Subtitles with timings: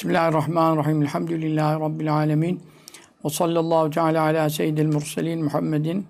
[0.00, 1.02] Bismillahirrahmanirrahim.
[1.02, 2.62] Elhamdülillahi Rabbil alemin.
[3.24, 6.06] Ve sallallahu teala ala seyyidil murselin Muhammedin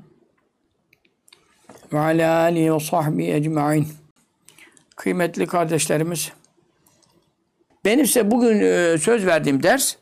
[1.93, 3.89] ve ala alihi ve sahbihi ecma'in.
[4.97, 6.33] Kıymetli kardeşlerimiz,
[7.85, 9.97] benim size bugün e, söz verdiğim ders,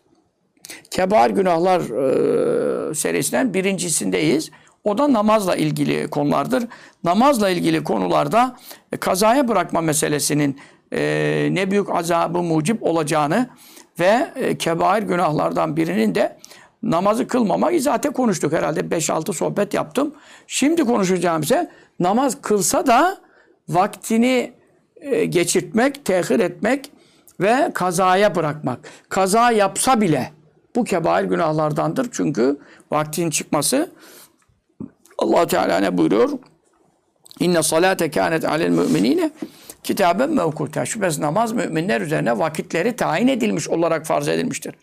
[0.91, 4.51] Kebair Günahlar e, serisinden birincisindeyiz.
[4.85, 6.65] O da namazla ilgili konulardır.
[7.05, 8.57] Namazla ilgili konularda
[8.93, 10.59] e, kazaya bırakma meselesinin
[10.93, 13.49] e, ne büyük azabı mucip olacağını
[14.01, 16.39] ve e, kebair günahlardan birinin de
[16.83, 20.15] namazı kılmamak zaten konuştuk herhalde 5-6 sohbet yaptım.
[20.47, 23.19] Şimdi konuşacağım ise namaz kılsa da
[23.69, 24.53] vaktini
[24.97, 26.93] e, geçirtmek, tehir etmek
[27.41, 28.79] ve kazaya bırakmak.
[29.09, 30.33] Kaza yapsa bile
[30.77, 32.09] bu kebair günahlardandır.
[32.13, 32.59] Çünkü
[32.91, 33.91] vaktin çıkması
[35.19, 36.31] allah Teala ne buyuruyor?
[37.41, 39.31] İnne salate kânet alel müminine
[39.89, 40.87] kitaben mevkuta.
[40.87, 44.75] Şüphesiz namaz müminler üzerine vakitleri tayin edilmiş olarak farz edilmiştir.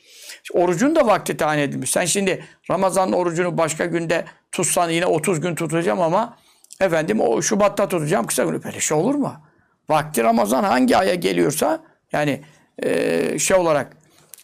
[0.54, 1.90] Orucun da vakti tayin edilmiş.
[1.90, 6.38] Sen şimdi Ramazan orucunu başka günde tutsan yine 30 gün tutacağım ama
[6.82, 8.64] efendim o Şubat'ta tutacağım kısa günü.
[8.64, 9.34] Böyle şey olur mu?
[9.90, 12.42] Vakti Ramazan hangi aya geliyorsa yani
[12.84, 13.98] e, şey olarak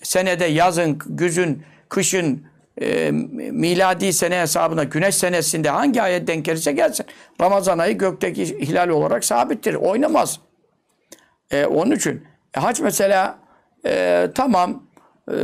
[0.04, 2.46] senede yazın, güzün, kışın,
[2.82, 3.12] e,
[3.52, 7.06] miladi sene hesabına güneş senesinde hangi ayet denk gelirse gelsin.
[7.42, 9.74] Ramazan ayı gökteki hilal olarak sabittir.
[9.74, 10.40] Oynamaz.
[11.52, 12.24] E, onun için
[12.58, 13.40] e, hac mesela
[13.86, 14.84] e, tamam
[15.32, 15.36] e,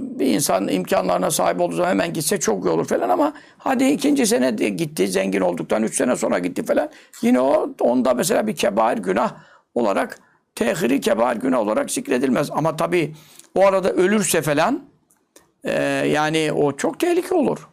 [0.00, 4.26] bir insan imkanlarına sahip olduğu zaman hemen gitse çok iyi olur falan ama hadi ikinci
[4.26, 6.88] sene de gitti zengin olduktan üç sene sonra gitti falan
[7.22, 9.34] yine o onda mesela bir kebair günah
[9.74, 10.18] olarak
[10.54, 12.50] tehiri kebair günah olarak zikredilmez.
[12.50, 13.14] Ama tabii
[13.54, 14.82] o arada ölürse falan
[15.66, 15.72] ee,
[16.06, 17.68] yani o çok tehlike olur.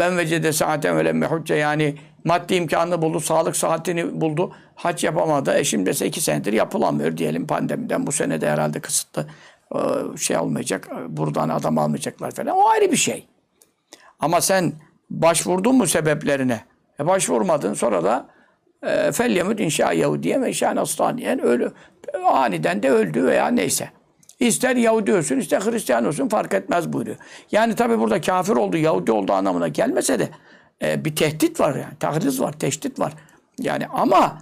[0.00, 5.58] Ben vecede saaten ve lemme yani maddi imkanını buldu, sağlık saatini buldu, hac yapamadı.
[5.58, 8.06] E şimdi ise iki senedir yapılamıyor diyelim pandemiden.
[8.06, 9.26] Bu sene de herhalde kısıtlı
[9.74, 9.78] e,
[10.16, 12.56] şey olmayacak, buradan adam almayacaklar falan.
[12.56, 13.26] O ayrı bir şey.
[14.20, 14.72] Ama sen
[15.10, 16.60] başvurdun mu sebeplerine?
[17.00, 18.26] E başvurmadın sonra da
[18.82, 21.72] e, felyemut inşa Yahudiye ve inşa Nasraniyen ölü.
[22.24, 23.90] Aniden de öldü veya neyse.
[24.40, 27.16] İster Yahudi olsun, ister Hristiyan olsun fark etmez buyuruyor.
[27.52, 30.28] Yani tabi burada kafir oldu, Yahudi oldu anlamına gelmese de
[30.82, 31.98] e, bir tehdit var yani.
[32.00, 33.12] Tahriz var, teşdit var.
[33.58, 34.38] Yani ama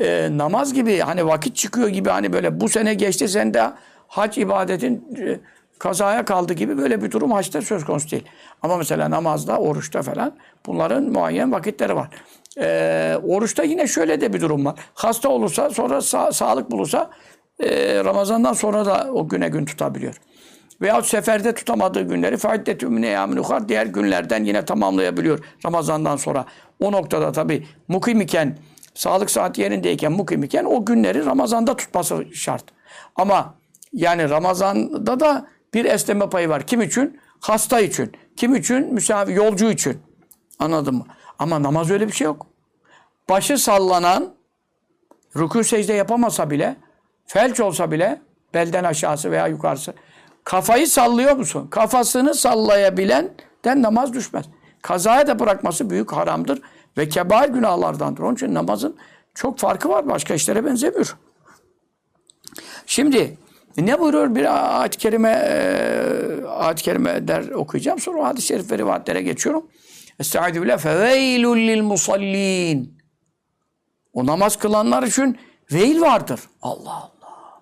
[0.00, 3.70] e, namaz gibi hani vakit çıkıyor gibi hani böyle bu sene geçti sen de
[4.08, 5.40] hac ibadetin e,
[5.78, 8.24] kazaya kaldı gibi böyle bir durum haçta söz konusu değil.
[8.62, 10.32] Ama mesela namazda, oruçta falan
[10.66, 12.08] bunların muayyen vakitleri var.
[12.58, 14.74] E, oruçta yine şöyle de bir durum var.
[14.94, 17.10] Hasta olursa sonra sa sağlık bulursa
[17.62, 20.20] e, Ramazan'dan sonra da o güne gün tutabiliyor.
[20.82, 26.44] Veyahut seferde tutamadığı günleri faiddetü mine yâmin diğer günlerden yine tamamlayabiliyor Ramazan'dan sonra.
[26.80, 28.58] O noktada tabi mukim iken,
[28.94, 32.64] sağlık saati yerindeyken mukim iken o günleri Ramazan'da tutması şart.
[33.16, 33.54] Ama
[33.92, 36.66] yani Ramazan'da da bir esneme payı var.
[36.66, 37.20] Kim için?
[37.40, 38.12] Hasta için.
[38.36, 38.94] Kim için?
[38.94, 39.98] Misafir, yolcu için.
[40.58, 41.06] Anladın mı?
[41.38, 42.46] Ama namaz öyle bir şey yok.
[43.28, 44.34] Başı sallanan,
[45.34, 46.76] rükû secde yapamasa bile
[47.26, 48.20] felç olsa bile
[48.54, 49.94] belden aşağısı veya yukarısı
[50.44, 51.68] kafayı sallıyor musun?
[51.70, 54.46] Kafasını sallayabilenden namaz düşmez.
[54.82, 56.62] Kazaya da bırakması büyük haramdır
[56.98, 58.22] ve kebair günahlardandır.
[58.22, 58.96] Onun için namazın
[59.34, 60.08] çok farkı var.
[60.08, 61.16] Başka işlere benzemiyor.
[62.86, 63.38] Şimdi
[63.76, 67.98] ne buyuruyor bir ayet-i kerime e, ayet-i kerime der okuyacağım.
[67.98, 69.66] Sonra hadis-i şerif ve rivayetlere geçiyorum.
[70.20, 72.98] Estaizu billah feveylul lil musallin.
[74.12, 75.38] O namaz kılanlar için
[75.72, 76.40] veil vardır.
[76.62, 77.60] Allah Allah.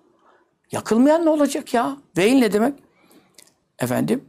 [0.71, 1.97] Yakılmayan ne olacak ya?
[2.19, 2.73] Veil ne demek?
[3.79, 4.23] Efendim,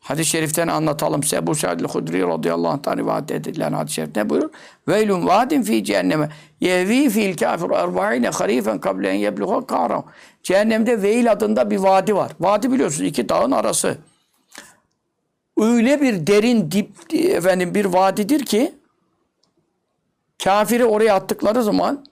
[0.00, 1.36] hadis-i şeriften anlatalım size.
[1.36, 4.50] Ebu Sa'd-ı Hudri radıyallahu anh'tan rivayet edilen hadis-i şerif ne buyurur?
[4.88, 6.28] Veylun vadin fi cehenneme
[6.60, 10.04] yevi fil kafir erba'ine harifen kablen yebluğa karam.
[10.42, 12.32] Cehennemde Veil adında bir vadi var.
[12.40, 13.98] Vadi biliyorsunuz iki dağın arası.
[15.58, 18.74] Öyle bir derin dip efendim bir vadidir ki
[20.44, 22.04] kafiri oraya attıkları zaman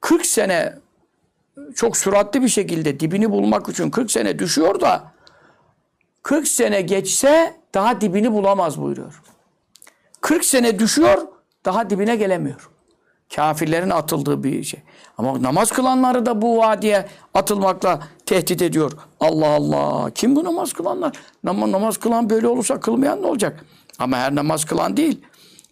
[0.00, 0.74] 40 sene
[1.74, 5.12] çok süratli bir şekilde dibini bulmak için 40 sene düşüyor da
[6.22, 9.22] 40 sene geçse daha dibini bulamaz buyuruyor.
[10.20, 11.18] 40 sene düşüyor
[11.64, 12.70] daha dibine gelemiyor.
[13.34, 14.82] Kafirlerin atıldığı bir şey.
[15.18, 18.92] Ama namaz kılanları da bu vadiye atılmakla tehdit ediyor.
[19.20, 20.10] Allah Allah.
[20.10, 21.12] Kim bu namaz kılanlar?
[21.44, 23.64] Nam namaz kılan böyle olursa kılmayan ne olacak?
[23.98, 25.20] Ama her namaz kılan değil.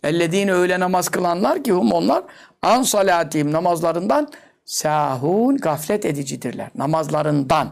[0.02, 2.22] Ellediğini öyle namaz kılanlar ki hum onlar
[2.62, 4.28] an salatihim namazlarından
[4.68, 6.70] sahun gaflet edicidirler.
[6.74, 7.68] Namazlarından.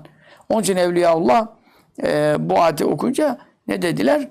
[0.49, 1.47] Onun için Evliyaullah
[2.03, 3.39] e, bu ayeti okunca
[3.69, 4.29] ne dediler?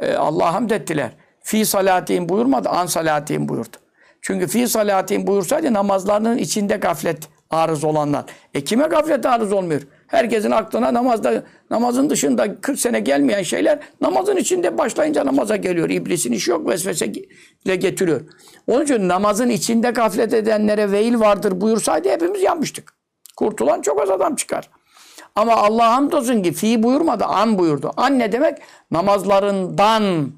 [0.00, 1.10] E, Allah'a hamd ettiler.
[1.42, 3.76] Fi salatihim buyurmadı, an salatihim buyurdu.
[4.22, 8.24] Çünkü fi salatihim buyursaydı namazlarının içinde gaflet arız olanlar.
[8.54, 9.82] E kime gaflet arız olmuyor?
[10.06, 15.90] Herkesin aklına namazda namazın dışında 40 sene gelmeyen şeyler namazın içinde başlayınca namaza geliyor.
[15.90, 18.20] İblisin işi yok vesveseyle getiriyor.
[18.66, 22.92] Onun için namazın içinde gaflet edenlere veil vardır buyursaydı hepimiz yanmıştık.
[23.36, 24.70] Kurtulan çok az adam çıkar.
[25.36, 27.92] Ama Allah hamdolsun ki fi buyurmadı, an buyurdu.
[27.96, 28.58] An ne demek?
[28.90, 30.32] Namazlarından.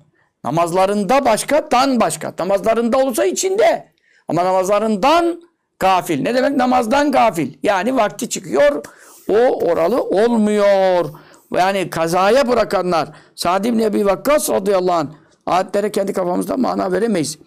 [0.44, 2.35] Namazlarında başka, dan başka.
[2.38, 3.88] Namazlarında olursa içinde.
[4.29, 5.43] Ama namazlarından
[5.79, 6.23] gafil.
[6.23, 6.56] Ne demek?
[6.56, 7.53] Namazdan gafil.
[7.62, 8.82] Yani vakti çıkıyor,
[9.28, 11.10] o oralı olmuyor.
[11.52, 13.08] Yani kazaya bırakanlar.
[13.34, 15.08] Sa'd ibn Ebi Vakkas radıyallahu anh.
[15.46, 17.38] Ayetlere kendi kafamızda mana veremeyiz.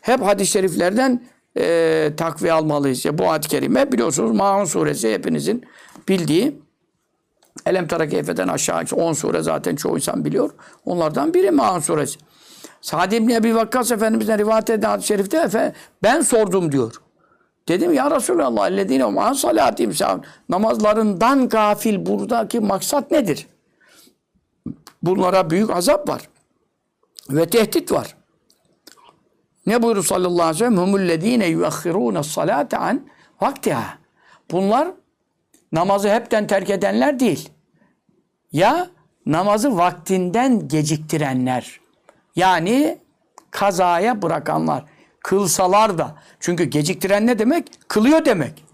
[0.00, 1.22] Hep hadis-i şeriflerden
[1.56, 3.04] e, takviye almalıyız.
[3.04, 5.64] Ya, bu ayet-i kerime biliyorsunuz Maun suresi hepinizin
[6.08, 6.60] bildiği.
[7.66, 10.50] Elem Tara Keyfe'den aşağı 10 sure zaten çoğu insan biliyor.
[10.84, 12.18] Onlardan biri Maun suresi.
[12.80, 16.94] Sa'd ibn Ebi Vakkas Efendimiz'den rivayet eden hadis-i şerifte ben sordum diyor.
[17.68, 19.92] Dedim ya Resulallah ellezine an salatim.
[20.48, 23.46] Namazlarından gafil buradaki maksat nedir?
[25.02, 26.28] Bunlara büyük azap var.
[27.30, 28.16] Ve tehdit var.
[29.66, 30.76] Ne buyurur sallallahu aleyhi ve sellem?
[30.76, 33.06] Humullezine yuakhirûne salate an
[33.40, 33.98] vaktiha.
[34.50, 34.88] Bunlar
[35.72, 37.48] namazı hepten terk edenler değil.
[38.52, 38.88] Ya
[39.26, 41.80] namazı vaktinden geciktirenler.
[42.36, 42.98] Yani
[43.50, 44.84] kazaya bırakanlar.
[45.24, 46.14] Kılsalar da.
[46.40, 47.68] Çünkü geciktiren ne demek?
[47.88, 48.64] Kılıyor demek.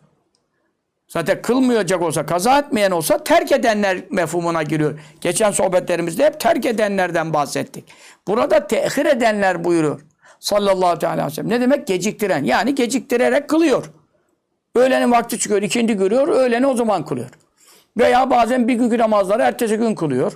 [1.09, 5.01] Zaten kılmayacak olsa, kaza etmeyen olsa terk edenler mefhumuna giriyor.
[5.21, 7.85] Geçen sohbetlerimizde hep terk edenlerden bahsettik.
[8.29, 10.01] Burada tehir edenler buyuruyor.
[10.41, 11.51] Sallallahu aleyhi ve sellem.
[11.51, 11.87] Ne demek?
[11.87, 12.45] Geciktiren.
[12.45, 13.91] Yani geciktirerek kılıyor.
[14.75, 17.31] Öğlenin vakti çıkıyor, ikindi görüyor, öğleni o zaman kılıyor.
[17.99, 20.33] Veya bazen bir günkü namazları ertesi gün kılıyor.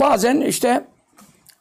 [0.00, 0.84] Bazen işte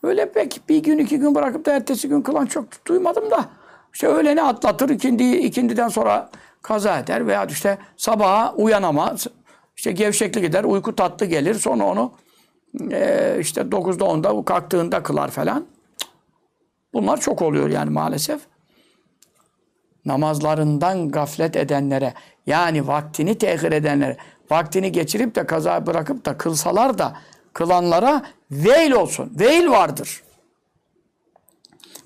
[0.06, 3.46] öyle pek bir gün iki gün bırakıp da ertesi gün kılan çok duymadım da.
[3.94, 6.30] İşte öğleni atlatır, ikindi, ikindiden sonra
[6.62, 9.28] kaza eder veya işte sabaha uyanamaz.
[9.78, 11.54] İşte gevşeklik eder, uyku tatlı gelir.
[11.54, 12.12] Sonra onu
[12.92, 15.66] e, işte 9'da 10'da kalktığında kılar falan.
[16.94, 18.42] Bunlar çok oluyor yani maalesef.
[20.06, 22.14] Namazlarından gaflet edenlere
[22.48, 24.18] yani vaktini tehir edenlere
[24.52, 27.18] vaktini geçirip de kaza bırakıp da kılsalar da
[27.56, 28.22] kılanlara
[28.52, 29.32] veil olsun.
[29.40, 30.24] Veil vardır.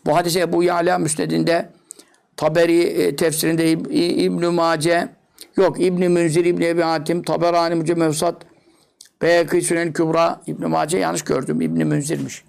[0.06, 1.70] Bu hadise Ebu Yala Müsned'inde
[2.38, 5.10] Taberi e, tefsirinde İb- İ- İbn-i Mace
[5.58, 8.42] yok İbn-i Münzir, İbn-i Ebi Hatim, Taberani Mücemmevsat
[9.22, 11.62] Beyekî Sünen Kübra İbn-i Mace yanlış gördüm.
[11.62, 12.44] İbn-i Münzir'miş.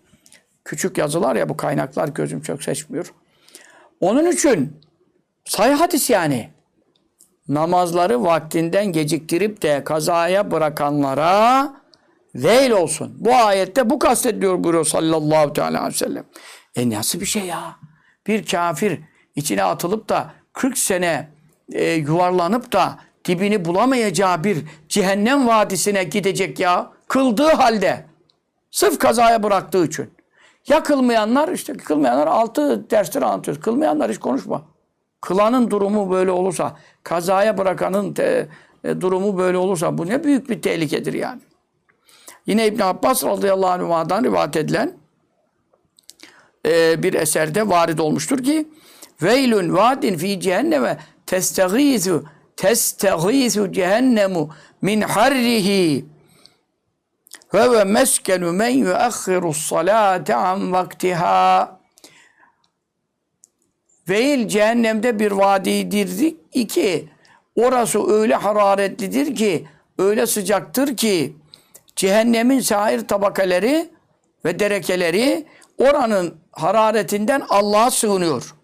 [0.65, 3.13] Küçük yazılar ya bu kaynaklar gözüm çok seçmiyor.
[4.01, 4.77] Onun için
[5.45, 6.51] sayı hadis yani.
[7.49, 11.73] Namazları vaktinden geciktirip de kazaya bırakanlara
[12.35, 13.17] veil olsun.
[13.19, 16.25] Bu ayette bu kastediliyor buyuruyor sallallahu teala aleyhi ve sellem.
[16.77, 17.77] E nasıl bir şey ya?
[18.27, 19.01] Bir kafir
[19.37, 21.29] içine atılıp da 40 sene
[21.73, 26.91] e, yuvarlanıp da dibini bulamayacağı bir cehennem vadisine gidecek ya.
[27.09, 28.05] Kıldığı halde.
[28.71, 30.11] Sırf kazaya bıraktığı için.
[30.69, 33.63] Ya kılmayanlar işte kılmayanlar altı dersleri anlatıyoruz.
[33.63, 34.63] Kılmayanlar hiç konuşma.
[35.21, 38.49] Kılanın durumu böyle olursa, kazaya bırakanın te-
[38.85, 41.41] e, durumu böyle olursa bu ne büyük bir tehlikedir yani.
[42.51, 44.93] Yine İbn Abbas radıyallahu anh'dan rivayet edilen
[46.67, 48.69] e, bir eserde varid olmuştur ki
[49.23, 52.25] Veylun vadin fi cehenneme testegizu
[52.57, 54.51] testegizu cehennemu
[54.83, 56.05] min harrihi
[57.55, 61.81] ve ve meskenu men yuakhiru salate an vaktiha
[64.09, 66.35] Veil cehennemde bir vadidir.
[66.53, 67.09] İki,
[67.57, 69.67] orası öyle hararetlidir ki,
[69.99, 71.37] öyle sıcaktır ki,
[72.01, 73.89] cehennemin sair tabakaları
[74.45, 75.47] ve derekeleri
[75.79, 78.55] oranın hararetinden Allah'a sığınıyor.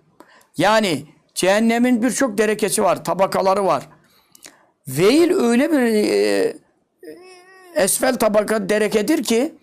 [0.57, 3.89] Yani cehennemin birçok derekesi var, tabakaları var.
[4.89, 6.57] Veil öyle bir e,
[7.75, 9.55] esfel tabaka derekedir ki,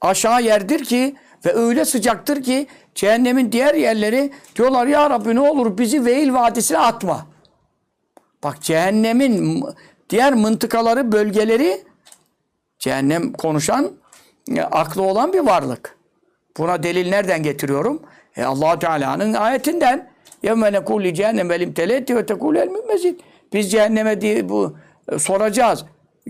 [0.00, 5.78] aşağı yerdir ki ve öyle sıcaktır ki cehennemin diğer yerleri diyorlar ya Rabbi ne olur
[5.78, 7.26] bizi Veil Vadisi'ne atma.
[8.44, 9.64] Bak cehennemin
[10.10, 11.86] diğer mıntıkaları, bölgeleri
[12.79, 13.91] cehennem konuşan,
[14.55, 15.97] e, aklı olan bir varlık.
[16.57, 18.01] Buna delil nereden getiriyorum?
[18.35, 20.11] E allah Teala'nın ayetinden.
[20.43, 23.15] يَوْمَ نَقُولِ لِجَهَنَّمَ الْاِمْتَلَيْتِ وَتَقُولُ الْمُمَّزِينَ
[23.53, 24.75] Biz cehenneme diye bu
[25.11, 25.85] e, soracağız.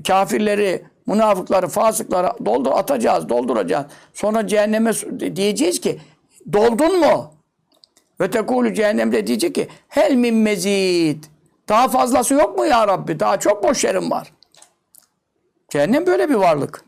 [0.07, 3.85] Kafirleri, münafıkları, fasıkları doldur atacağız, dolduracağız.
[4.13, 5.99] Sonra cehenneme s- diyeceğiz ki
[6.53, 7.33] doldun mu?
[8.21, 11.23] Ve tekulu cehennemde diyecek ki hel min mezid.
[11.69, 13.19] Daha fazlası yok mu ya Rabbi?
[13.19, 14.31] Daha çok boş yerim var.
[15.68, 16.84] Cehennem böyle bir varlık.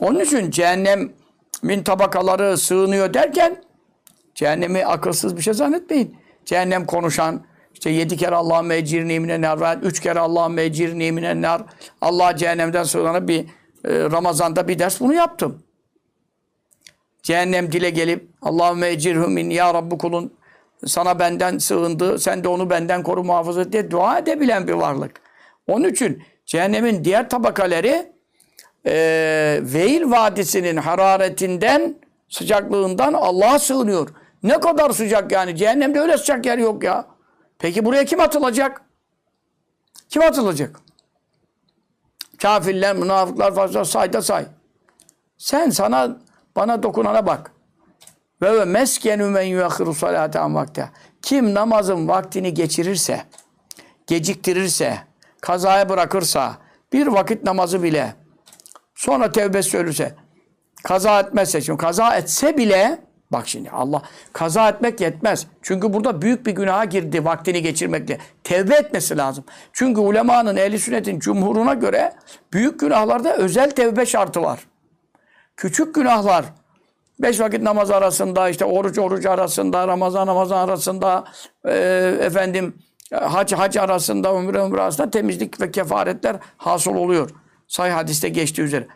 [0.00, 3.64] Onun için cehennemin tabakaları sığınıyor derken
[4.34, 6.16] cehennemi akılsız bir şey zannetmeyin.
[6.44, 7.44] Cehennem konuşan,
[7.74, 11.62] İşte yedi kere Allah'ın mecirni minen nar, üç kere Allah'ın mecirni minen nar.
[12.00, 13.44] Allah cehennemden sığınana bir e,
[13.84, 15.62] Ramazan'da bir ders bunu yaptım.
[17.22, 20.34] Cehennem dile gelip Allah'ın mecirhü min ya Rabbi kulun
[20.86, 25.20] sana benden sığındı, sen de onu benden koru muhafaza diye dua edebilen bir varlık.
[25.66, 28.12] Onun için cehennemin diğer tabakaları
[28.86, 28.92] e,
[29.62, 31.96] Veil Vadisi'nin hararetinden,
[32.28, 34.08] sıcaklığından Allah'a sığınıyor.
[34.42, 35.56] Ne kadar sıcak yani.
[35.56, 37.06] Cehennemde öyle sıcak yer yok ya.
[37.58, 38.80] Peki buraya kim atılacak?
[40.08, 40.80] Kim atılacak?
[42.38, 44.46] Kafirler, münafıklar fazla say da say.
[45.38, 46.16] Sen sana
[46.56, 47.52] bana dokunana bak.
[48.42, 50.90] Ve ve meskenu men yuakhiru salate an vakte.
[51.22, 53.24] Kim namazın vaktini geçirirse,
[54.06, 54.98] geciktirirse,
[55.44, 56.56] kazaya bırakırsa,
[56.92, 58.14] bir vakit namazı bile
[58.94, 60.14] sonra tevbe söylürse,
[60.84, 62.98] kaza etmezse, şimdi kaza etse bile
[63.32, 65.46] bak şimdi Allah kaza etmek yetmez.
[65.62, 68.18] Çünkü burada büyük bir günaha girdi vaktini geçirmekle.
[68.44, 69.44] Tevbe etmesi lazım.
[69.72, 72.12] Çünkü ulemanın, ehli sünnetin cumhuruna göre
[72.52, 74.66] büyük günahlarda özel tevbe şartı var.
[75.56, 76.44] Küçük günahlar
[77.18, 81.24] Beş vakit namaz arasında, işte oruç oruç arasında, Ramazan Ramazan arasında,
[81.66, 81.72] e,
[82.20, 82.74] efendim
[83.14, 87.30] hac hac arasında, ömre ömre arasında temizlik ve kefaretler hasıl oluyor.
[87.68, 88.86] Say hadiste geçtiği üzere.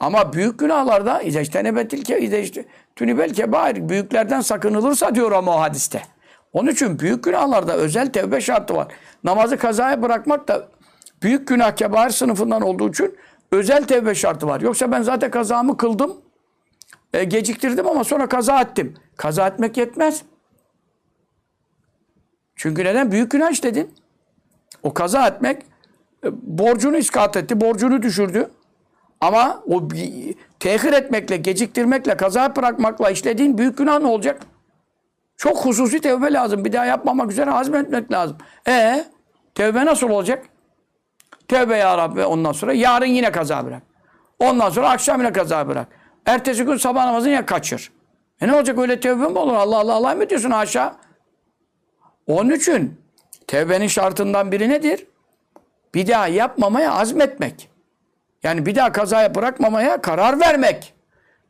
[0.00, 6.02] Ama büyük günahlarda izeştenebetil ke izeştünibel kebair büyüklerden sakınılırsa diyor ama o hadiste.
[6.52, 8.88] Onun için büyük günahlarda özel tevbe şartı var.
[9.24, 10.68] Namazı kazaya bırakmak da
[11.22, 13.16] büyük günah kebair sınıfından olduğu için
[13.52, 14.60] özel tevbe şartı var.
[14.60, 16.16] Yoksa ben zaten kazamı kıldım.
[17.12, 18.94] E, geciktirdim ama sonra kaza ettim.
[19.16, 20.22] Kaza etmek yetmez.
[22.62, 23.12] Çünkü neden?
[23.12, 23.94] Büyük günah işledin.
[24.82, 25.62] O kaza etmek
[26.24, 28.50] e, borcunu iskat etti, borcunu düşürdü.
[29.20, 29.88] Ama o
[30.60, 34.42] tehir etmekle, geciktirmekle, kaza bırakmakla işlediğin büyük günah ne olacak?
[35.36, 36.64] Çok hususi tevbe lazım.
[36.64, 38.36] Bir daha yapmamak üzere azmetmek lazım.
[38.68, 39.04] E
[39.54, 40.44] tevbe nasıl olacak?
[41.48, 43.82] Tevbe ya Rabbi ondan sonra yarın yine kaza bırak.
[44.38, 45.86] Ondan sonra akşam yine kaza bırak.
[46.26, 47.92] Ertesi gün sabah namazını ya kaçır.
[48.40, 49.54] E ne olacak öyle tevbe mi olur?
[49.54, 50.92] Allah Allah Allah mı diyorsun aşağı?
[52.26, 53.00] Onun için
[53.46, 55.06] tevbenin şartından biri nedir?
[55.94, 57.68] Bir daha yapmamaya azmetmek.
[58.42, 60.94] Yani bir daha kazaya bırakmamaya karar vermek.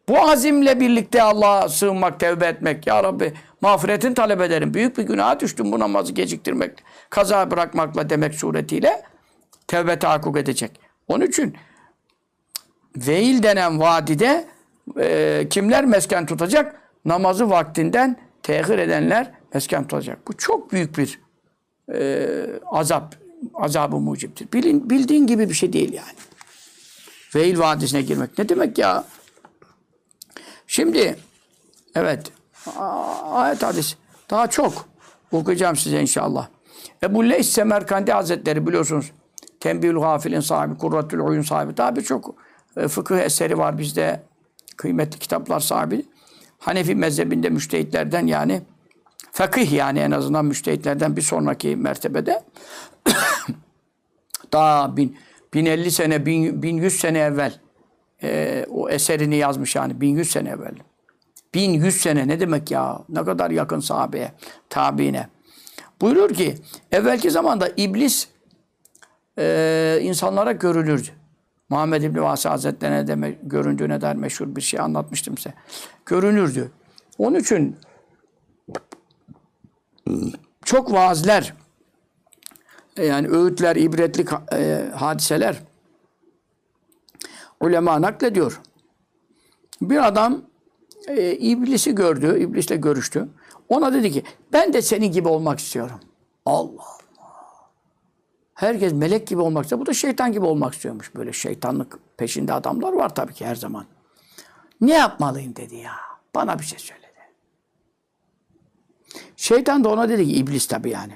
[0.09, 2.87] Bu azimle birlikte Allah'a sığınmak, tevbe etmek.
[2.87, 4.75] Ya Rabbi mağfiretin talep ederim.
[4.75, 9.03] Büyük bir günaha düştüm bu namazı geciktirmek, kaza bırakmakla demek suretiyle
[9.67, 10.81] tevbe tahakkuk edecek.
[11.09, 11.57] Onun için
[12.97, 14.45] Veil denen vadide
[15.01, 16.81] e, kimler mesken tutacak?
[17.05, 20.29] Namazı vaktinden tehir edenler mesken tutacak.
[20.29, 21.21] Bu çok büyük bir
[21.95, 22.27] e,
[22.67, 23.17] azap,
[23.55, 24.53] azabı muciptir.
[24.53, 26.17] Bilin, bildiğin gibi bir şey değil yani.
[27.35, 28.39] Veil vadisine girmek.
[28.39, 29.05] Ne demek ya?
[30.67, 31.17] Şimdi
[31.95, 32.33] evet
[33.33, 33.97] ayet hadis
[34.31, 34.89] daha çok
[35.33, 36.49] okuyacağım size inşallah.
[37.03, 39.13] Ebu Leys Semerkandi Hazretleri biliyorsunuz.
[39.61, 41.77] Tembihül Gafil'in sahibi, Kurratül Uyun sahibi.
[41.77, 42.35] Daha birçok
[42.77, 44.23] e, fıkıh eseri var bizde.
[44.77, 46.07] Kıymetli kitaplar sahibi.
[46.59, 48.63] Hanefi mezhebinde müştehitlerden yani
[49.33, 52.43] fakih yani en azından müştehitlerden bir sonraki mertebede
[54.53, 55.17] daha bin,
[55.55, 57.61] 1050 sene, bin, 1100 sene evvel
[58.23, 60.75] e, o eserini yazmış yani 1100 sene evvel.
[61.55, 62.99] 1100 sene ne demek ya?
[63.09, 64.33] Ne kadar yakın sahabeye,
[64.71, 65.29] tabiine.
[66.01, 66.55] Buyurur ki
[66.93, 68.29] evvelki zamanda iblis
[69.39, 71.09] e, insanlara görülürdü.
[71.69, 75.55] Muhammed İbni Vasi Hazretleri'ne de göründüğüne dair meşhur bir şey anlatmıştım size.
[76.07, 76.71] Görünürdü.
[77.19, 77.77] Onun için
[80.65, 81.55] çok vaazler,
[82.97, 85.63] e, yani öğütler, ibretlik e, hadiseler
[87.61, 88.61] ulema naklediyor.
[89.83, 90.43] Bir adam
[91.09, 93.29] e, iblisi gördü, iblisle görüştü.
[93.69, 96.01] Ona dedi ki ben de senin gibi olmak istiyorum.
[96.47, 97.03] Allah Allah.
[98.55, 99.81] Herkes melek gibi olmak istiyor.
[99.81, 101.15] Bu da şeytan gibi olmak istiyormuş.
[101.15, 103.85] Böyle şeytanlık peşinde adamlar var tabii ki her zaman.
[104.81, 105.93] Ne yapmalıyım dedi ya.
[106.35, 107.02] Bana bir şey söyledi.
[109.37, 111.13] Şeytan da ona dedi ki iblis tabii yani.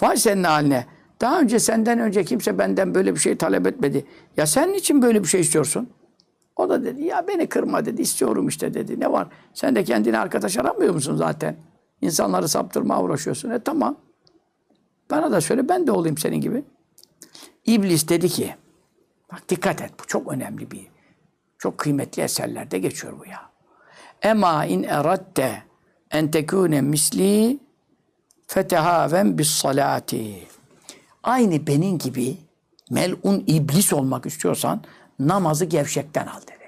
[0.00, 0.86] Vay senin haline.
[1.20, 4.06] Daha önce senden önce kimse benden böyle bir şey talep etmedi.
[4.36, 5.90] Ya sen niçin böyle bir şey istiyorsun?
[6.56, 8.02] O da dedi ya beni kırma dedi.
[8.02, 9.00] istiyorum işte dedi.
[9.00, 9.28] Ne var?
[9.54, 11.56] Sen de kendine arkadaş aramıyor musun zaten?
[12.00, 13.50] İnsanları saptırmaya uğraşıyorsun.
[13.50, 13.96] E tamam.
[15.10, 16.64] Bana da söyle ben de olayım senin gibi.
[17.66, 18.54] İblis dedi ki
[19.32, 20.86] bak dikkat et bu çok önemli bir
[21.58, 23.50] çok kıymetli eserlerde geçiyor bu ya.
[24.22, 25.62] Ema in eradde
[26.10, 27.58] en tekune misli
[28.46, 30.46] fetehaven bis salati.
[31.22, 32.36] Aynı benim gibi
[32.90, 34.82] melun iblis olmak istiyorsan
[35.18, 36.58] namazı gevşekten al dedi.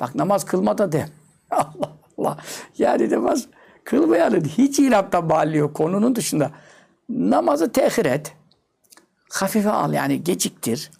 [0.00, 1.08] Bak namaz kılmada de.
[1.50, 2.38] Allah Allah.
[2.78, 3.46] Yani namaz
[3.84, 5.76] kılmayanın hiç ilapta bağlı yok.
[5.76, 6.50] Konunun dışında.
[7.08, 8.32] namazı tehir et.
[9.30, 10.90] Hafife al yani geciktir.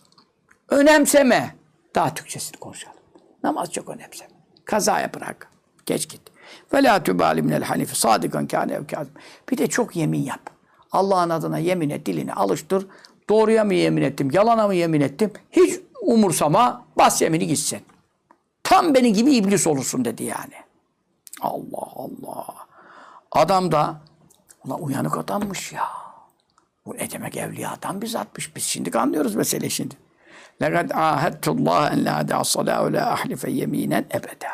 [0.69, 1.55] Önemseme.
[1.95, 2.97] Daha Türkçesini konuşalım.
[3.43, 4.31] Namaz çok önemseme.
[4.65, 5.51] Kazaya bırak.
[5.87, 6.34] Geç git.
[6.74, 9.14] Ve la tübali minel hanifi sadıkan kâne ev kâzim.
[9.52, 10.50] Bir de çok yemin yap.
[10.92, 12.88] Allah'ın adına yemin et, dilini alıştır.
[13.30, 15.32] Doğruya mı yemin ettim, yalana mı yemin ettim?
[15.52, 17.80] Hiç umursama, bas yemini gitsin.
[18.64, 20.54] Tam beni gibi iblis olursun dedi yani.
[21.42, 22.46] Allah Allah.
[23.32, 24.02] Adam da
[24.66, 25.88] ulan uyanık adammış ya.
[26.86, 28.56] Bu ne demek evliyadan bizatmış.
[28.56, 29.96] Biz şimdi anlıyoruz meseleyi şimdi.
[30.62, 34.54] لَقَدْ عَاهَدْتُ اللّٰهَ اَنْ لَا دَعَ الصَّلَاءَ وَلَا اَحْلِفَ يَم۪ينًا ebeda.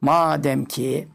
[0.00, 1.08] Madem ki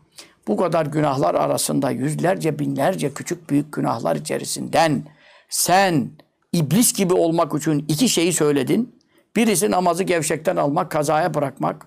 [0.48, 5.04] bu kadar günahlar arasında yüzlerce binlerce küçük büyük günahlar içerisinden
[5.50, 6.10] sen
[6.52, 9.00] iblis gibi olmak için iki şeyi söyledin.
[9.36, 11.86] Birisi namazı gevşekten almak, kazaya bırakmak,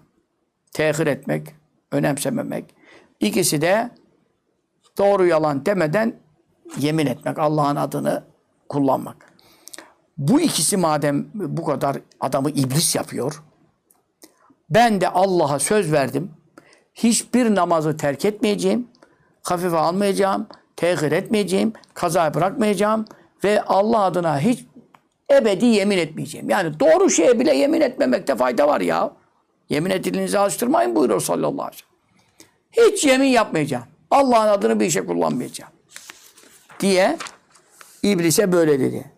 [0.73, 1.55] tehir etmek,
[1.93, 2.65] önemsememek.
[3.21, 3.91] İkisi de
[4.99, 6.17] doğru yalan demeden
[6.79, 8.25] yemin etmek, Allah'ın adını
[8.69, 9.33] kullanmak.
[10.19, 13.43] Bu ikisi madem bu kadar adamı iblis yapıyor,
[14.71, 16.31] ben de Allah'a söz verdim.
[16.97, 18.89] Hiçbir namazı terk etmeyeceğim,
[19.43, 23.05] hafife almayacağım, tehir etmeyeceğim, kaza bırakmayacağım
[23.45, 24.65] ve Allah adına hiç
[25.33, 26.51] ebedi yemin etmeyeceğim.
[26.51, 29.13] Yani doğru şeye bile yemin etmemekte fayda var ya.
[29.69, 32.93] Yemin edilinizi alıştırmayın buyuruyor sallallahu aleyhi ve sellem.
[32.93, 33.85] Hiç yemin yapmayacağım.
[34.11, 35.73] Allah'ın adını bir işe kullanmayacağım.
[36.81, 37.17] Diye
[38.03, 39.11] iblise böyle dedi.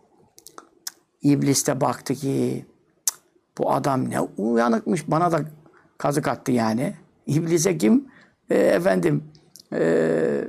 [1.23, 2.65] İblis de baktı ki
[3.07, 3.19] "Cık,
[3.59, 5.41] bu adam ne uyanıkmış bana da
[5.99, 6.95] kazık attı yani.
[7.29, 8.09] İblise kim
[8.51, 9.25] e, efendim
[9.73, 10.45] e,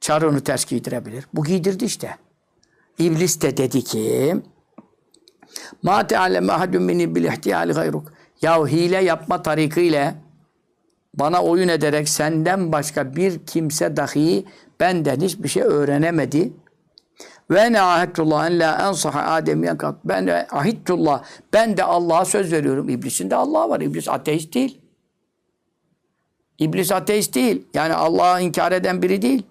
[0.00, 1.26] çarığını ters giydirebilir.
[1.34, 2.16] Bu giydirdi işte.
[2.98, 4.34] İblis de dedi ki
[5.82, 8.12] Ma te'alleme ahadun minni bil ihtiyali gayruk.
[8.42, 10.14] Ya hile yapma tarikiyle
[11.14, 14.44] bana oyun ederek senden başka bir kimse dahi
[14.80, 16.52] benden hiçbir şey öğrenemedi.
[17.50, 19.96] Ve ne ahittullah en la ensaha ademiyen kat.
[20.04, 21.22] Ben de ahittullah.
[21.52, 22.88] Ben de Allah'a söz veriyorum.
[22.88, 23.80] İblisin de Allah var.
[23.80, 24.81] İblis ateist değil.
[26.58, 27.66] İblis ateist değil.
[27.74, 29.42] Yani Allah'ı inkar eden biri değil.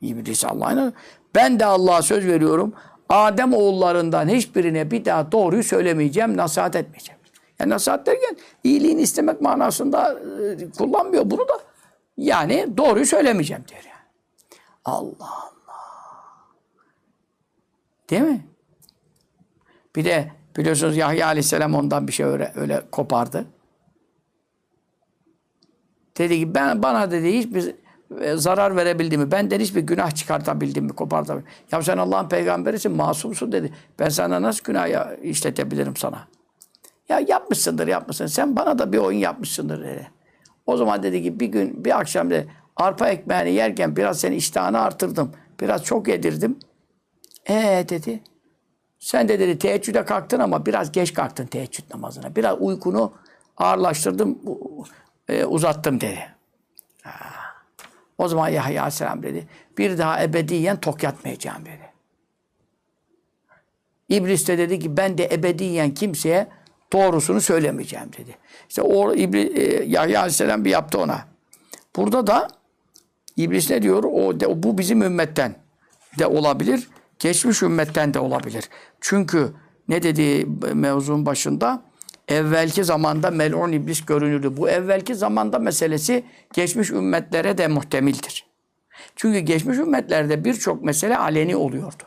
[0.00, 0.94] İblis Allah'ın.
[1.34, 2.74] Ben de Allah'a söz veriyorum.
[3.08, 7.20] Adem oğullarından hiçbirine bir daha doğruyu söylemeyeceğim, nasihat etmeyeceğim.
[7.58, 10.20] Yani nasihat derken iyiliğini istemek manasında
[10.60, 11.58] e, kullanmıyor bunu da.
[12.16, 14.04] Yani doğruyu söylemeyeceğim diyor yani.
[14.84, 15.50] Allah Allah.
[18.10, 18.46] Değil mi?
[19.96, 23.46] Bir de biliyorsunuz Yahya Aleyhisselam ondan bir şey öyle, öyle kopardı.
[26.20, 27.74] Dedi ki ben bana dedi hiçbir
[28.20, 29.30] e, zarar verebildim mi?
[29.30, 30.92] Benden hiçbir günah çıkartabildim mi?
[30.92, 31.48] Kopartabildim.
[31.72, 33.72] Ya sen Allah'ın peygamberisin, masumsun dedi.
[33.98, 36.28] Ben sana nasıl günah işletebilirim sana?
[37.08, 38.26] Ya yapmışsındır, yapmışsın.
[38.26, 40.10] Sen bana da bir oyun yapmışsındır dedi.
[40.66, 44.80] O zaman dedi ki bir gün, bir akşam dedi, arpa ekmeğini yerken biraz senin iştahını
[44.80, 45.32] artırdım.
[45.60, 46.58] Biraz çok yedirdim.
[47.48, 48.20] Ee dedi.
[48.98, 52.36] Sen de dedi teheccüde kalktın ama biraz geç kalktın teheccüd namazına.
[52.36, 53.12] Biraz uykunu
[53.56, 54.38] ağırlaştırdım,
[55.30, 56.28] e, uzattım dedi.
[58.18, 59.48] O zaman Yahya Aleyhisselam dedi.
[59.78, 61.90] Bir daha ebediyen tok yatmayacağım dedi.
[64.08, 66.48] İblis de dedi ki ben de ebediyen kimseye
[66.92, 68.36] doğrusunu söylemeyeceğim dedi.
[68.68, 71.24] İşte o İblis, e, Yahya Aleyhisselam bir yaptı ona.
[71.96, 72.48] Burada da
[73.36, 74.04] İblis ne diyor?
[74.04, 75.54] O de, bu bizim ümmetten
[76.18, 76.88] de olabilir.
[77.18, 78.68] Geçmiş ümmetten de olabilir.
[79.00, 79.52] Çünkü
[79.88, 81.89] ne dedi mevzunun başında?
[82.30, 84.56] Evvelki zamanda melun iblis görünürdü.
[84.56, 88.46] Bu evvelki zamanda meselesi geçmiş ümmetlere de muhtemildir.
[89.16, 92.02] Çünkü geçmiş ümmetlerde birçok mesele aleni oluyordu.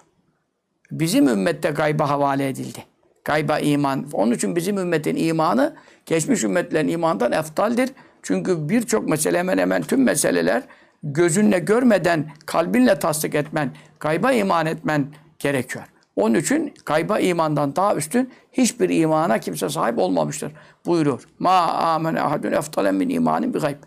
[0.91, 2.85] Bizim ümmette gayba havale edildi.
[3.25, 4.07] Gayba iman.
[4.13, 7.89] Onun için bizim ümmetin imanı geçmiş ümmetlerin imandan eftaldir.
[8.21, 10.63] Çünkü birçok mesele hemen hemen tüm meseleler
[11.03, 15.07] gözünle görmeden kalbinle tasdik etmen, gayba iman etmen
[15.39, 15.85] gerekiyor.
[16.15, 20.51] Onun için gayba imandan daha üstün hiçbir imana kimse sahip olmamıştır.
[20.85, 21.27] Buyuruyor.
[21.39, 23.77] Ma amene ahadun eftalen min imanin bi gayb.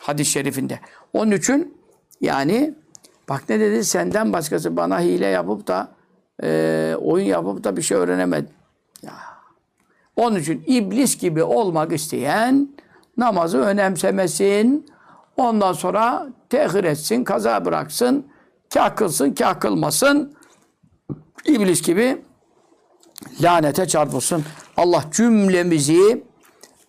[0.00, 0.80] Hadis-i şerifinde.
[1.12, 1.78] Onun için
[2.20, 2.74] yani
[3.28, 5.88] bak ne dedi senden başkası bana hile yapıp da
[6.42, 8.50] e, oyun yapıp da bir şey öğrenemedi.
[9.02, 9.12] Ya.
[10.16, 12.68] Onun için iblis gibi olmak isteyen
[13.16, 14.86] namazı önemsemesin.
[15.36, 18.26] Ondan sonra tehir etsin, kaza bıraksın,
[18.74, 20.37] kah kılsın, kah kılmasın.
[21.44, 22.22] İblis gibi
[23.42, 24.44] lanete çarpılsın.
[24.76, 26.24] Allah cümlemizi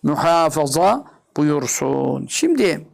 [0.02, 1.04] muhafaza
[1.36, 2.26] buyursun.
[2.28, 2.86] Şimdi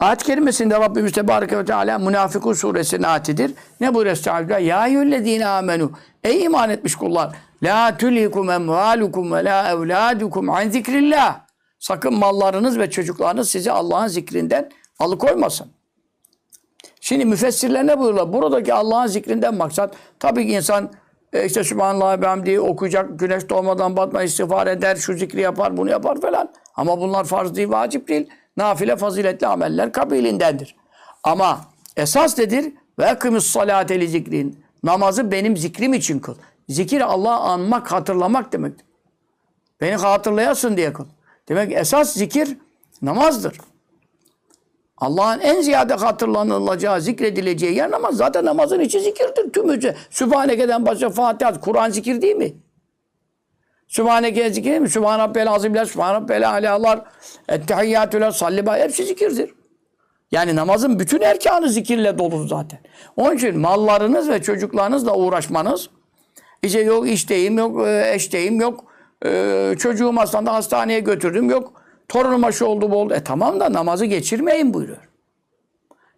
[0.00, 3.54] Ayet kerimesinde Rabbimiz Tebareke ve Teala Münafıkun suresinin ayetidir.
[3.80, 4.60] Ne buyuruyor Estağfirullah?
[4.60, 5.92] Ya eyyühellezine amenu.
[6.24, 7.36] Ey iman etmiş kullar.
[7.62, 11.40] La tülhikum emvalukum ve la evladukum an zikrillah.
[11.78, 15.66] Sakın mallarınız ve çocuklarınız sizi Allah'ın zikrinden alıkoymasın.
[17.10, 18.32] Şimdi müfessirler ne buyuruyorlar?
[18.32, 20.90] Buradaki Allah'ın zikrinden maksat tabii ki insan
[21.32, 26.20] e, işte Sübhanallah ve okuyacak, güneş doğmadan batma istiğfar eder, şu zikri yapar, bunu yapar
[26.20, 26.52] falan.
[26.76, 28.28] Ama bunlar farz değil, vacip değil.
[28.56, 30.76] Nafile faziletli ameller kabilindendir.
[31.24, 31.60] Ama
[31.96, 32.72] esas nedir?
[32.98, 34.64] Ve ekimiz salate li zikrin.
[34.82, 36.34] Namazı benim zikrim için kıl.
[36.68, 38.86] Zikir Allah'ı anmak, hatırlamak demektir.
[39.80, 41.06] Beni hatırlayasın diye kıl.
[41.48, 42.56] Demek esas zikir
[43.02, 43.69] namazdır.
[45.00, 48.16] Allah'ın en ziyade hatırlanılacağı, zikredileceği yer namaz.
[48.16, 49.96] Zaten namazın içi zikirdir tümüce.
[50.10, 52.52] Sübhaneke'den başka Fatiha, Kur'an zikir değil mi?
[53.88, 54.88] Sübhaneke zikir değil mi?
[54.88, 57.02] Sübhan Rabbel Azimler, Sübhan Rabbel Alâlar,
[57.48, 59.54] Ettehiyyatüler, Salliba hepsi zikirdir.
[60.32, 62.78] Yani namazın bütün erkanı zikirle dolu zaten.
[63.16, 65.90] Onun için mallarınız ve çocuklarınızla uğraşmanız,
[66.62, 68.84] işte yok işteyim, yok e, eşteyim, yok
[69.24, 71.79] e, çocuğum hastalandı hastaneye götürdüm, yok
[72.10, 73.14] torunuma şu oldu bu oldu.
[73.14, 75.08] E tamam da namazı geçirmeyin buyuruyor.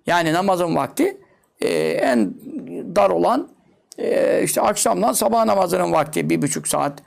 [0.07, 1.17] Yani namazın vakti
[1.61, 2.35] e, en
[2.97, 3.49] dar olan
[3.99, 7.03] e, işte akşamdan sabah namazının vakti bir buçuk saat.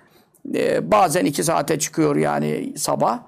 [0.56, 3.19] E, bazen iki saate çıkıyor yani sabah.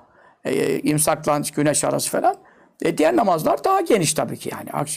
[0.46, 2.36] E, imsakla güneş arası falan.
[2.82, 4.88] E, diğer namazlar daha geniş tabii ki yani.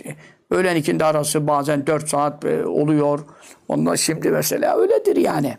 [0.50, 3.20] Öğlen ikindi arası bazen dört saat e, oluyor.
[3.68, 5.58] Onda şimdi mesela öyledir yani.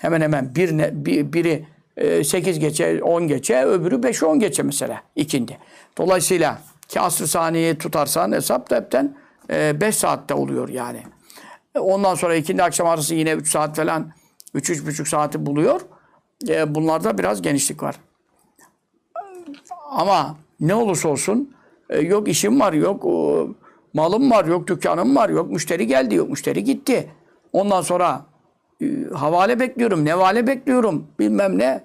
[0.00, 1.66] Hemen hemen bir, ne- bir biri
[2.24, 5.58] 8 geçe, 10 geçe, öbürü 5 10 geçe mesela ikindi.
[5.98, 9.16] Dolayısıyla ki asr saniyeyi tutarsan hesap da hepten
[9.50, 11.02] 5 saatte oluyor yani.
[11.74, 14.12] E, Ondan sonra ikindi akşam arası yine 3 saat falan
[14.54, 15.80] 3-3,5 saati buluyor.
[16.48, 17.96] E, bunlarda biraz genişlik var.
[19.90, 21.54] Ama ne olursa olsun
[21.90, 23.46] e, yok işim var, yok e,
[23.94, 27.10] malım var, yok dükkanım var, yok müşteri geldi, yok müşteri gitti.
[27.52, 28.33] Ondan sonra e,
[29.14, 31.84] havale bekliyorum, nevale bekliyorum, bilmem ne.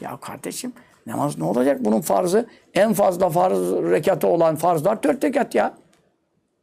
[0.00, 0.72] Ya kardeşim
[1.06, 1.84] namaz ne olacak?
[1.84, 5.74] Bunun farzı en fazla farz rekatı olan farzlar dört rekat ya.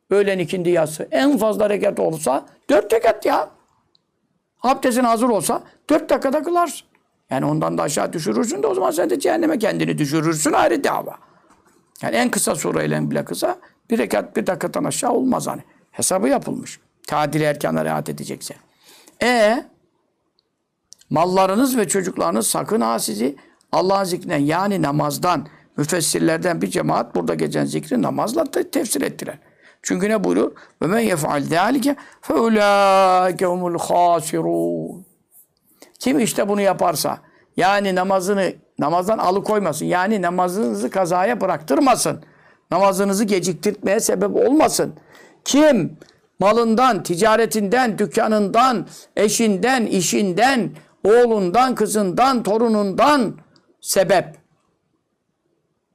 [0.09, 1.07] Öğlen ikindi yatsı.
[1.11, 3.49] En fazla rekat olsa dört rekat ya.
[4.63, 6.87] Abdestin hazır olsa dört dakikada kılarsın.
[7.29, 11.15] Yani ondan da aşağı düşürürsün de o zaman sen de cehenneme kendini düşürürsün ayrı dava.
[12.01, 13.57] Yani en kısa sureyle bile kısa
[13.89, 15.61] bir rekat bir dakikadan aşağı olmaz hani.
[15.91, 16.79] Hesabı yapılmış.
[17.07, 18.55] Tadil erkana riayet edecekse.
[19.23, 19.63] E
[21.09, 23.35] mallarınız ve çocuklarınız sakın ha sizi
[23.71, 29.37] Allah'ın zikrinden yani namazdan müfessirlerden bir cemaat burada geçen zikri namazla te- tefsir ettiler.
[29.81, 30.51] Çünkü ne buyuruyor?
[30.81, 33.77] Ve men yef'al zâlike fe ulâike humul.
[35.99, 37.17] Kim işte bunu yaparsa
[37.57, 39.85] yani namazını namazdan alıkoymasın.
[39.85, 42.23] Yani namazınızı kazaya bıraktırmasın.
[42.71, 44.93] Namazınızı geciktirmeye sebep olmasın.
[45.45, 45.97] Kim
[46.39, 50.69] malından, ticaretinden, dükkanından, eşinden, işinden,
[51.05, 53.33] oğlundan, kızından, torunundan
[53.81, 54.25] sebep.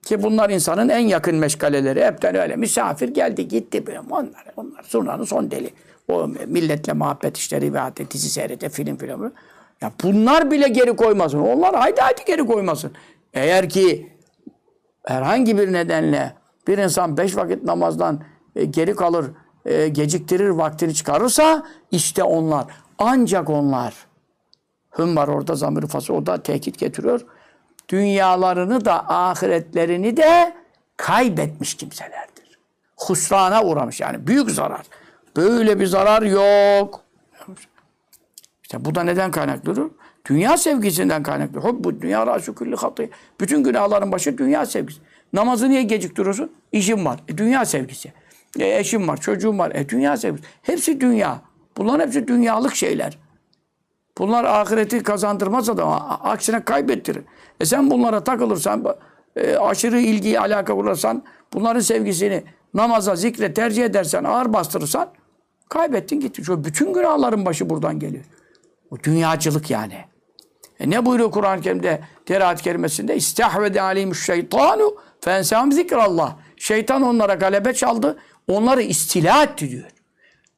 [0.02, 2.04] Ki bunlar insanın en yakın meşgaleleri.
[2.04, 2.56] Hepten öyle.
[2.56, 3.84] Misafir geldi gitti.
[4.10, 5.70] Onlar, onlar zurnanın son deli.
[6.08, 9.32] O milletle muhabbet işte rivayet, dizi seyrede, film film.
[9.80, 11.38] Ya bunlar bile geri koymasın.
[11.38, 12.92] Onlar haydi haydi geri koymasın.
[13.34, 14.12] Eğer ki
[15.06, 16.34] herhangi bir nedenle
[16.66, 18.22] bir insan beş vakit namazdan
[18.56, 19.26] e, geri kalır,
[19.64, 22.66] e, geciktirir, vaktini çıkarırsa işte onlar.
[22.98, 23.94] Ancak onlar.
[24.98, 26.14] Hüm var orada zamir fası.
[26.14, 27.20] O da tehdit getiriyor.
[27.88, 30.54] Dünyalarını da ahiretlerini de
[30.96, 32.58] kaybetmiş kimselerdir.
[32.96, 34.26] Husrana uğramış yani.
[34.26, 34.86] Büyük zarar.
[35.36, 37.00] Böyle bir zarar yok.
[38.62, 39.90] İşte bu da neden kaynaklıdır?
[40.28, 41.60] Dünya sevgisinden kaynaklı.
[41.60, 43.08] Hubbu dünya rasu hatı.
[43.40, 45.00] Bütün günahların başı dünya sevgisi.
[45.32, 46.52] Namazı niye geciktiriyorsun?
[46.72, 47.20] İşim var.
[47.28, 48.12] E, dünya sevgisi.
[48.58, 49.72] E, eşim var, çocuğum var.
[49.74, 50.44] E, dünya sevgisi.
[50.62, 51.40] Hepsi dünya.
[51.76, 53.18] Bunların hepsi dünyalık şeyler.
[54.18, 55.96] Bunlar ahireti kazandırmaz adama.
[56.22, 57.22] Aksine kaybettirir.
[57.60, 58.84] E sen bunlara takılırsan,
[59.36, 62.44] e, aşırı ilgi, alaka kurarsan, bunların sevgisini
[62.74, 65.08] namaza, zikre tercih edersen, ağır bastırırsan
[65.68, 66.44] kaybettin gitti.
[66.44, 68.24] Şu bütün günahların başı buradan geliyor.
[68.90, 70.04] O dünyacılık yani.
[70.80, 73.16] E ne buyuruyor Kur'an-ı Kerim'de, Terahat kerimesinde?
[73.16, 76.36] İstahvede aleyhimuş şeytanu fensam zikrallah.
[76.56, 78.18] Şeytan onlara galebe çaldı.
[78.48, 79.90] Onları istila etti diyor.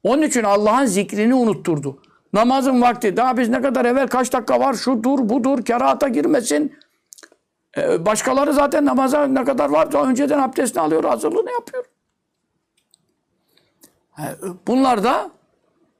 [0.02, 2.02] Onun için Allah'ın zikrini unutturdu.
[2.32, 3.16] Namazın vakti.
[3.16, 6.76] Daha biz ne kadar evvel kaç dakika var şudur budur kerahata girmesin.
[7.76, 11.84] Ee, başkaları zaten namaza ne kadar var önceden abdestini alıyor hazırlığını yapıyor.
[14.18, 14.22] Ee,
[14.66, 15.30] Bunlar da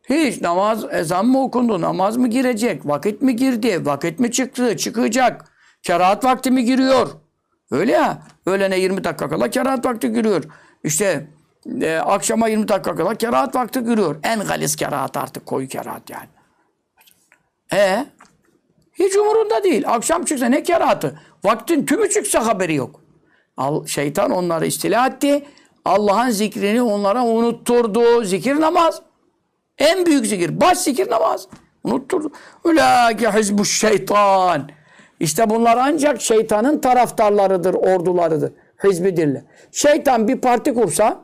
[0.08, 5.44] hiç namaz ezan mı okundu, namaz mı girecek, vakit mi girdi, vakit mi çıktı, çıkacak,
[5.82, 7.08] kerahat vakti mi giriyor?
[7.70, 10.44] Öyle ya, öğlene 20 dakika kala kerahat vakti giriyor.
[10.84, 11.26] İşte
[11.82, 14.16] e, akşama 20 dakika kala kerahat vakti giriyor.
[14.22, 16.28] En galis kerahat artık koyu kerahat yani.
[17.72, 18.06] E
[18.92, 19.84] hiç umurunda değil.
[19.86, 21.18] Akşam çıksa ne kerahatı?
[21.44, 23.00] Vaktin tümü çıksa haberi yok.
[23.56, 25.44] Al, şeytan onları istila etti.
[25.84, 28.24] Allah'ın zikrini onlara unutturdu.
[28.24, 29.02] Zikir namaz.
[29.78, 30.60] En büyük zikir.
[30.60, 31.48] Baş zikir namaz.
[31.84, 32.32] Unutturdu.
[32.64, 34.68] Ülâke hizbu şeytan.
[35.20, 38.52] İşte bunlar ancak şeytanın taraftarlarıdır, ordularıdır.
[38.84, 39.42] Hizbidirler.
[39.72, 41.20] Şeytan bir parti kursa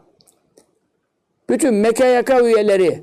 [1.50, 3.02] bütün MKYK üyeleri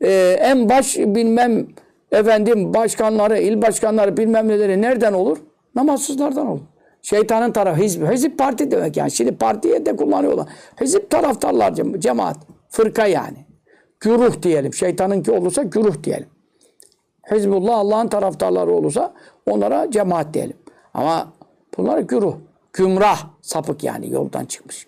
[0.00, 1.66] e, en baş bilmem
[2.12, 5.38] efendim başkanları, il başkanları bilmem neleri nereden olur?
[5.74, 6.60] Namazsızlardan olur.
[7.02, 8.06] Şeytanın tarafı hizbi.
[8.06, 9.10] Hizip parti demek yani.
[9.10, 10.46] Şimdi partiye de kullanıyorlar.
[10.80, 12.36] Hizip taraftarlar cema- cemaat.
[12.70, 13.36] Fırka yani.
[14.00, 14.74] Güruh diyelim.
[14.74, 16.26] Şeytanınki olursa güruh diyelim.
[17.30, 19.14] Hizbullah Allah'ın taraftarları olursa
[19.46, 20.56] onlara cemaat diyelim.
[20.94, 21.32] Ama
[21.76, 22.36] bunlar güruh.
[22.72, 23.26] Gümrah.
[23.42, 24.86] Sapık yani yoldan çıkmış.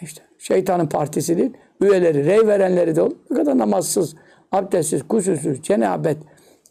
[0.00, 1.52] İşte şeytanın partisi değil.
[1.80, 3.16] Üyeleri, rey verenleri de olur.
[3.30, 4.14] Ne kadar namazsız,
[4.52, 6.18] abdestsiz, kusursuz, cenabet,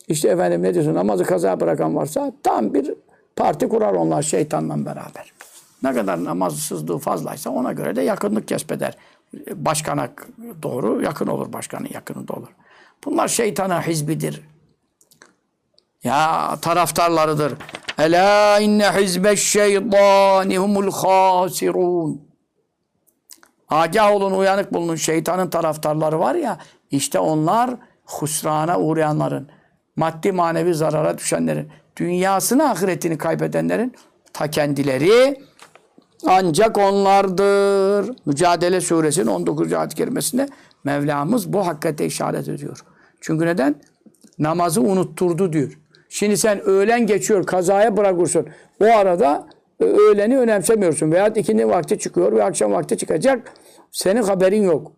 [0.07, 2.93] işte efendim ne diyorsun namazı kaza bırakan varsa tam bir
[3.35, 5.33] parti kurar onlar şeytanla beraber.
[5.83, 8.97] Ne kadar namazsızlığı fazlaysa ona göre de yakınlık kesbeder.
[9.55, 10.09] Başkana
[10.63, 12.47] doğru yakın olur, başkanın yakını da olur.
[13.05, 14.41] Bunlar şeytana hizbidir.
[16.03, 17.53] Ya taraftarlarıdır.
[17.97, 22.21] Ela inne hizbeş şeytani humul hasirun.
[23.69, 24.95] Agah olun, uyanık bulunun.
[24.95, 26.57] Şeytanın taraftarları var ya,
[26.91, 27.71] işte onlar
[28.05, 29.49] husrana uğrayanların,
[29.95, 33.93] maddi manevi zarara düşenlerin, dünyasını ahiretini kaybedenlerin
[34.33, 35.41] ta kendileri
[36.27, 38.15] ancak onlardır.
[38.25, 39.73] Mücadele suresinin 19.
[39.73, 40.47] ayet-i kerimesinde
[40.83, 42.79] Mevlamız bu hakikate işaret ediyor.
[43.21, 43.75] Çünkü neden?
[44.39, 45.79] Namazı unutturdu diyor.
[46.09, 48.47] Şimdi sen öğlen geçiyor, kazaya bırakırsın.
[48.81, 49.47] O arada
[49.79, 51.11] öğleni önemsemiyorsun.
[51.11, 53.53] Veya ikindi vakti çıkıyor ve akşam vakti çıkacak.
[53.91, 54.91] Senin haberin yok.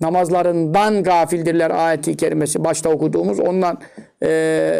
[0.00, 2.64] Namazlarından gafildirler ayeti kerimesi.
[2.64, 3.78] Başta okuduğumuz ondan
[4.22, 4.28] e,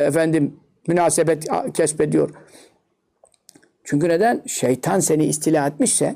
[0.06, 0.56] efendim
[0.88, 2.30] münasebet kesbediyor.
[3.84, 4.42] Çünkü neden?
[4.46, 6.14] Şeytan seni istila etmişse,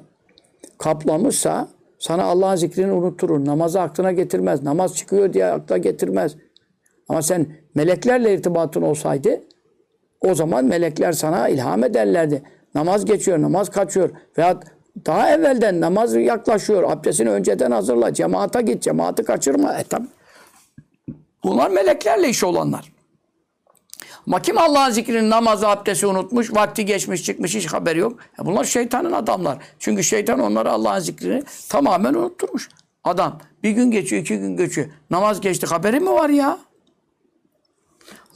[0.78, 1.68] kaplamışsa
[1.98, 3.44] sana Allah'ın zikrini unutturur.
[3.46, 4.62] Namazı aklına getirmez.
[4.62, 6.36] Namaz çıkıyor diye aklına getirmez.
[7.08, 9.40] Ama sen meleklerle irtibatın olsaydı
[10.20, 12.42] o zaman melekler sana ilham ederlerdi.
[12.74, 14.10] Namaz geçiyor, namaz kaçıyor.
[14.38, 14.60] Veya
[15.06, 16.82] daha evvelden namaz yaklaşıyor.
[16.82, 18.14] Abdestini önceden hazırla.
[18.14, 19.74] Cemaate git, cemaati kaçırma.
[19.74, 20.06] E tabi.
[21.44, 22.92] Bunlar meleklerle iş olanlar.
[24.26, 28.18] Ama kim Allah'ın zikrini, namazı, abdesti unutmuş, vakti geçmiş, çıkmış, hiç haberi yok.
[28.42, 29.58] E bunlar şeytanın adamlar.
[29.78, 32.68] Çünkü şeytan onlara Allah'ın zikrini tamamen unutturmuş.
[33.04, 34.86] Adam bir gün geçiyor, iki gün geçiyor.
[35.10, 36.58] Namaz geçti, haberi mi var ya?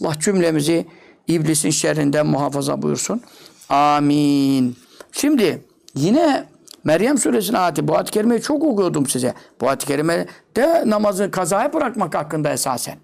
[0.01, 0.87] Allah cümlemizi
[1.29, 3.22] iblisin şerrinden muhafaza buyursun.
[3.68, 4.76] Amin.
[5.12, 6.44] Şimdi yine
[6.85, 7.88] Meryem suresinin ayeti.
[7.88, 9.35] Bu ayet-i kerimeyi çok okuyordum size.
[9.61, 10.26] Bu ayet-i kerime
[10.57, 12.98] de namazı kazaya bırakmak hakkında esasen.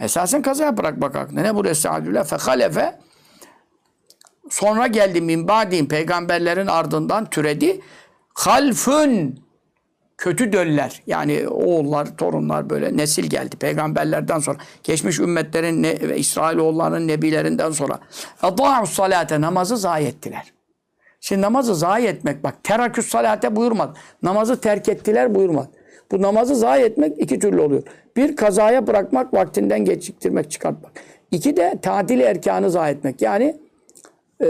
[0.00, 1.40] Esasen kazaya bırakmak hakkında.
[1.40, 2.24] Ne bu Resulullah?
[2.24, 2.98] Fehalefe
[4.50, 7.80] sonra geldi min ba'dihim peygamberlerin ardından türedi.
[8.34, 9.40] Halfün
[10.18, 11.02] kötü döller.
[11.06, 13.56] Yani oğullar, torunlar böyle nesil geldi.
[13.56, 14.58] Peygamberlerden sonra.
[14.82, 17.98] Geçmiş ümmetlerin ne, ve İsrailoğullarının nebilerinden sonra.
[18.42, 20.52] Adâ'us salate namazı zayi ettiler.
[21.20, 23.92] Şimdi namazı zayi etmek bak teraküs salate buyurmadı.
[24.22, 25.68] Namazı terk ettiler buyurmadı.
[26.12, 27.82] Bu namazı zayi etmek iki türlü oluyor.
[28.16, 30.92] Bir kazaya bırakmak, vaktinden geciktirmek, çıkartmak.
[31.30, 33.22] İki de tadil erkanı zayi etmek.
[33.22, 33.56] Yani
[34.40, 34.46] e,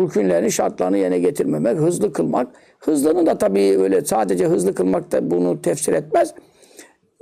[0.00, 2.48] rükünlerini, şartlarını yerine getirmemek, hızlı kılmak.
[2.78, 6.34] Hızlının da tabii öyle sadece hızlı kılmak da bunu tefsir etmez.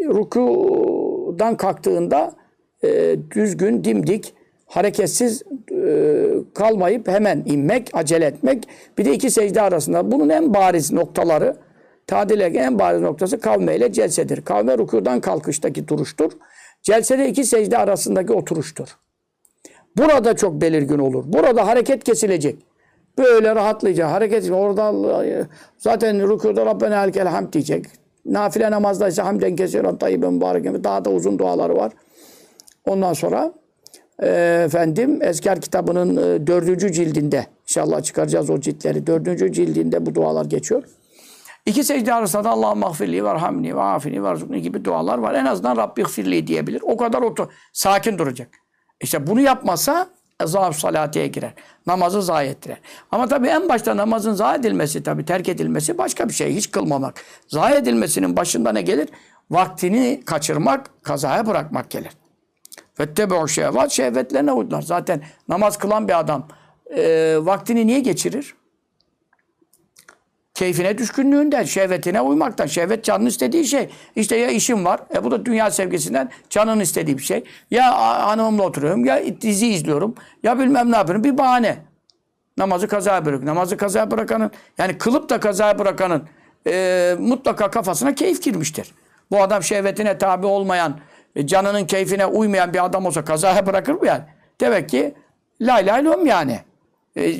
[0.01, 2.33] Rükudan kalktığında
[2.85, 4.35] e, düzgün, dimdik,
[4.67, 5.43] hareketsiz
[5.73, 8.69] e, kalmayıp hemen inmek, acele etmek.
[8.99, 10.13] Bir de iki secde arasında.
[10.13, 11.57] Bunun en bariz noktaları,
[12.07, 14.43] tadil en bariz noktası kavme ile celsedir.
[14.43, 16.33] Kavme rükudan kalkıştaki duruştur.
[16.83, 18.89] Celsede iki secde arasındaki oturuştur.
[19.97, 21.25] Burada çok belirgin olur.
[21.27, 22.57] Burada hareket kesilecek.
[23.19, 24.11] Böyle rahatlayacak.
[24.11, 24.93] Hareket orada
[25.79, 27.87] zaten rükuda Rabbena elkel hamd diyecek.
[28.27, 30.85] Nafile namazda ise hamden kesiren tayyiben mübareken.
[30.85, 31.93] Daha da uzun duaları var.
[32.85, 33.53] Ondan sonra
[34.23, 39.07] e, efendim Ezkar kitabının e, dördüncü cildinde inşallah çıkaracağız o ciltleri.
[39.07, 40.83] Dördüncü cildinde bu dualar geçiyor.
[41.67, 45.35] İki secde arasında Allah mağfirli ve hamni ve afini ve rızukni gibi dualar var.
[45.35, 46.83] En azından Rabbi gfirli diyebilir.
[46.85, 48.49] O kadar otur, sakin duracak.
[49.01, 50.09] İşte bunu yapmasa
[50.45, 51.53] zaaf salatiye girer.
[51.87, 52.79] Namazı zayi ettirer.
[53.11, 56.55] Ama tabii en başta namazın zayi edilmesi tabii terk edilmesi başka bir şey.
[56.55, 57.15] Hiç kılmamak.
[57.49, 59.09] Zayi edilmesinin başında ne gelir?
[59.51, 62.13] Vaktini kaçırmak, kazaya bırakmak gelir.
[63.01, 64.83] Vettebe'u şehvat şehvetlerine uydular.
[64.83, 66.49] Zaten namaz kılan bir adam
[66.97, 68.55] e, vaktini niye geçirir?
[70.57, 72.67] Keyfine düşkünlüğünden, şehvetine uymaktan.
[72.67, 73.89] Şehvet canın istediği şey.
[74.17, 75.01] İşte ya işim var.
[75.15, 77.45] E bu da dünya sevgisinden canın istediği bir şey.
[77.71, 77.95] Ya
[78.27, 81.25] hanımımla oturuyorum, ya dizi izliyorum, ya bilmem ne yapıyorum.
[81.25, 81.77] Bir bahane.
[82.57, 83.43] Namazı kazaya bırak.
[83.43, 86.29] Namazı kazaya bırakanın, yani kılıp da kazaya bırakanın
[86.67, 88.95] e, mutlaka kafasına keyif girmiştir.
[89.31, 90.99] Bu adam şehvetine tabi olmayan,
[91.37, 94.23] e, canının keyfine uymayan bir adam olsa kazaya bırakır mı yani?
[94.61, 95.15] Demek ki
[95.61, 96.61] lay lay lom yani.
[97.17, 97.33] E,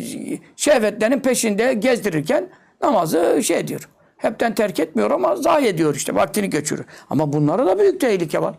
[0.57, 2.49] şehvetlerin peşinde gezdirirken
[2.83, 3.89] namazı şey diyor.
[4.17, 6.15] Hepten terk etmiyor ama zayi ediyor işte.
[6.15, 6.89] Vaktini geçiriyor.
[7.11, 8.55] Ama bunlara da büyük tehlike var.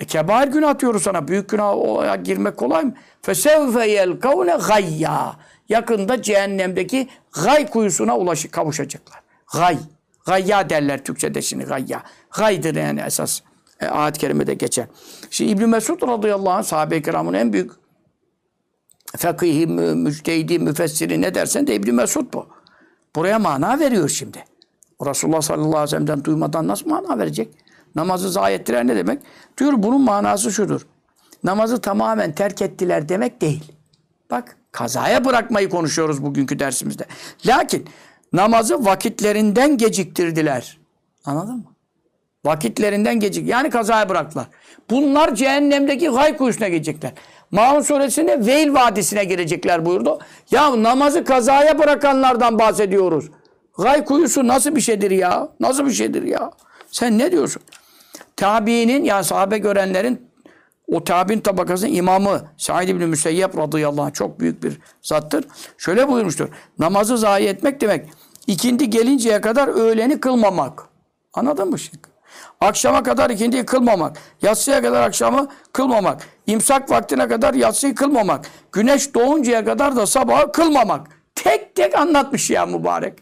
[0.00, 1.28] E kebair günah atıyoruz sana.
[1.28, 2.94] Büyük günah girmek kolay mı?
[3.22, 5.36] Fesevfe yelkavne gayya.
[5.68, 7.08] Yakında cehennemdeki
[7.44, 9.20] gay kuyusuna ulaşı kavuşacaklar.
[9.52, 9.78] Gay.
[10.26, 12.02] Gayya derler Türkçe'de şimdi gayya.
[12.38, 13.40] Gaydır yani esas.
[13.80, 14.86] E, ayet-i kerimede geçer.
[15.30, 17.70] Şimdi İbn Mesud radıyallahu anh sahabe-i kiramın en büyük
[19.16, 22.46] fakihi, mü- müçtehidi, müfessiri ne dersen de İbn Mesud bu.
[23.16, 24.44] Buraya mana veriyor şimdi.
[24.98, 27.48] O Resulullah sallallahu aleyhi ve sellem'den duymadan nasıl mana verecek?
[27.94, 29.22] Namazı zayi ettiler ne demek?
[29.58, 30.86] Diyor bunun manası şudur.
[31.44, 33.72] Namazı tamamen terk ettiler demek değil.
[34.30, 37.06] Bak kazaya bırakmayı konuşuyoruz bugünkü dersimizde.
[37.46, 37.88] Lakin
[38.32, 40.78] namazı vakitlerinden geciktirdiler.
[41.24, 41.74] Anladın mı?
[42.44, 43.48] Vakitlerinden gecik.
[43.48, 44.46] Yani kazaya bıraktılar.
[44.90, 47.12] Bunlar cehennemdeki gay kuyusuna girecekler.
[47.50, 50.18] Maun suresinde Veil Vadisi'ne girecekler buyurdu.
[50.50, 53.30] Ya namazı kazaya bırakanlardan bahsediyoruz.
[53.78, 55.48] Gay kuyusu nasıl bir şeydir ya?
[55.60, 56.50] Nasıl bir şeydir ya?
[56.90, 57.62] Sen ne diyorsun?
[58.36, 60.28] Tabiinin yani sahabe görenlerin
[60.92, 65.44] o tabi'in tabakasının imamı Said İbni Müseyyep radıyallahu anh çok büyük bir zattır.
[65.78, 66.48] Şöyle buyurmuştur.
[66.78, 68.08] Namazı zayi etmek demek
[68.46, 70.88] ikindi gelinceye kadar öğleni kılmamak.
[71.34, 72.13] Anladın mı şimdi?
[72.64, 74.16] Akşama kadar ikindiyi kılmamak.
[74.42, 76.22] Yatsıya kadar akşamı kılmamak.
[76.46, 78.44] İmsak vaktine kadar yatsıyı kılmamak.
[78.72, 81.06] Güneş doğuncaya kadar da sabahı kılmamak.
[81.34, 83.18] Tek tek anlatmış ya mübarek.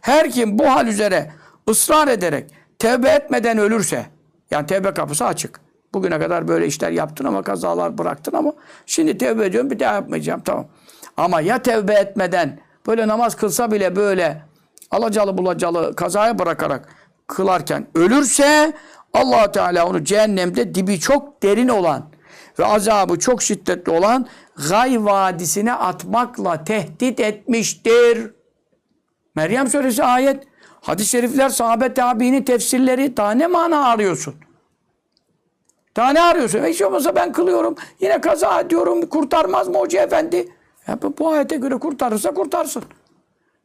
[0.00, 1.32] Her kim bu hal üzere
[1.70, 4.06] ısrar ederek tevbe etmeden ölürse,
[4.50, 5.60] yani tevbe kapısı açık.
[5.94, 8.52] Bugüne kadar böyle işler yaptın ama kazalar bıraktın ama
[8.86, 10.66] şimdi tevbe ediyorum bir daha yapmayacağım tamam.
[11.16, 14.42] Ama ya tevbe etmeden böyle namaz kılsa bile böyle
[14.90, 16.88] alacalı bulacalı kazaya bırakarak
[17.26, 18.72] kılarken ölürse
[19.12, 22.10] allah Teala onu cehennemde dibi çok derin olan
[22.58, 24.26] ve azabı çok şiddetli olan
[24.68, 28.30] Gay Vadisi'ne atmakla tehdit etmiştir.
[29.34, 30.44] Meryem suresi ayet.
[30.80, 33.16] Hadis-i şerifler, sahabe tabiinin tefsirleri.
[33.16, 34.34] Daha ne mana arıyorsun?
[35.96, 36.64] Daha ne arıyorsun?
[36.64, 37.74] Hiç olmazsa ben kılıyorum.
[38.00, 39.08] Yine kaza ediyorum.
[39.08, 40.48] Kurtarmaz mı hoca efendi?
[40.88, 42.82] Ya bu, ayete göre kurtarırsa kurtarsın.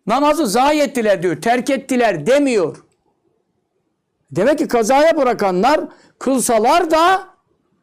[0.08, 1.42] Namazı zayi ettiler diyor.
[1.42, 2.78] Terk ettiler demiyor.
[4.32, 5.82] Demek ki kazaya bırakanlar
[6.20, 7.28] kılsalar da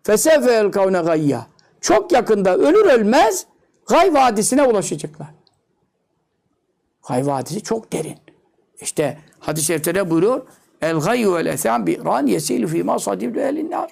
[0.02, 1.46] fesefel kavne gayya.
[1.80, 3.46] Çok yakında ölür ölmez
[3.86, 5.28] gay vadisine ulaşacaklar.
[7.08, 8.18] Gay vadisi çok derin.
[8.80, 10.46] İşte hadis-i şerifte ne buyuruyor?
[10.82, 13.90] El gayyu vel etham bi ran yesilu fi ma sadibdu elin nar.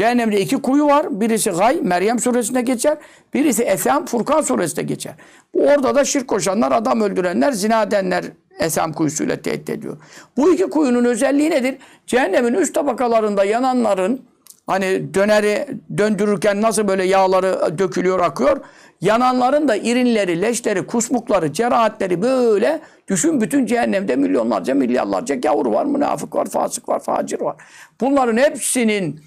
[0.00, 1.20] Cehennemde iki kuyu var.
[1.20, 2.98] Birisi Gay, Meryem suresinde geçer.
[3.34, 5.14] Birisi Esam, Furkan suresinde geçer.
[5.54, 8.24] Orada da şirk koşanlar, adam öldürenler, zina edenler
[8.58, 9.96] Esam kuyusuyla tehdit ediyor.
[10.36, 11.76] Bu iki kuyunun özelliği nedir?
[12.06, 14.20] Cehennemin üst tabakalarında yananların
[14.66, 18.60] hani döneri döndürürken nasıl böyle yağları dökülüyor, akıyor.
[19.00, 26.34] Yananların da irinleri, leşleri, kusmukları, cerahatleri böyle düşün bütün cehennemde milyonlarca, milyarlarca gavur var, münafık
[26.34, 27.56] var, fasık var, facir var.
[28.00, 29.20] Bunların hepsinin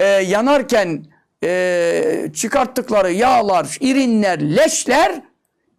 [0.00, 1.04] e, yanarken
[1.44, 5.22] e, çıkarttıkları yağlar, irinler, leşler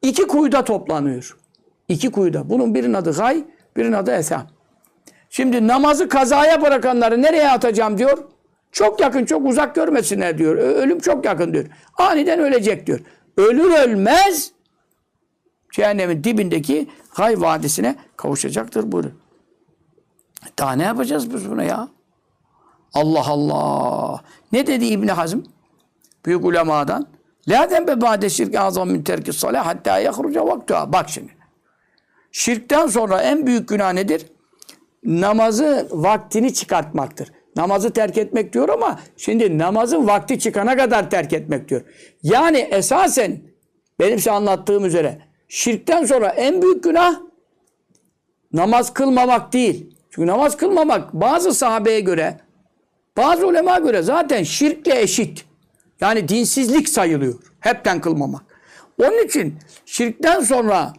[0.02, 1.38] iki kuyuda toplanıyor.
[1.88, 2.50] İki kuyuda.
[2.50, 3.44] Bunun birinin adı gay,
[3.78, 4.48] birinin adı esam.
[5.30, 8.18] Şimdi namazı kazaya bırakanları nereye atacağım diyor.
[8.72, 10.56] Çok yakın, çok uzak görmesinler diyor.
[10.58, 11.66] Ölüm çok yakın diyor.
[11.98, 13.00] Aniden ölecek diyor.
[13.38, 14.52] Ölür ölmez
[15.74, 19.16] cehennemin dibindeki gay vadisine kavuşacaktır buyuruyor.
[20.60, 21.88] Daha ne yapacağız biz buna ya?
[22.94, 24.22] Allah Allah.
[24.52, 25.40] Ne dedi İbn Hazm?
[26.26, 27.08] Büyük ulemadan.
[27.48, 30.94] La dembe ba'de şirk azam min terki salah hatta yahruca vaktuha.
[30.94, 31.32] Bak şimdi.
[32.32, 34.26] Şirkten sonra en büyük günah nedir?
[35.04, 37.32] Namazı vaktini çıkartmaktır.
[37.56, 41.82] Namazı terk etmek diyor ama şimdi namazın vakti çıkana kadar terk etmek diyor.
[42.24, 43.42] Yani esasen
[44.00, 47.20] benim size anlattığım üzere şirkten sonra en büyük günah
[48.54, 49.96] namaz kılmamak değil.
[50.10, 52.40] Çünkü namaz kılmamak bazı sahabeye göre
[53.18, 55.46] bazı ulema göre zaten şirkle eşit.
[56.02, 57.36] Yani dinsizlik sayılıyor.
[57.60, 58.42] Hepten kılmamak.
[59.02, 59.56] Onun için
[59.86, 60.94] şirkten sonra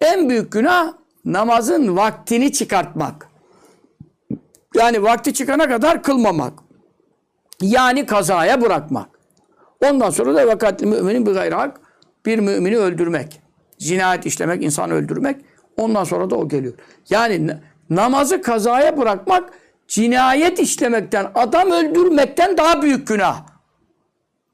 [0.00, 0.92] en büyük günah
[1.24, 3.28] namazın vaktini çıkartmak.
[4.74, 6.52] Yani vakti çıkana kadar kılmamak.
[7.62, 9.08] Yani kazaya bırakmak.
[9.84, 11.80] Ondan sonra da vakatli müminin bir gayrı hak
[12.26, 13.40] bir mümini öldürmek.
[13.78, 15.36] Cinayet işlemek, insan öldürmek.
[15.76, 16.74] Ondan sonra da o geliyor.
[17.10, 19.50] Yani na- namazı kazaya bırakmak
[19.88, 23.42] cinayet işlemekten, adam öldürmekten daha büyük günah.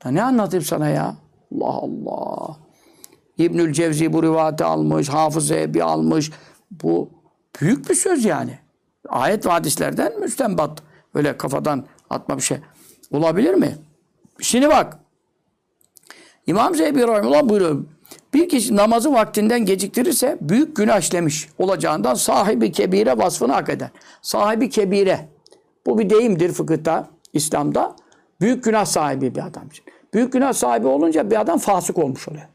[0.05, 1.17] Da ne anlatayım sana ya?
[1.55, 2.57] Allah Allah.
[3.39, 6.31] İbnül Cevzi bu rivayeti almış, Hafız Ebi almış.
[6.71, 7.23] Bu
[7.61, 8.59] Büyük bir söz yani.
[9.09, 10.83] Ayet ve hadislerden müstenbat.
[11.15, 12.59] Öyle kafadan atma bir şey.
[13.11, 13.77] Olabilir mi?
[14.41, 14.99] Şimdi bak.
[16.47, 17.85] İmam Zeybi Rahimullah buyuruyor.
[18.35, 23.89] Bir kişi namazı vaktinden geciktirirse büyük günah işlemiş olacağından sahibi kebire vasfını hak eder.
[24.23, 25.29] Sahibi kebire.
[25.87, 27.97] Bu bir deyimdir fıkıhta, İslam'da.
[28.41, 29.85] Büyük günah sahibi bir adam için.
[30.15, 32.49] Büyük günah sahibi olunca bir adam fasık olmuş oluyor.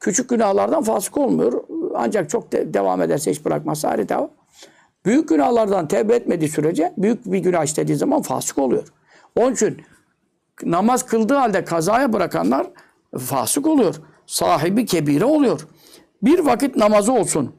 [0.00, 1.64] Küçük günahlardan fasık olmuyor.
[1.94, 4.28] Ancak çok de- devam ederse hiç bırakmazsa ayrı.
[5.04, 8.88] Büyük günahlardan tevbe etmediği sürece büyük bir günah işlediği zaman fasık oluyor.
[9.36, 9.82] Onun için
[10.62, 12.66] namaz kıldığı halde kazaya bırakanlar
[13.18, 13.94] fasık oluyor.
[14.28, 15.68] Sahibi kebire oluyor.
[16.22, 17.56] Bir vakit namazı olsun.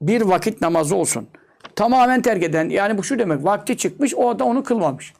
[0.00, 1.28] Bir vakit namazı olsun.
[1.76, 5.12] Tamamen terk eden yani bu şu demek vakti çıkmış o da onu kılmamış.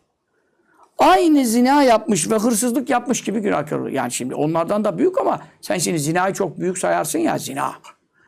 [0.99, 3.89] Aynı zina yapmış ve hırsızlık yapmış gibi günahkar olur.
[3.89, 7.73] Yani şimdi onlardan da büyük ama sen şimdi zinayı çok büyük sayarsın ya zina.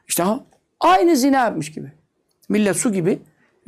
[0.08, 0.24] İşte
[0.80, 1.92] aynı zina yapmış gibi.
[2.48, 3.18] Millet su gibi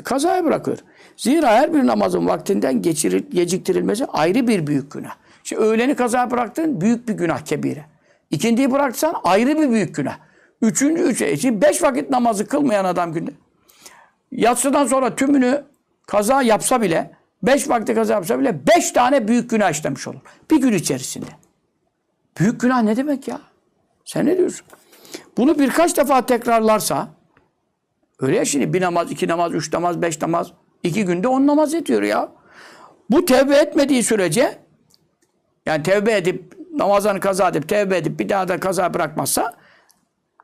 [0.04, 0.78] kazaya bırakıyor.
[1.16, 5.14] Zira her bir namazın vaktinden geçiril, geciktirilmesi ayrı bir büyük günah.
[5.46, 7.84] Şimdi öğleni kazaya bıraktın büyük bir günah kebire.
[8.30, 10.18] İkindiyi bıraksan ayrı bir büyük günah.
[10.62, 11.36] Üçüncü, üçe.
[11.36, 13.30] Şimdi beş vakit namazı kılmayan adam günde.
[14.32, 15.64] Yatsıdan sonra tümünü
[16.06, 17.10] kaza yapsa bile,
[17.42, 20.20] beş vakti kaza yapsa bile beş tane büyük günah işlemiş olur.
[20.50, 21.30] Bir gün içerisinde.
[22.40, 23.40] Büyük günah ne demek ya?
[24.04, 24.66] Sen ne diyorsun?
[25.36, 27.08] Bunu birkaç defa tekrarlarsa,
[28.20, 31.74] öyle ya şimdi bir namaz, iki namaz, üç namaz, beş namaz, iki günde on namaz
[31.74, 32.28] ediyor ya.
[33.10, 34.65] Bu tevbe etmediği sürece,
[35.66, 39.52] yani tevbe edip, namazını kaza edip, tevbe edip bir daha da kaza bırakmazsa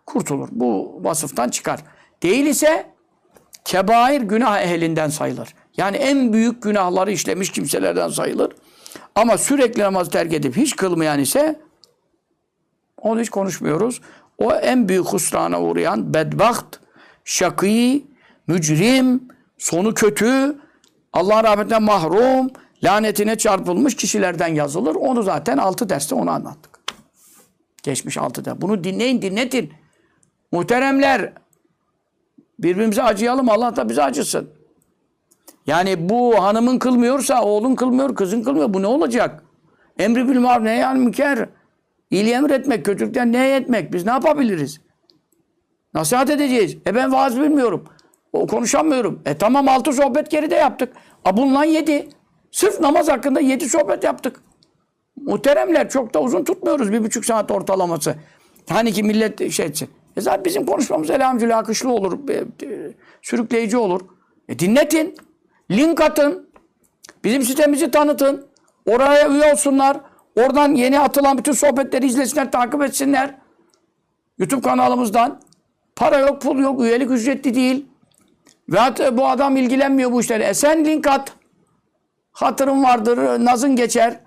[0.07, 0.49] kurtulur.
[0.53, 1.81] Bu vasıftan çıkar.
[2.23, 2.87] Değil ise
[3.65, 5.55] kebair günah ehlinden sayılır.
[5.77, 8.53] Yani en büyük günahları işlemiş kimselerden sayılır.
[9.15, 11.61] Ama sürekli namazı terk edip hiç kılmayan ise
[12.97, 14.01] onu hiç konuşmuyoruz.
[14.39, 16.81] O en büyük husrana uğrayan bedbaht,
[17.25, 18.07] şakî,
[18.47, 20.57] mücrim, sonu kötü,
[21.13, 22.51] Allah rahmetinden mahrum,
[22.85, 24.95] lanetine çarpılmış kişilerden yazılır.
[24.95, 26.79] Onu zaten altı derste onu anlattık.
[27.83, 28.61] Geçmiş altı ders.
[28.61, 29.73] Bunu dinleyin, dinletin.
[30.53, 31.33] Muhteremler,
[32.59, 33.51] birbirimize acıyalım.
[33.51, 34.51] Allah da bize acısın.
[35.67, 38.75] Yani bu hanımın kılmıyorsa, oğlun kılmıyor, kızın kılmıyor.
[38.75, 39.45] Bu ne olacak?
[39.99, 41.49] Emri bil maruf nehyan müker.
[42.11, 43.93] İyiliği emretmek, kötülükten ne etmek?
[43.93, 44.81] Biz ne yapabiliriz?
[45.95, 46.77] Nasihat edeceğiz.
[46.87, 47.85] E ben vaaz bilmiyorum.
[48.33, 49.23] O konuşamıyorum.
[49.27, 50.93] E tamam altı sohbet geride yaptık.
[51.25, 52.09] A bundan yedi.
[52.53, 54.41] Sırf namaz hakkında yedi sohbet yaptık.
[55.17, 56.93] Muhteremler çok da uzun tutmuyoruz.
[56.93, 58.15] Bir buçuk saat ortalaması.
[58.69, 59.89] Hani ki millet şey etsin.
[60.17, 62.29] E zaten bizim konuşmamız elhamdülillah akışlı olur.
[62.29, 62.93] e, e,
[63.23, 64.01] Sürükleyici olur.
[64.49, 65.15] E dinletin.
[65.71, 66.49] Link atın.
[67.25, 68.47] Bizim sitemizi tanıtın.
[68.87, 70.01] Oraya üye olsunlar.
[70.37, 73.35] Oradan yeni atılan bütün sohbetleri izlesinler, takip etsinler.
[74.39, 75.41] YouTube kanalımızdan.
[75.97, 77.87] Para yok, pul yok, üyelik ücretli değil.
[78.69, 80.45] Ve bu adam ilgilenmiyor bu işlere.
[80.45, 81.33] E sen link at.
[82.33, 84.21] Hatırın vardır, nazın geçer.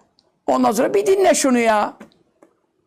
[0.48, 1.94] Ondan sonra bir dinle şunu ya.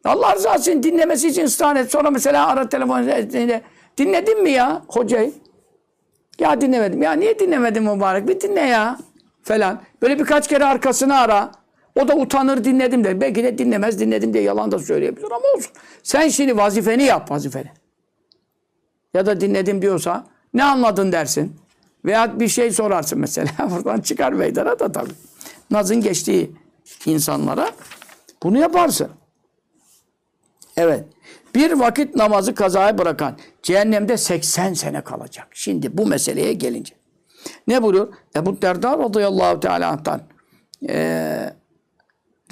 [0.04, 1.90] Allah rızası için dinlemesi için ısrar et.
[1.90, 3.62] Sonra mesela ara telefon dinle.
[3.98, 5.32] Dinledin mi ya hocayı?
[6.38, 7.02] Ya dinlemedim.
[7.02, 8.28] Ya niye dinlemedin mübarek?
[8.28, 8.98] Bir dinle ya.
[9.42, 9.82] Falan.
[10.02, 11.50] Böyle birkaç kere arkasını ara.
[12.00, 13.20] O da utanır dinledim der.
[13.20, 15.72] Belki de dinlemez dinledim diye yalan da söyleyebilir ama olsun.
[16.02, 17.70] Sen şimdi vazifeni yap vazifeni.
[19.14, 21.56] Ya da dinledim diyorsa ne anladın dersin.
[22.04, 23.50] Veya bir şey sorarsın mesela.
[23.70, 25.12] Buradan çıkar meydana da tabii.
[25.70, 26.50] Nazın geçtiği
[27.06, 27.70] insanlara
[28.42, 29.08] bunu yaparsın.
[30.76, 31.04] Evet.
[31.54, 35.46] Bir vakit namazı kazaya bırakan cehennemde 80 sene kalacak.
[35.50, 36.94] Şimdi bu meseleye gelince.
[37.66, 38.08] Ne buyuruyor?
[38.36, 40.20] Ebu Derda radıyallahu teala anh'tan
[40.88, 41.52] ee,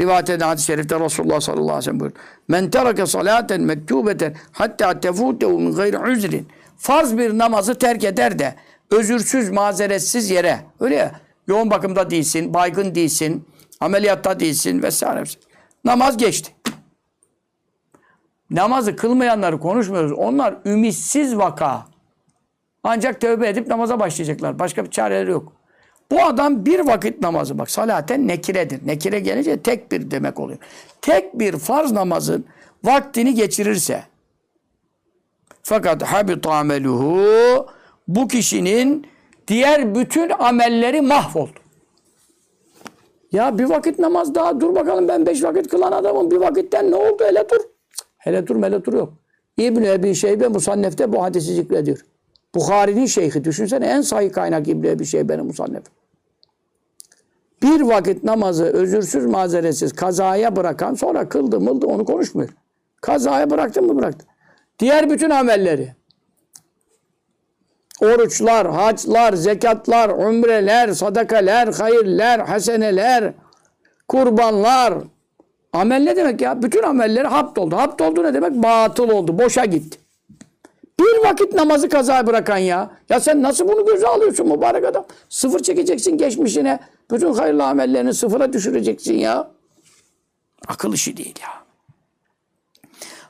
[0.00, 2.20] rivayet eden hadis-i şerifte Resulullah sallallahu aleyhi ve sellem buyuruyor.
[2.48, 6.48] Men terake salaten mektubeten hatta tefutehu min gayri üzrin.
[6.78, 8.54] Farz bir namazı terk eder de
[8.90, 10.60] özürsüz, mazeretsiz yere.
[10.80, 11.20] Öyle ya.
[11.46, 13.48] Yoğun bakımda değilsin, baygın değilsin,
[13.80, 15.24] ameliyatta değilsin vesaire.
[15.84, 16.52] Namaz geçti.
[18.50, 20.12] Namazı kılmayanları konuşmuyoruz.
[20.12, 21.86] Onlar ümitsiz vaka.
[22.82, 24.58] Ancak tövbe edip namaza başlayacaklar.
[24.58, 25.52] Başka bir çareleri yok.
[26.10, 28.86] Bu adam bir vakit namazı bak salaten nekiredir.
[28.86, 30.58] Nekire gelince tek bir demek oluyor.
[31.00, 32.44] Tek bir farz namazın
[32.84, 34.04] vaktini geçirirse
[35.62, 37.66] fakat habita ameluhu
[38.08, 39.06] bu kişinin
[39.48, 41.60] diğer bütün amelleri mahvoldu.
[43.32, 46.30] Ya bir vakit namaz daha dur bakalım ben beş vakit kılan adamım.
[46.30, 47.60] Bir vakitten ne oldu hele dur.
[48.18, 49.12] Hele dur hele dur yok.
[49.56, 51.98] İbn-i Ebi Şeybe Musannef'te bu hadisi zikrediyor.
[52.54, 53.44] Bukhari'nin şeyhi.
[53.44, 55.82] Düşünsene en sahih kaynak İbn-i Ebi Şeybe'nin Musannef.
[57.62, 62.48] Bir vakit namazı özürsüz mazeretsiz kazaya bırakan sonra kıldı mıldı onu konuşmuyor.
[63.00, 64.28] Kazaya bıraktın mı bıraktın.
[64.78, 65.94] Diğer bütün amelleri
[68.00, 73.32] oruçlar, haclar, zekatlar, umreler, sadakaler, hayırler, haseneler,
[74.08, 74.94] kurbanlar.
[75.72, 76.62] Amel ne demek ya?
[76.62, 77.76] Bütün amelleri hapt oldu.
[77.76, 78.52] Hapt oldu ne demek?
[78.52, 79.38] Batıl oldu.
[79.38, 79.98] Boşa gitti.
[81.00, 82.90] Bir vakit namazı kaza bırakan ya.
[83.08, 85.04] Ya sen nasıl bunu göze alıyorsun mübarek adam?
[85.28, 86.80] Sıfır çekeceksin geçmişine.
[87.10, 89.50] Bütün hayırlı amellerini sıfıra düşüreceksin ya.
[90.68, 91.65] Akıl işi değil ya.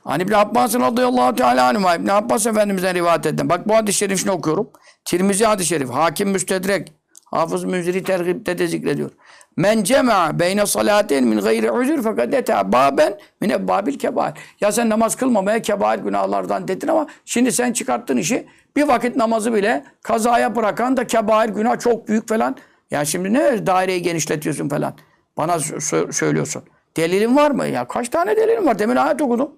[0.07, 3.49] Hani İbn Abbas radıyallahu teala anhuma İbn Abbas Efendimiz'den rivayet eden.
[3.49, 4.69] Bak bu hadis-i şerifini okuyorum.
[5.05, 5.89] Tirmizi hadis-i şerif.
[5.89, 6.93] Hakim Müstedrek.
[7.25, 9.11] Hafız Münziri tergibde de zikrediyor.
[9.57, 14.33] Men cema'a beyne salatin min gayri uzur fakat ete baben min ebbabil kebair.
[14.61, 18.47] Ya sen namaz kılmamaya kebair günahlardan dedin ama şimdi sen çıkarttın işi.
[18.75, 22.55] Bir vakit namazı bile kazaya bırakan da kebair günah çok büyük falan.
[22.91, 24.93] Ya şimdi ne daireyi genişletiyorsun falan.
[25.37, 26.63] Bana sö- söylüyorsun.
[26.97, 27.67] Delilin var mı?
[27.67, 28.79] Ya kaç tane delilin var?
[28.79, 29.51] Demin ayet okudum.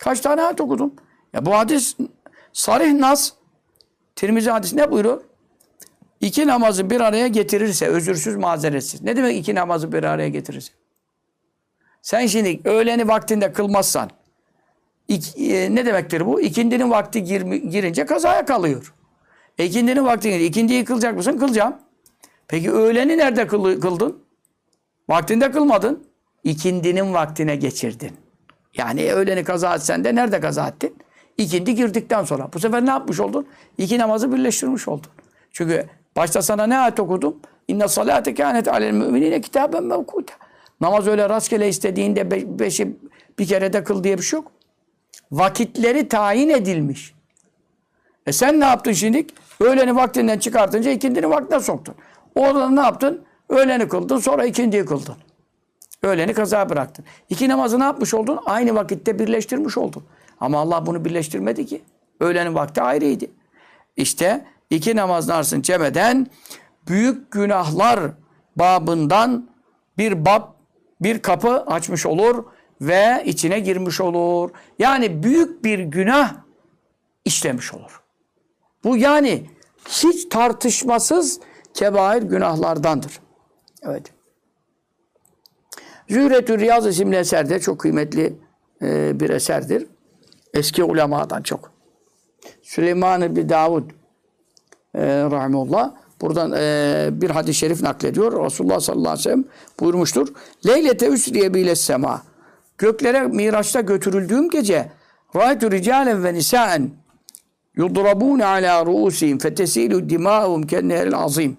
[0.00, 0.94] Kaç tane ayet okudum?
[1.32, 1.96] Ya bu hadis
[2.52, 3.32] sarih nas.
[4.16, 5.22] Tirmizi hadis ne buyuruyor?
[6.20, 9.02] İki namazı bir araya getirirse özürsüz mazeretsiz.
[9.02, 10.72] Ne demek iki namazı bir araya getirirse?
[12.02, 14.10] Sen şimdi öğleni vaktinde kılmazsan
[15.08, 16.40] iki- e, ne demektir bu?
[16.40, 18.94] İkindinin vakti gir- girince kazaya kalıyor.
[19.58, 21.38] E, ikindinin vakti girince ikindiyi kılacak mısın?
[21.38, 21.76] Kılacağım.
[22.48, 24.24] Peki öğleni nerede kıldın?
[25.08, 26.06] Vaktinde kılmadın.
[26.44, 28.12] İkindinin vaktine geçirdin.
[28.76, 30.96] Yani öğleni kaza etsen de nerede kaza ettin?
[31.38, 32.52] İkindi girdikten sonra.
[32.52, 33.46] Bu sefer ne yapmış oldun?
[33.78, 35.10] İki namazı birleştirmiş oldun.
[35.52, 37.36] Çünkü başta sana ne ayet okudum?
[37.68, 40.34] İnne salate kânet alel müminine kitaben mevkuta.
[40.80, 42.96] Namaz öyle rastgele istediğinde be- beşi
[43.38, 44.52] bir kere de kıl diye bir şey yok.
[45.32, 47.14] Vakitleri tayin edilmiş.
[48.26, 49.26] E sen ne yaptın şimdi?
[49.60, 51.94] Öğleni vaktinden çıkartınca ikindini vaktine soktun.
[52.34, 53.24] Orada ne yaptın?
[53.48, 55.14] Öğleni kıldın sonra ikindiyi kıldın.
[56.04, 57.04] Öğleni kaza bıraktın.
[57.28, 58.40] İki namazı ne yapmış oldun?
[58.46, 60.04] Aynı vakitte birleştirmiş oldun.
[60.40, 61.82] Ama Allah bunu birleştirmedi ki.
[62.20, 63.24] Öğlenin vakti ayrıydı.
[63.96, 66.26] İşte iki namazın arasını cemeden
[66.88, 68.00] büyük günahlar
[68.56, 69.48] babından
[69.98, 70.42] bir bab,
[71.00, 72.44] bir kapı açmış olur
[72.80, 74.50] ve içine girmiş olur.
[74.78, 76.34] Yani büyük bir günah
[77.24, 78.02] işlemiş olur.
[78.84, 79.46] Bu yani
[79.88, 81.40] hiç tartışmasız
[81.74, 83.20] kebair günahlardandır.
[83.82, 84.13] Evet.
[86.08, 88.36] Zühretü Riyaz isimli eserde çok kıymetli
[88.82, 89.86] e, bir eserdir.
[90.54, 91.72] Eski ulemadan çok.
[92.62, 93.90] Süleyman bin Davud
[94.94, 98.44] e, rahimullah buradan e, bir hadis-i şerif naklediyor.
[98.44, 99.44] Resulullah sallallahu aleyhi ve sellem
[99.80, 100.28] buyurmuştur.
[100.66, 102.22] Leylete üsriye bile sema.
[102.78, 104.90] Göklere Miraç'ta götürüldüğüm gece
[105.36, 106.90] Râetü ricalen ve nisâen
[107.76, 111.56] yudrabûne alâ ruûsihim fetesîlü dimâhum kenneheril azîm.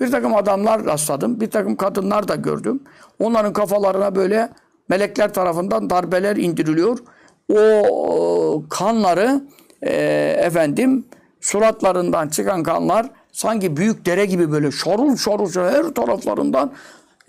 [0.00, 1.40] Bir takım adamlar rastladım.
[1.40, 2.80] Bir takım kadınlar da gördüm.
[3.18, 4.48] Onların kafalarına böyle
[4.88, 6.98] melekler tarafından darbeler indiriliyor.
[7.52, 9.40] O kanları
[9.82, 9.94] e,
[10.38, 11.04] efendim
[11.40, 16.72] suratlarından çıkan kanlar sanki büyük dere gibi böyle şorul şorul her taraflarından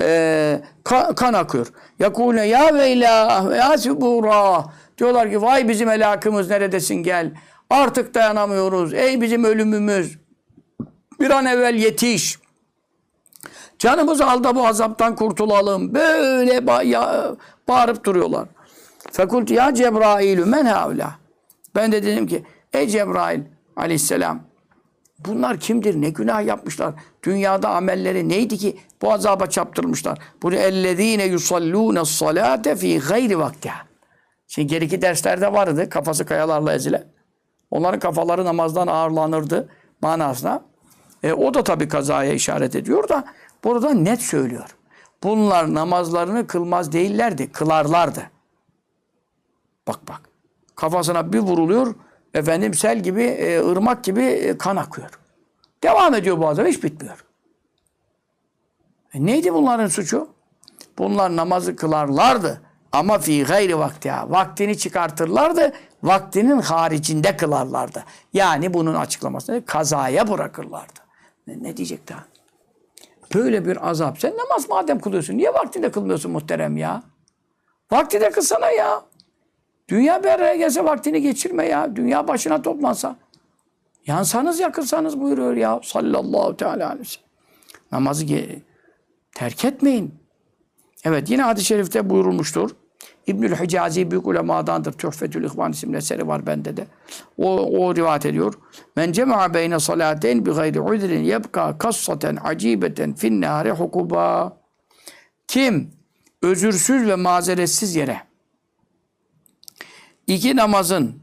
[0.01, 1.67] e, ka- kan akıyor.
[1.99, 4.65] Yakune ya veylah ya sübura.
[4.97, 7.31] Diyorlar ki vay bizim helakımız neredesin gel.
[7.69, 8.93] Artık dayanamıyoruz.
[8.93, 10.17] Ey bizim ölümümüz.
[11.19, 12.39] Bir an evvel yetiş.
[13.79, 15.93] Canımız al da bu azaptan kurtulalım.
[15.93, 17.35] Böyle ba- ya-
[17.67, 18.47] bağırıp duruyorlar.
[19.11, 21.15] Fekult ya Cebrailü men havla.
[21.75, 23.41] Ben de dedim ki ey Cebrail
[23.77, 24.39] aleyhisselam
[25.19, 26.01] bunlar kimdir?
[26.01, 26.93] Ne günah yapmışlar?
[27.23, 30.17] Dünyada amelleri neydi ki bu azaba çaptırmışlar?
[30.43, 33.77] Bunu ellezine yusallûne salate fi gayri vaktiha.
[34.47, 37.07] Şimdi geriki derslerde vardı kafası kayalarla ezile.
[37.71, 39.69] Onların kafaları namazdan ağırlanırdı
[40.01, 40.61] manasına.
[41.23, 43.23] E, o da tabii kazaya işaret ediyor da
[43.65, 44.75] burada net söylüyor.
[45.23, 48.31] Bunlar namazlarını kılmaz değillerdi, kılarlardı.
[49.87, 50.21] Bak bak.
[50.75, 51.95] Kafasına bir vuruluyor,
[52.33, 55.19] efendim sel gibi, e, ırmak gibi e, kan akıyor.
[55.83, 57.25] Devam ediyor bu azap, hiç bitmiyor.
[59.13, 60.29] E, neydi bunların suçu?
[60.97, 62.61] Bunlar namazı kılarlardı.
[62.91, 64.31] Ama fi gayri vaktiha.
[64.31, 65.73] Vaktini çıkartırlardı.
[66.03, 68.03] Vaktinin haricinde kılarlardı.
[68.33, 70.99] Yani bunun açıklamasını kazaya bırakırlardı.
[71.47, 72.34] Ne, ne diyecek daha?
[73.33, 74.19] Böyle bir azap.
[74.19, 75.37] Sen namaz madem kılıyorsun.
[75.37, 77.03] Niye vaktinde kılmıyorsun muhterem ya?
[77.91, 79.01] Vaktinde kılsana ya.
[79.89, 81.95] Dünya bir araya gelse vaktini geçirme ya.
[81.95, 83.15] Dünya başına toplansa.
[84.07, 85.79] Yansanız yakılsanız buyuruyor ya.
[85.83, 87.25] Sallallahu teala aleyhi ve sellem.
[87.91, 88.25] Namazı
[89.35, 90.15] terk etmeyin.
[91.03, 92.71] Evet yine hadis-i şerifte buyurulmuştur.
[93.27, 94.91] İbnül Hicazi büyük ulemadandır.
[94.91, 96.87] Tuhfetül İhvan isimli eseri var bende de.
[97.37, 98.53] O, o rivayet ediyor.
[98.95, 104.57] Men cema'a beyne salateyn bi gayri udrin yebka kassaten acibeten fin nâri hukuba.
[105.47, 105.91] Kim
[106.41, 108.21] özürsüz ve mazeretsiz yere
[110.27, 111.15] iki namazın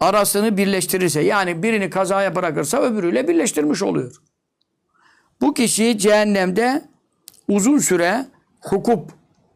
[0.00, 4.16] arasını birleştirirse yani birini kazaya bırakırsa öbürüyle birleştirmiş oluyor.
[5.40, 6.82] Bu kişi cehennemde
[7.48, 8.26] uzun süre
[8.60, 9.12] hukup,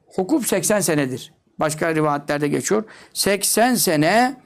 [0.06, 1.32] hukup 80 senedir.
[1.62, 2.84] Başka rivayetlerde geçiyor.
[3.12, 4.36] 80 sene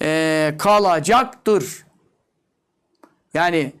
[0.00, 1.84] eee, kalacaktır.
[3.34, 3.72] Yani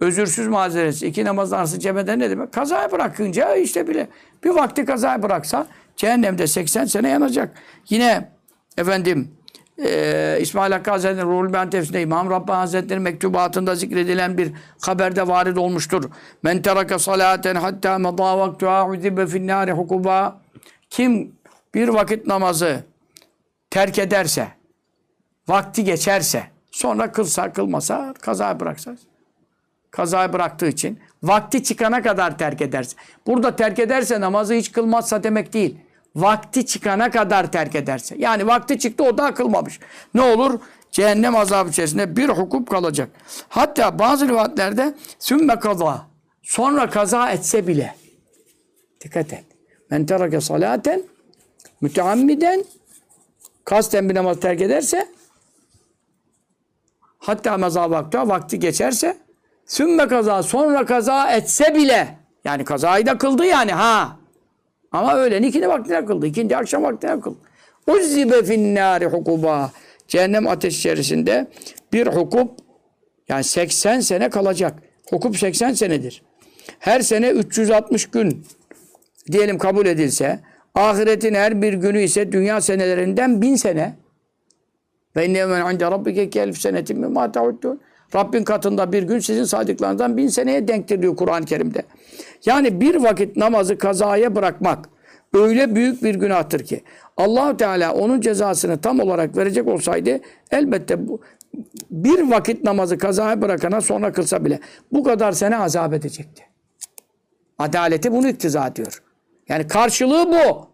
[0.00, 2.52] özürsüz mazeresi iki namazın arası cebeden ne demek?
[2.52, 4.08] Kazaya bırakınca işte bile
[4.44, 5.66] bir vakti kazaya bıraksa
[5.96, 7.56] cehennemde 80 sene yanacak.
[7.88, 8.28] Yine
[8.78, 9.30] efendim
[9.78, 14.52] eee İsmail Hakkı Hazretleri'nin Ruhul Beyan tefsirinde İmam Rabbani Hazretleri'nin mektubatında zikredilen bir
[14.82, 16.04] haberde varid olmuştur.
[16.42, 20.42] Men teraka salaten hatta medâ vaktuha uzibe finnâri hukuba.
[20.90, 21.32] Kim
[21.74, 22.84] bir vakit namazı
[23.70, 24.48] terk ederse,
[25.48, 28.96] vakti geçerse, sonra kılsa kılmasa, kazaya bıraksa,
[29.90, 32.96] kazaya bıraktığı için vakti çıkana kadar terk ederse.
[33.26, 35.78] Burada terk ederse namazı hiç kılmazsa demek değil.
[36.16, 38.14] Vakti çıkana kadar terk ederse.
[38.18, 39.80] Yani vakti çıktı o daha kılmamış.
[40.14, 40.60] Ne olur?
[40.90, 43.08] Cehennem azabı içerisinde bir hukup kalacak.
[43.48, 46.06] Hatta bazı rivayetlerde sümme kaza.
[46.42, 47.94] Sonra kaza etse bile.
[49.00, 49.44] Dikkat et.
[49.90, 51.02] Men terake salaten
[51.82, 52.64] müteammiden
[53.64, 55.08] kasten bir namaz terk ederse
[57.18, 59.16] hatta meza vakti vakti geçerse
[59.66, 64.16] sümme kaza sonra kaza etse bile yani kazayı da kıldı yani ha
[64.92, 66.26] ama öğlen ikindi vaktine kıldı.
[66.26, 67.38] ikindi akşam vaktine kıldı.
[67.86, 69.70] Uzzibe finnâri hukuba.
[70.08, 71.46] Cehennem ateş içerisinde
[71.92, 72.50] bir hukup
[73.28, 74.82] yani 80 sene kalacak.
[75.10, 76.22] Hukup 80 senedir.
[76.78, 78.46] Her sene 360 gün
[79.32, 80.40] diyelim kabul edilse
[80.74, 83.94] ahiretin her bir günü ise dünya senelerinden bin sene.
[85.16, 87.80] Ve inne men inde rabbike ki elf senetin mimma ta'uddun.
[88.14, 91.82] Rabbin katında bir gün sizin saydıklarınızdan bin seneye denktir diyor Kur'an-ı Kerim'de.
[92.46, 94.88] Yani bir vakit namazı kazaya bırakmak
[95.34, 96.82] öyle büyük bir günahtır ki
[97.16, 100.20] allah Teala onun cezasını tam olarak verecek olsaydı
[100.50, 101.20] elbette bu
[101.90, 104.60] bir vakit namazı kazaya bırakana sonra kılsa bile
[104.92, 106.44] bu kadar sene azap edecekti.
[107.58, 109.02] Adaleti bunu iktiza ediyor.
[109.48, 110.66] Yani karşılığı bu.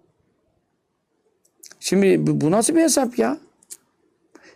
[1.81, 3.39] Şimdi bu nasıl bir hesap ya?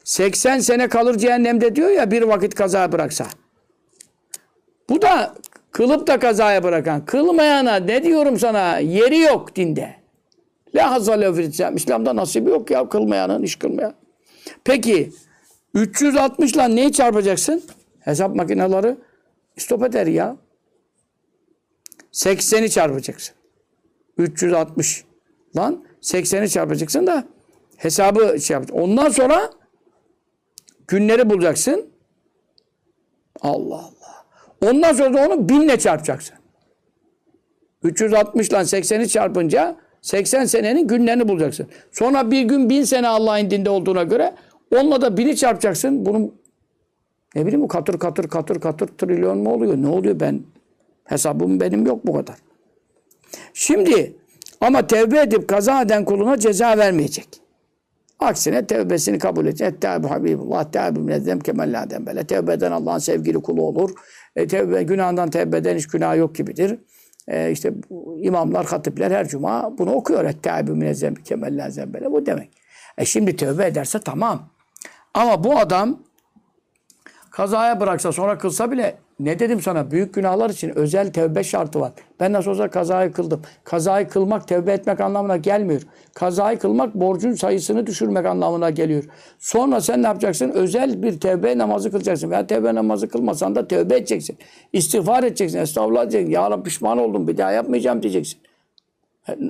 [0.04, 3.26] 80 sene kalır cehennemde diyor ya bir vakit kazaya bıraksa.
[4.88, 5.34] Bu da
[5.70, 9.94] kılıp da kazaya bırakan, kılmayana ne diyorum sana yeri yok dinde.
[10.74, 11.76] La hazale fil İslam.
[11.76, 13.94] İslam'da nasibi yok ya kılmayanın, iş kılmayan.
[14.64, 15.12] Peki
[15.74, 17.62] 360 ile neyi çarpacaksın?
[18.00, 18.96] Hesap makineleri
[19.56, 20.36] stop eder ya.
[22.12, 23.34] 80'i çarpacaksın.
[24.18, 25.04] 360
[25.56, 27.24] lan 80'i çarpacaksın da
[27.76, 28.82] hesabı şey yapacaksın.
[28.82, 29.50] Ondan sonra
[30.88, 31.86] günleri bulacaksın.
[33.40, 34.26] Allah Allah.
[34.70, 36.36] Ondan sonra da onu binle çarpacaksın.
[37.82, 41.66] 360 ile 80'i çarpınca 80 senenin günlerini bulacaksın.
[41.92, 44.34] Sonra bir gün bin sene Allah'ın dinde olduğuna göre
[44.76, 46.06] onunla da bini çarpacaksın.
[46.06, 46.34] Bunun
[47.34, 49.76] ne bileyim bu katır katır katır katır trilyon mu oluyor?
[49.76, 50.42] Ne oluyor ben?
[51.04, 52.36] Hesabım benim yok bu kadar.
[53.54, 54.16] Şimdi
[54.60, 57.28] ama tevbe edip kaza eden kuluna ceza vermeyecek.
[58.18, 59.68] Aksine tevbesini kabul edecek.
[59.74, 62.24] Ettâbu Habibullah, tâbu minezzem kemellâden bele.
[62.24, 63.90] Tevbe eden Allah'ın sevgili kulu olur.
[64.36, 66.78] E, tevbe, günahından tevbe eden hiç günah yok gibidir.
[67.28, 67.72] E, işte
[68.16, 70.24] imamlar, hatipler her cuma bunu okuyor.
[70.24, 72.12] Ettâbu minezzem kemellâden bele.
[72.12, 72.50] Bu demek.
[72.98, 74.48] E şimdi tevbe ederse tamam.
[75.14, 75.98] Ama bu adam
[77.30, 81.92] kazaya bıraksa sonra kılsa bile ne dedim sana büyük günahlar için özel tevbe şartı var.
[82.20, 83.42] Ben nasıl olsa kazayı kıldım.
[83.64, 85.82] Kazayı kılmak tevbe etmek anlamına gelmiyor.
[86.14, 89.04] Kazayı kılmak borcun sayısını düşürmek anlamına geliyor.
[89.38, 90.48] Sonra sen ne yapacaksın?
[90.48, 92.30] Özel bir tevbe namazı kılacaksın.
[92.30, 94.38] Veya tevbe namazı kılmasan da tevbe edeceksin.
[94.72, 95.58] İstiğfar edeceksin.
[95.58, 96.32] Estağfurullah diyeceksin.
[96.32, 98.40] Ya Rabbi pişman oldum bir daha yapmayacağım diyeceksin.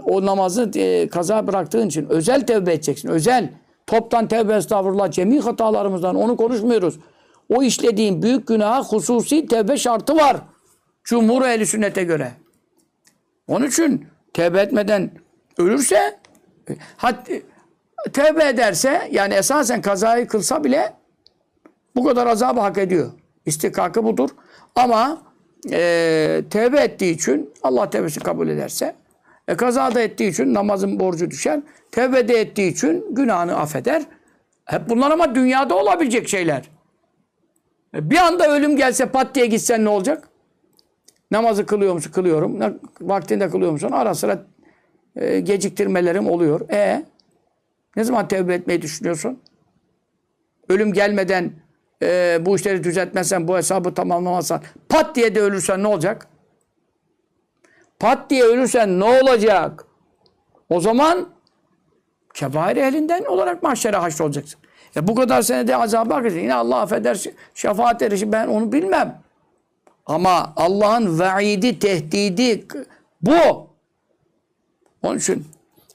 [0.05, 3.09] O namazı e, kaza bıraktığın için özel tevbe edeceksin.
[3.09, 3.51] Özel.
[3.87, 5.11] Toptan tevbe estağfurullah.
[5.11, 6.99] Cemi hatalarımızdan onu konuşmuyoruz.
[7.49, 10.37] O işlediğin büyük günaha hususi tevbe şartı var.
[11.05, 12.33] Cumhur ehli sünnete göre.
[13.49, 15.11] Onun için tevbe etmeden
[15.59, 16.19] ölürse
[16.97, 17.29] hat,
[18.13, 20.93] tevbe ederse yani esasen kazayı kılsa bile
[21.97, 23.11] bu kadar azabı hak ediyor.
[23.47, 24.31] İstikakı budur.
[24.75, 25.23] Ama
[25.71, 28.95] e, tevbe ettiği için Allah tevbesi kabul ederse
[29.49, 31.61] e, kazada ettiği için namazın borcu düşer.
[31.91, 34.03] Tevbe de ettiği için günahını affeder.
[34.65, 36.71] Hep bunlar ama dünyada olabilecek şeyler.
[37.95, 40.29] Bir anda ölüm gelse pat diye gitsen ne olacak?
[41.31, 42.13] Namazı kılıyor musun?
[42.13, 42.81] Kılıyorum.
[43.01, 43.91] Vaktinde kılıyor musun?
[43.93, 44.47] Ara sıra
[45.17, 46.71] e, geciktirmelerim oluyor.
[46.71, 47.05] E
[47.97, 49.41] ne zaman tevbe etmeyi düşünüyorsun?
[50.69, 51.53] Ölüm gelmeden
[52.03, 56.29] e, bu işleri düzeltmezsen, bu hesabı tamamlamazsan, pat diye de ölürsen ne olacak?
[57.99, 59.85] Pat diye ölürsen ne olacak?
[60.71, 61.29] O zaman
[62.35, 64.61] kebair ehlinden olarak mahşere haşr olacaksın.
[64.97, 66.43] E bu kadar senede azaba edecek.
[66.43, 67.25] Yine Allah affeder
[67.55, 69.23] şefaat erişi ben onu bilmem.
[70.07, 72.67] Ama Allah'ın vaidi, tehdidi
[73.23, 73.67] bu.
[75.03, 75.47] Onun için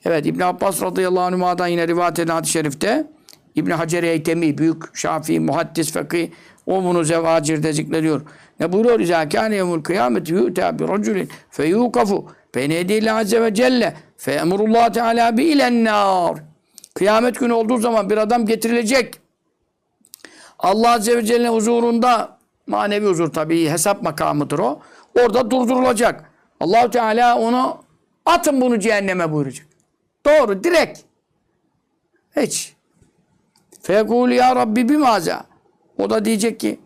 [0.05, 3.07] evet İbn Abbas radıyallahu anh'a'dan yine rivayet edilen hadis-i şerifte
[3.55, 6.29] İbn Hacer Eytemi büyük Şafii muhaddis fakih
[6.67, 8.21] o bunu Zevacir'de zikrediyor.
[8.59, 8.99] Ne buyuruyor?
[8.99, 12.25] İzâ kâne yevmul kıyameti yu'tâ bi raculin feyûkafu
[12.55, 16.37] beyne yedîle azze ve celle fe emrullah teâlâ bi ilen nâr.
[16.97, 19.19] Kıyamet günü olduğu zaman bir adam getirilecek.
[20.59, 22.37] Allah Azze ve Celle'nin huzurunda
[22.67, 24.79] manevi huzur tabii hesap makamıdır o.
[25.19, 26.31] Orada durdurulacak.
[26.59, 27.77] allah Teala onu
[28.25, 29.67] atın bunu cehenneme buyuracak.
[30.25, 30.99] Doğru direkt.
[32.35, 32.75] Hiç.
[33.81, 35.43] Fekul ya Rabbi bimaza.
[35.97, 36.79] O da diyecek ki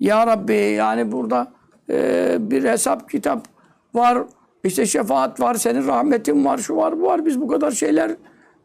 [0.00, 1.52] ya Rabbi yani burada
[1.90, 3.46] e, bir hesap kitap
[3.94, 4.18] var.
[4.64, 7.26] işte şefaat var, senin rahmetin var, şu var, bu var.
[7.26, 8.16] Biz bu kadar şeyler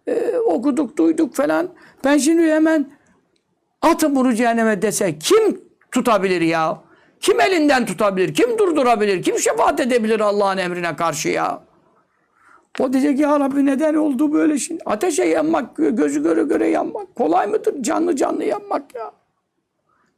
[0.07, 1.69] e, okuduk, duyduk falan.
[2.03, 2.91] Ben şimdi hemen
[3.81, 6.81] atın bunu cehenneme dese kim tutabilir ya?
[7.19, 8.33] Kim elinden tutabilir?
[8.33, 9.23] Kim durdurabilir?
[9.23, 11.63] Kim şefaat edebilir Allah'ın emrine karşı ya?
[12.79, 14.83] O diyecek ya Rabbi neden oldu böyle şimdi?
[14.85, 17.83] Ateşe yanmak, gözü göre göre yanmak kolay mıdır?
[17.83, 19.11] Canlı canlı yanmak ya.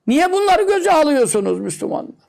[0.07, 2.28] Niye bunları göze alıyorsunuz Müslümanlar?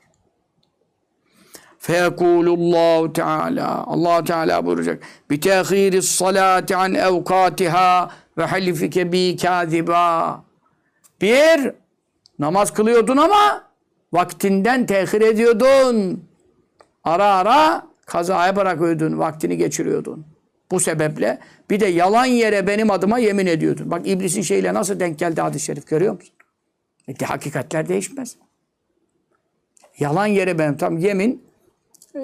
[1.81, 5.03] Feyekulullahu Teala Allah Teala buyuracak.
[5.29, 10.43] Bi tehiri salati an evkatiha ve halifike bi kaziba.
[11.21, 11.71] Bir,
[12.39, 13.63] namaz kılıyordun ama
[14.13, 16.23] vaktinden tehir ediyordun.
[17.03, 20.25] Ara ara kazaya bırakıyordun, vaktini geçiriyordun.
[20.71, 23.91] Bu sebeple bir de yalan yere benim adıma yemin ediyordun.
[23.91, 26.33] Bak iblisin şeyle nasıl denk geldi hadis-i şerif görüyor musun?
[27.07, 28.35] E, hakikatler değişmez.
[29.99, 31.50] Yalan yere benim tam yemin
[32.15, 32.19] e,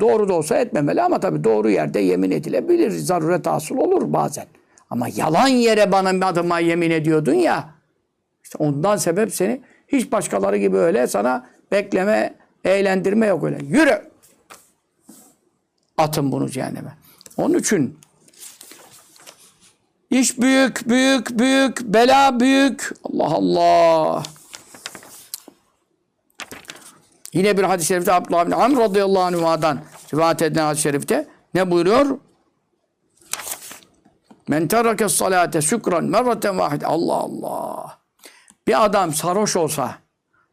[0.00, 2.90] doğru da olsa etmemeli ama tabii doğru yerde yemin edilebilir.
[2.90, 4.46] Zaruret asıl olur bazen.
[4.90, 7.76] Ama yalan yere bana adıma yemin ediyordun ya
[8.42, 12.34] işte ondan sebep seni hiç başkaları gibi öyle sana bekleme,
[12.64, 13.58] eğlendirme yok öyle.
[13.64, 14.02] Yürü!
[15.98, 16.96] Atın bunu cehenneme.
[17.36, 17.98] Onun için
[20.10, 22.92] iş büyük, büyük, büyük, bela büyük.
[23.04, 24.22] Allah Allah.
[27.36, 29.78] Yine bir hadis-i şerifte Abdullah bin Amr radıyallahu anh'a'dan
[30.14, 32.18] rivayet edilen hadis-i şerifte ne buyuruyor?
[34.48, 36.82] Men terake salate şükran merraten vahid.
[36.82, 37.98] Allah Allah.
[38.66, 39.94] Bir adam sarhoş olsa,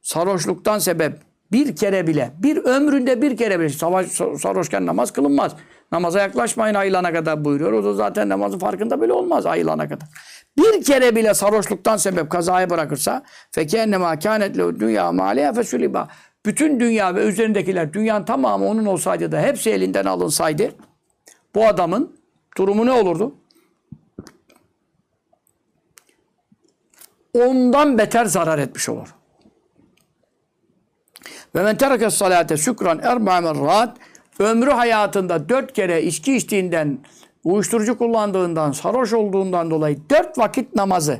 [0.01, 1.19] sarhoşluktan sebep
[1.51, 4.07] bir kere bile, bir ömründe bir kere bile, savaş,
[4.41, 5.55] sarhoşken namaz kılınmaz.
[5.91, 7.73] Namaza yaklaşmayın ayılana kadar buyuruyor.
[7.73, 10.07] O da zaten namazın farkında bile olmaz ayılana kadar.
[10.57, 16.07] Bir kere bile sarhoşluktan sebep kazayı bırakırsa fekennema kânet lehu dünya mâliye fesülibâ.
[16.45, 20.71] Bütün dünya ve üzerindekiler, dünyanın tamamı onun olsaydı da hepsi elinden alınsaydı
[21.55, 22.17] bu adamın
[22.57, 23.35] durumu ne olurdu?
[27.33, 29.15] Ondan beter zarar etmiş olur.
[31.55, 33.97] Ve men tereke salate şükran erba merrat
[34.39, 36.99] ömrü hayatında dört kere içki içtiğinden,
[37.43, 41.19] uyuşturucu kullandığından, sarhoş olduğundan dolayı dört vakit namazı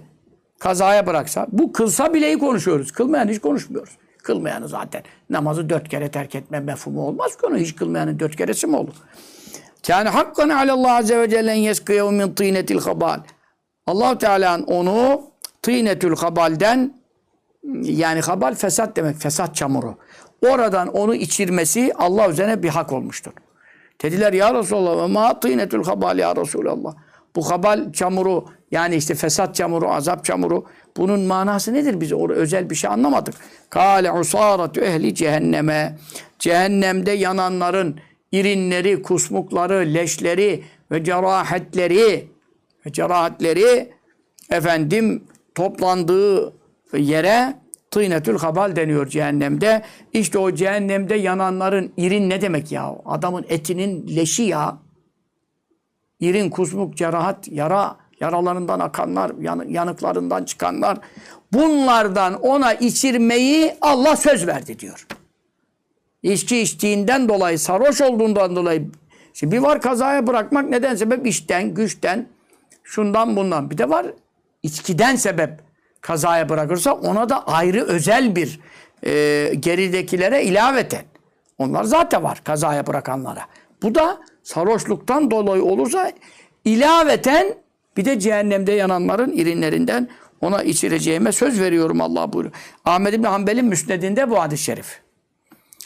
[0.60, 2.92] kazaya bıraksa, bu kılsa bileyi konuşuyoruz.
[2.92, 3.98] Kılmayan hiç konuşmuyoruz.
[4.24, 7.58] Kılmayanı zaten namazı dört kere terk etme mefhumu olmaz ki onu.
[7.58, 8.94] Hiç kılmayanın dört keresi mi olur?
[9.88, 13.20] Yani hakkan alallah azze ve celle yeskiyev min tînetil habal.
[13.88, 15.22] allah Teala'nın onu
[15.62, 16.94] tînetül habalden
[17.82, 19.18] yani habal fesat demek.
[19.18, 19.96] Fesat çamuru.
[20.48, 23.32] Oradan onu içirmesi Allah üzerine bir hak olmuştur.
[24.02, 26.96] Dediler ya Resulallah ma tînetül habal ya Resulallah.
[27.36, 30.66] Bu habal çamuru yani işte fesat çamuru, azap çamuru
[30.98, 32.02] bunun manası nedir?
[32.02, 33.36] Biz orada özel bir şey anlamadık.
[33.70, 35.98] Kâle usâratü ehli cehenneme.
[36.40, 38.00] Cehennemde yananların
[38.32, 42.28] irinleri, kusmukları, leşleri ve cerahatleri
[42.86, 43.90] ve cerahatleri
[44.50, 45.24] efendim
[45.56, 46.54] toplandığı
[46.98, 47.54] yere
[47.92, 49.82] Tînetül habal deniyor cehennemde.
[50.14, 52.96] İşte o cehennemde yananların irin ne demek ya?
[53.06, 54.78] Adamın etinin leşi ya.
[56.20, 59.32] İrin, kusmuk, cerahat, yara, yaralarından akanlar,
[59.68, 60.98] yanıklarından çıkanlar.
[61.54, 65.08] Bunlardan ona içirmeyi Allah söz verdi diyor.
[66.24, 68.88] İçki içtiğinden dolayı, sarhoş olduğundan dolayı.
[69.34, 71.28] Şimdi bir var kazaya bırakmak neden sebep?
[71.28, 72.28] İşten, güçten,
[72.84, 73.70] şundan bundan.
[73.70, 74.06] Bir de var
[74.64, 75.60] içkiden sebep
[76.02, 78.60] kazaya bırakırsa ona da ayrı özel bir
[79.06, 81.04] e, geridekilere ilaveten.
[81.58, 83.42] Onlar zaten var kazaya bırakanlara.
[83.82, 86.12] Bu da sarhoşluktan dolayı olursa
[86.66, 87.56] ilaveten
[87.98, 90.10] bir de cehennemde yananların irinlerinden
[90.42, 92.56] ona içireceğime söz veriyorum Allah buyuruyor.
[92.86, 95.00] Ahmed İbni Hanbel'in müsnedinde bu hadis-i şerif.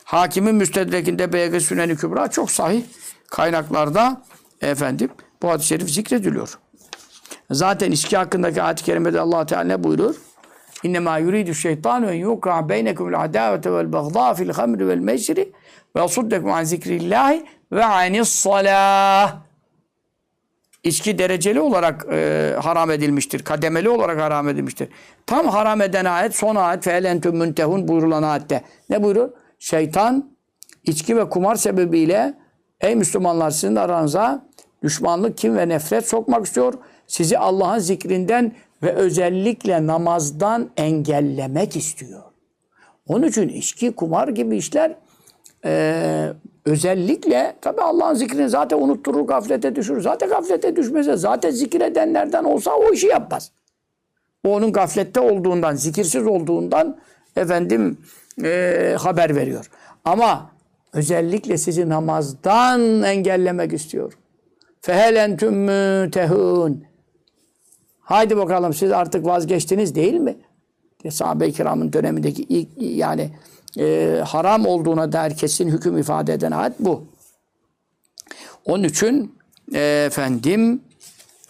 [0.03, 2.81] Hakimin müstedrekinde Beyge Süneni Kübra çok sahih
[3.29, 4.21] kaynaklarda
[4.61, 5.09] efendim
[5.41, 6.59] bu hadis-i şerif zikrediliyor.
[7.51, 10.15] Zaten içki hakkındaki ayet-i kerimede allah Teala ne buyurur?
[10.83, 15.51] İnnemâ yuridu şeytanu en yuqa beynekumul adavete vel bagdâ fil hamri vel meşri
[15.95, 19.46] ve yasuddekum an zikrillahi ve anis salah.
[20.83, 23.43] İçki dereceli olarak e, haram edilmiştir.
[23.43, 24.89] Kademeli olarak haram edilmiştir.
[25.25, 28.61] Tam haram eden ayet son ayet fe elentüm müntehun buyurulan ayette.
[28.89, 29.29] Ne buyurur?
[29.59, 30.31] Şeytan
[30.83, 32.33] içki ve kumar sebebiyle
[32.81, 34.47] ey Müslümanlar sizin aranıza
[34.83, 36.73] düşmanlık, kim ve nefret sokmak istiyor.
[37.07, 42.21] Sizi Allah'ın zikrinden ve özellikle namazdan engellemek istiyor.
[43.07, 44.95] Onun için içki, kumar gibi işler
[45.65, 46.33] e,
[46.67, 50.01] özellikle tabi Allah'ın zikrini zaten unutturur, gaflete düşürür.
[50.01, 53.51] Zaten gaflete düşmese zaten zikredenlerden olsa o işi yapmaz.
[54.45, 56.97] O onun gaflette olduğundan, zikirsiz olduğundan
[57.35, 57.97] efendim
[58.43, 59.69] e, haber veriyor.
[60.05, 60.51] Ama
[60.93, 64.13] özellikle sizi namazdan engellemek istiyor.
[64.81, 66.83] Fehel entüm mütehun.
[67.99, 70.35] Haydi bakalım siz artık vazgeçtiniz değil mi?
[71.11, 73.31] sahabe-i kiramın dönemindeki ilk yani
[73.79, 77.03] e, haram olduğuna dair kesin hüküm ifade eden ayet bu.
[78.65, 79.35] Onun için
[79.73, 80.81] e, efendim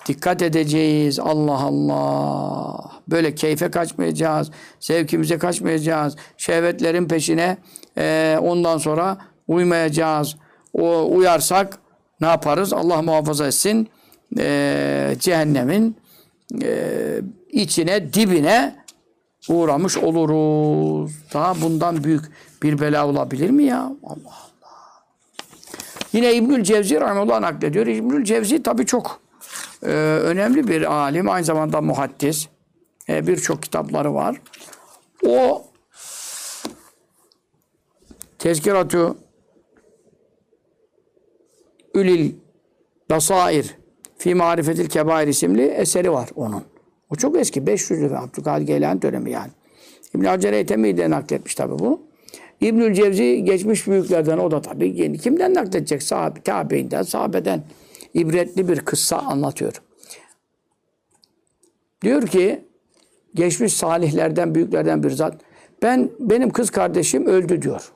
[0.07, 1.19] dikkat edeceğiz.
[1.19, 2.91] Allah Allah.
[3.07, 4.51] Böyle keyfe kaçmayacağız.
[4.79, 6.15] Zevkimize kaçmayacağız.
[6.37, 7.57] Şehvetlerin peşine
[7.97, 10.35] e, ondan sonra uymayacağız.
[10.73, 11.79] O uyarsak
[12.21, 12.73] ne yaparız?
[12.73, 13.89] Allah muhafaza etsin.
[14.39, 15.97] E, cehennemin
[16.63, 18.75] e, içine, dibine
[19.49, 21.11] uğramış oluruz.
[21.33, 22.23] Daha bundan büyük
[22.63, 23.79] bir bela olabilir mi ya?
[24.03, 24.47] Allah Allah.
[26.13, 27.87] Yine İbnül Cevzi rahmetullah naklediyor.
[27.87, 29.19] İbnül Cevzi tabi çok
[29.83, 29.87] e,
[30.23, 31.29] önemli bir alim.
[31.29, 32.47] Aynı zamanda muhaddis.
[33.09, 34.41] E, Birçok kitapları var.
[35.25, 35.65] O
[38.39, 39.13] Tezkiratü
[41.93, 42.35] Ülil
[43.09, 43.75] Basair
[44.17, 46.63] Fi Marifetil Kebair isimli eseri var onun.
[47.09, 47.61] O çok eski.
[47.61, 49.51] 500'lü ve Abdülkadir Geylani dönemi yani.
[50.15, 52.01] İbn-i Hacer Eytemi de nakletmiş tabi bunu.
[52.61, 55.17] İbnül Cevzi geçmiş büyüklerden o da tabi yeni.
[55.17, 56.03] Kimden nakledecek?
[56.03, 57.63] Sahabe, tabiinden, sahabeden
[58.13, 59.81] ibretli bir kıssa anlatıyor.
[62.01, 62.65] Diyor ki
[63.35, 65.41] geçmiş salihlerden, büyüklerden bir zat.
[65.81, 67.91] Ben, benim kız kardeşim öldü diyor.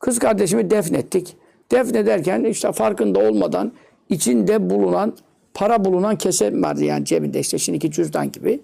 [0.00, 1.36] Kız kardeşimi defnettik.
[1.70, 3.72] Defnederken işte farkında olmadan
[4.08, 5.16] içinde bulunan
[5.56, 8.60] para bulunan kese vardı yani cebinde işte şimdiki cüzdan gibi.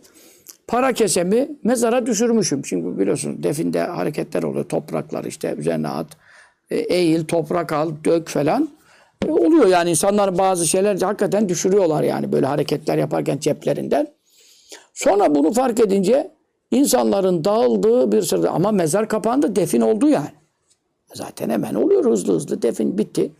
[0.67, 2.65] Para kesemi mezara düşürmüşüm.
[2.65, 4.65] Şimdi biliyorsunuz definde hareketler oluyor.
[4.65, 6.07] Topraklar işte üzerine at.
[6.71, 8.69] e, Eğil, toprak al, dök falan.
[9.27, 14.07] E, oluyor yani insanlar bazı şeyler hakikaten düşürüyorlar yani böyle hareketler yaparken ceplerinden.
[14.95, 16.31] Sonra bunu fark edince
[16.71, 20.33] insanların dağıldığı bir sırada ama mezar kapandı defin oldu yani.
[21.15, 23.31] Zaten hemen oluyor hızlı hızlı defin bitti.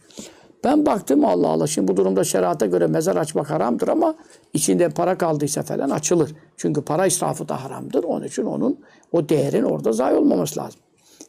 [0.65, 4.15] Ben baktım Allah Allah şimdi bu durumda şerata göre mezar açmak haramdır ama
[4.53, 6.35] içinde para kaldıysa falan açılır.
[6.57, 8.05] Çünkü para israfı da haramdır.
[8.05, 8.79] Onun için onun
[9.13, 10.81] o değerin orada zayi olmaması lazım.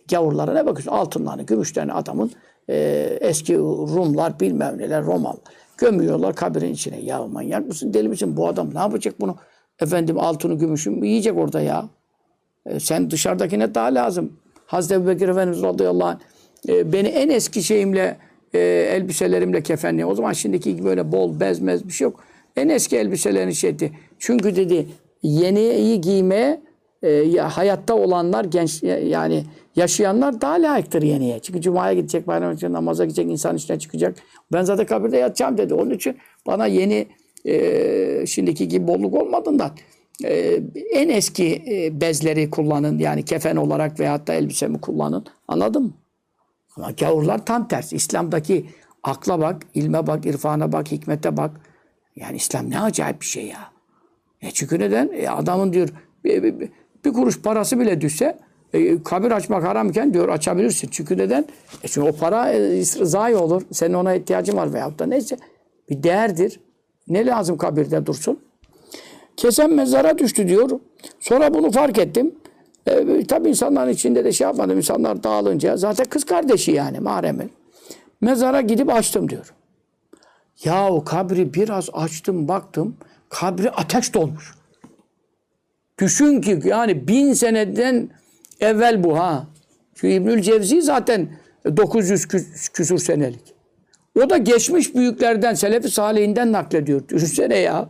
[0.09, 0.91] Gavurlara ne bakıyorsun?
[0.91, 2.31] Altınlarını, gümüşlerini adamın
[2.69, 2.77] e,
[3.21, 5.43] eski Rumlar bilmem neler Romalılar
[5.77, 7.01] gömüyorlar kabirin içine.
[7.01, 9.35] Ya manyak mısın deli misin bu adam ne yapacak bunu?
[9.79, 11.89] Efendim altını gümüşü mü yiyecek orada ya.
[12.65, 14.33] E, sen dışarıdakine daha lazım.
[14.65, 16.19] Hazreti Ebubekir Efendimiz radıyallahu anh
[16.69, 18.17] e, beni en eski şeyimle
[18.53, 18.59] e,
[18.95, 20.05] elbiselerimle kefenli.
[20.05, 22.23] O zaman şimdiki gibi böyle bol bez mez bir şey yok.
[22.55, 23.91] En eski elbiselerini şey etti.
[24.19, 24.87] Çünkü dedi
[25.23, 26.61] yeniyi giymeye
[27.03, 29.43] e, ya hayatta olanlar genç yani
[29.75, 31.39] yaşayanlar daha layıktır yeniye.
[31.39, 34.15] Çünkü cumaya gidecek, bayram için namaza gidecek, insan içine çıkacak.
[34.51, 35.73] Ben zaten kabirde yatacağım dedi.
[35.73, 37.07] Onun için bana yeni
[37.45, 39.71] e, şimdiki gibi bolluk olmadığından
[40.23, 40.59] e,
[40.91, 42.99] en eski e, bezleri kullanın.
[42.99, 45.25] Yani kefen olarak veyahut da elbisemi kullanın.
[45.47, 45.93] Anladın mı?
[46.77, 47.95] Ama gavurlar tam tersi.
[47.95, 48.65] İslam'daki
[49.03, 51.51] akla bak, ilme bak, irfana bak, hikmete bak.
[52.15, 53.71] Yani İslam ne acayip bir şey ya.
[54.41, 55.09] E çünkü neden?
[55.13, 55.89] E adamın diyor
[56.23, 56.69] bir, bir,
[57.05, 58.39] bir kuruş parası bile düşse
[58.73, 60.87] e, kabir açmak haramken diyor açabilirsin.
[60.91, 61.45] Çünkü neden?
[61.83, 63.61] E çünkü o para e, zayi olur.
[63.71, 65.37] Senin ona ihtiyacın var veyahut da neyse.
[65.89, 66.59] Bir değerdir.
[67.07, 68.39] Ne lazım kabirde dursun?
[69.37, 70.79] Kesen mezara düştü diyor.
[71.19, 72.35] Sonra bunu fark ettim.
[72.87, 74.77] E, tabii insanların içinde de şey yapmadım.
[74.77, 77.49] İnsanlar dağılınca zaten kız kardeşi yani mahremi.
[78.21, 79.53] Mezara gidip açtım diyor.
[80.63, 82.97] Ya o kabri biraz açtım baktım.
[83.29, 84.53] Kabri ateş dolmuş.
[85.99, 88.09] Düşün ki yani bin seneden
[88.59, 89.47] evvel bu ha.
[89.95, 91.29] Şu İbnül Cevzi zaten
[91.77, 93.53] 900 kü- küsur senelik.
[94.23, 97.07] O da geçmiş büyüklerden, Selefi Salihinden naklediyor.
[97.07, 97.89] Düşünsene ya.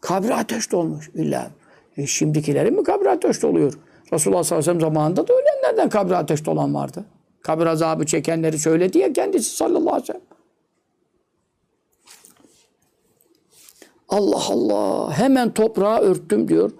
[0.00, 1.50] Kabri ateş dolmuş illa.
[1.98, 3.72] E şimdikilerin mi kabri ateş doluyor?
[4.12, 7.04] Resulullah sallallahu aleyhi ve sellem zamanında da ölenlerden kabri ateş dolan vardı.
[7.42, 10.22] Kabir azabı çekenleri söyledi ya kendisi sallallahu aleyhi ve sellem.
[14.08, 16.70] Allah Allah hemen toprağa örttüm diyor.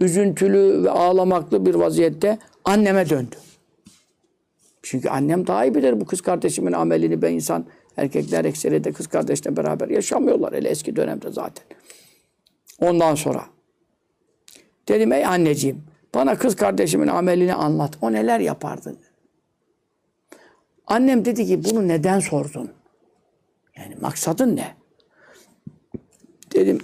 [0.00, 3.36] Üzüntülü ve ağlamaklı bir vaziyette anneme döndü.
[4.82, 7.22] Çünkü annem daha iyi bilir bu kız kardeşimin amelini.
[7.22, 10.54] Ben insan erkekler ekseriyete kız kardeşle beraber yaşamıyorlar.
[10.54, 11.64] Hele eski dönemde zaten.
[12.80, 13.55] Ondan sonra
[14.88, 15.82] dedim ey anneciğim
[16.14, 17.98] bana kız kardeşimin amelini anlat.
[18.00, 18.98] O neler yapardın?
[20.86, 22.70] Annem dedi ki bunu neden sordun?
[23.76, 24.74] Yani maksadın ne?
[26.54, 26.78] Dedim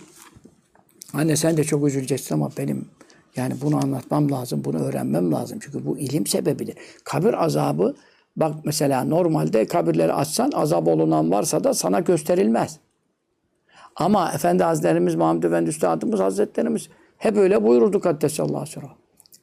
[1.13, 2.89] anne sen de çok üzüleceksin ama benim
[3.37, 5.59] yani bunu anlatmam lazım, bunu öğrenmem lazım.
[5.63, 6.75] Çünkü bu ilim sebebidir.
[7.05, 7.97] Kabir azabı
[8.37, 12.79] bak mesela normalde kabirleri açsan azap olunan varsa da sana gösterilmez.
[13.97, 16.89] Ama Efendi Hazretlerimiz, Muhammed Efendi Üstadımız Hazretlerimiz
[17.23, 18.87] hep öyle buyururdu Kaddesallahu sonra.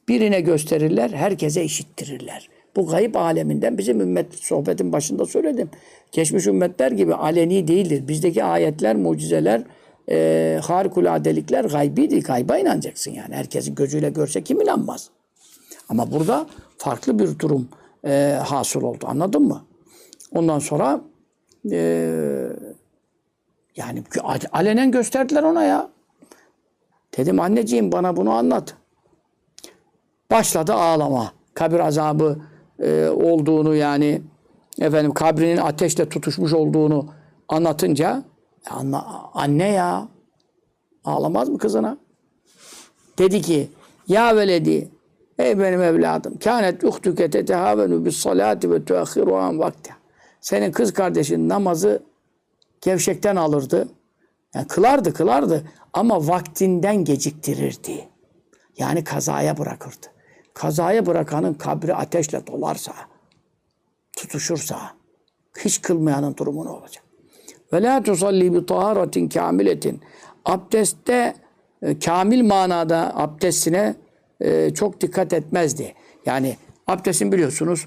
[0.08, 2.48] Birine gösterirler, herkese işittirirler.
[2.76, 5.70] Bu gayip aleminden bizim ümmet sohbetin başında söyledim.
[6.12, 8.08] Geçmiş ümmetler gibi aleni değildir.
[8.08, 9.62] Bizdeki ayetler, mucizeler,
[10.10, 12.24] e, harikuladelikler gaybidir.
[12.24, 13.34] Gayba inanacaksın yani.
[13.34, 15.10] Herkesin gözüyle görse kim inanmaz?
[15.88, 16.46] Ama burada
[16.78, 17.68] farklı bir durum
[18.04, 19.04] e, hasıl oldu.
[19.08, 19.64] Anladın mı?
[20.32, 21.00] Ondan sonra
[21.70, 21.78] e,
[23.76, 24.02] yani
[24.52, 25.90] alenen gösterdiler ona ya.
[27.16, 28.74] Dedim anneciğim bana bunu anlat.
[30.30, 31.32] Başladı ağlama.
[31.54, 32.38] Kabir azabı
[32.78, 34.22] e, olduğunu yani
[34.80, 37.06] efendim kabrinin ateşle tutuşmuş olduğunu
[37.48, 38.22] anlatınca
[38.70, 40.08] anla, anne ya
[41.04, 41.96] ağlamaz mı kızına?
[43.18, 43.70] Dedi ki
[44.08, 44.88] ya veledi
[45.38, 49.94] ey benim evladım kânet uhtuke tetehavenu bis salati ve tuakhiruhan vakti.
[50.40, 52.02] Senin kız kardeşin namazı
[52.80, 53.88] gevşekten alırdı.
[54.54, 58.08] Yani kılardı kılardı ama vaktinden geciktirirdi.
[58.78, 60.06] Yani kazaya bırakırdı.
[60.54, 62.92] Kazaya bırakanın kabri ateşle dolarsa,
[64.16, 64.80] tutuşursa,
[65.58, 67.04] hiç kılmayanın durumu ne olacak?
[67.72, 70.00] Ve la tusalli bi taharatin kamiletin.
[70.44, 71.34] Abdestte
[71.82, 73.94] e, kamil manada abdestine
[74.40, 75.94] e, çok dikkat etmezdi.
[76.26, 77.86] Yani abdestin biliyorsunuz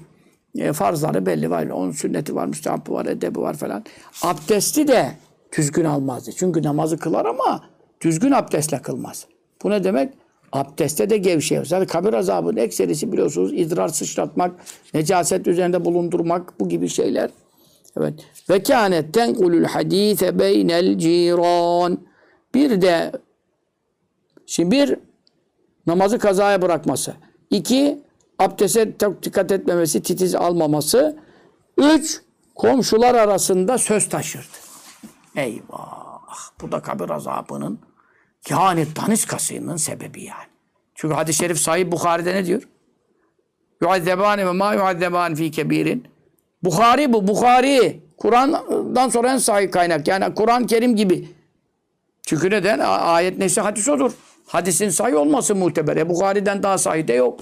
[0.58, 1.66] e, farzları belli var.
[1.66, 3.84] Onun sünneti var, müstehabı var, edebi var falan.
[4.22, 5.10] Abdesti de
[5.56, 6.30] düzgün almazdı.
[6.36, 7.64] Çünkü namazı kılar ama
[8.00, 9.26] düzgün abdestle kılmaz.
[9.62, 10.12] Bu ne demek?
[10.52, 11.64] Abdeste de gevşeyor.
[11.64, 14.52] Zaten kabir azabının ekserisi biliyorsunuz idrar sıçratmak,
[14.94, 17.30] necaset üzerinde bulundurmak bu gibi şeyler.
[17.98, 18.14] Evet.
[18.50, 21.98] Ve kânet tenkulul hadîse beynel ciran.
[22.54, 23.12] Bir de
[24.46, 24.96] şimdi bir
[25.86, 27.14] namazı kazaya bırakması.
[27.50, 27.98] İki
[28.38, 31.16] abdeste çok dikkat etmemesi, titiz almaması.
[31.78, 32.20] Üç
[32.54, 34.63] komşular arasında söz taşırdı.
[35.36, 36.50] Eyvah!
[36.60, 37.80] Bu da kabir azabının
[38.48, 40.48] yani daniskasının sebebi yani.
[40.94, 42.68] Çünkü hadis-i şerif sahih Bukhari'de ne diyor?
[43.80, 46.08] Yuazzebani ve ma yuazzeban fi kebirin.
[46.62, 48.04] Bukhari bu, Bukhari.
[48.16, 50.08] Kur'an'dan sonra en sahih kaynak.
[50.08, 51.28] Yani Kur'an-ı Kerim gibi.
[52.26, 52.78] Çünkü neden?
[52.78, 54.12] Ayet neyse hadis odur.
[54.46, 55.96] Hadisin sahih olması muteber.
[55.96, 57.40] E, Bukhari'den daha sahih de yok.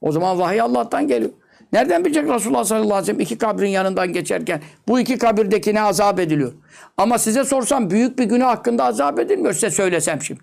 [0.00, 1.30] O zaman vahiy Allah'tan geliyor.
[1.72, 6.20] Nereden bilecek Resulullah sallallahu aleyhi ve sellem iki kabrin yanından geçerken bu iki kabirdekine azap
[6.20, 6.52] ediliyor.
[6.96, 10.40] Ama size sorsam büyük bir günah hakkında azap edilmiyor size söylesem şimdi.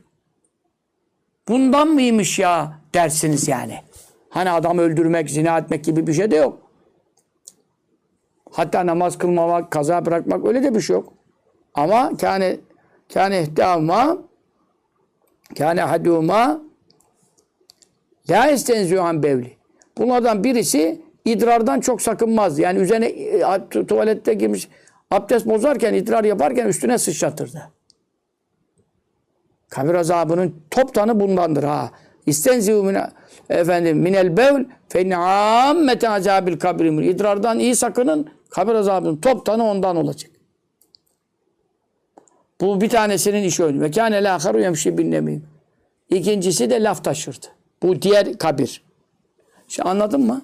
[1.47, 3.81] Bundan mıymış ya dersiniz yani.
[4.29, 6.57] Hani adam öldürmek, zina etmek gibi bir şey de yok.
[8.51, 11.13] Hatta namaz kılmamak, kaza bırakmak öyle de bir şey yok.
[11.73, 12.57] Ama kâne
[13.13, 14.17] kâne ihtâma
[15.57, 16.61] kâne hadûma
[18.29, 19.57] la istenzû bevli.
[19.97, 22.59] Bunlardan birisi idrardan çok sakınmaz.
[22.59, 24.67] Yani üzerine e, tuvalette girmiş
[25.11, 27.71] abdest bozarken, idrar yaparken üstüne sıçratırdı.
[29.69, 31.91] Kabir azabının toptanı bundandır ha.
[32.25, 32.97] İstenziu min
[33.49, 37.03] efendim minel bevl fe inne ammete azabil kabrimul.
[37.03, 38.29] İdrardan iyi sakının.
[38.49, 40.31] Kabir azabının toptanı ondan olacak.
[42.61, 43.81] Bu bir tanesinin işi öyle.
[43.81, 45.45] Ve kâne lâkharu yemşi bin.
[46.09, 47.45] İkincisi de laf taşırdı.
[47.83, 48.83] Bu diğer kabir.
[49.67, 50.41] Şimdi anladın mı?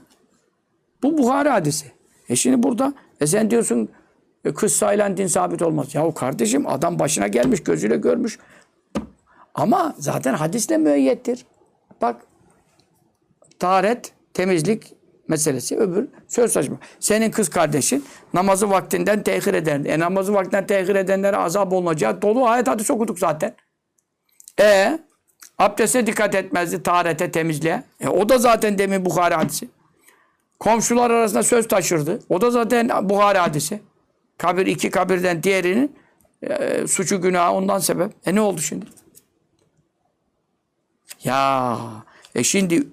[1.04, 1.92] Bu Buhari hadisi.
[2.30, 3.90] E şimdi burada e sen diyorsun
[4.46, 5.96] e, kıssayla din sabit olmaz.
[5.96, 8.40] Yahu kardeşim adam başına gelmiş gözüyle görmüş.
[9.56, 11.46] Ama zaten hadisle müeyyettir.
[12.02, 12.22] Bak
[13.60, 14.94] taharet, temizlik
[15.28, 16.78] meselesi öbür söz saçma.
[17.00, 19.84] Senin kız kardeşin namazı vaktinden tehir eden.
[19.86, 23.56] E namazı vaktinden tehir edenlere azap olunacağı dolu ayet hadis okuduk zaten.
[24.60, 25.00] E
[25.58, 27.84] abdeste dikkat etmezdi taharete, temizliğe.
[28.00, 29.70] E o da zaten demin Bukhari hadisi.
[30.60, 32.20] Komşular arasında söz taşırdı.
[32.30, 33.80] O da zaten Buhari hadisi.
[34.38, 35.96] Kabir iki kabirden diğerinin
[36.44, 38.12] e, suçu günahı ondan sebep.
[38.26, 38.86] E ne oldu şimdi?
[41.24, 41.78] Ya
[42.36, 42.84] e şimdi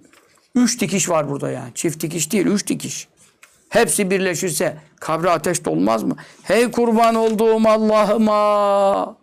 [0.54, 1.74] üç dikiş var burada yani.
[1.74, 3.08] Çift dikiş değil, üç dikiş.
[3.68, 6.16] Hepsi birleşirse kabre ateş dolmaz mı?
[6.42, 9.16] Hey kurban olduğum Allah'ıma!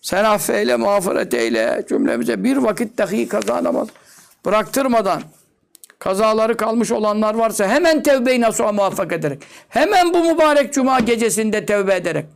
[0.00, 2.44] Sen affeyle, mağfiret eyle cümlemize.
[2.44, 3.88] Bir vakit dahi kaza namaz
[4.44, 5.22] bıraktırmadan
[5.98, 9.42] kazaları kalmış olanlar varsa hemen tevbe-i nasuha muvaffak ederek.
[9.68, 12.26] Hemen bu mübarek cuma gecesinde tevbe ederek.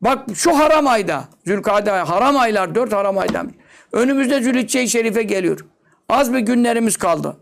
[0.00, 3.52] Bak şu haram ayda, Zülkade ayı, haram aylar, dört haram aydan.
[3.92, 5.64] Önümüzde Zülhicce-i Şerife geliyor.
[6.08, 7.36] Az bir günlerimiz kaldı.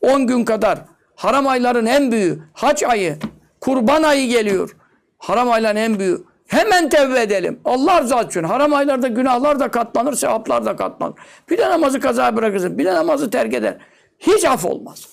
[0.00, 0.78] 10 gün kadar.
[1.16, 2.38] Haram ayların en büyüğü.
[2.52, 3.16] Haç ayı,
[3.60, 4.76] kurban ayı geliyor.
[5.18, 6.24] Haram ayların en büyüğü.
[6.46, 7.60] Hemen tevbe edelim.
[7.64, 8.42] Allah rızası için.
[8.42, 11.14] Haram aylarda günahlar da katlanır, sevaplar da katlanır.
[11.50, 13.76] Bir de namazı kaza bırakırsın, bir de namazı terk eder.
[14.18, 15.08] Hiç af olmaz.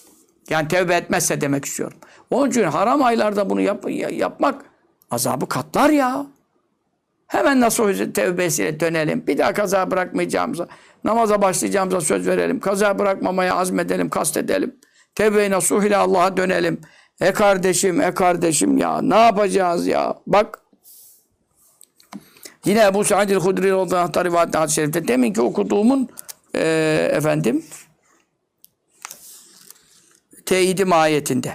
[0.50, 1.98] Yani tevbe etmezse demek istiyorum.
[2.32, 4.66] Onun için haram aylarda bunu yap, yapmak
[5.12, 6.26] azabı katlar ya.
[7.28, 9.28] Hemen nasıl tevbesiyle dönelim.
[9.28, 10.68] Bir daha kaza bırakmayacağımıza,
[11.04, 12.60] namaza başlayacağımıza söz verelim.
[12.60, 14.76] Kaza bırakmamaya azmedelim, kastedelim.
[15.16, 16.82] Tevbe-i nasuh ile Allah'a dönelim.
[17.22, 20.16] E kardeşim, e kardeşim ya ne yapacağız ya?
[20.28, 20.60] Bak
[22.66, 26.10] Yine Ebu Sa'id el-Hudri radıyallahu anh rivayetinde hadis-i şerifte deminki okuduğumun
[26.56, 27.64] e, efendim
[30.46, 31.54] teyidi mahiyetinde.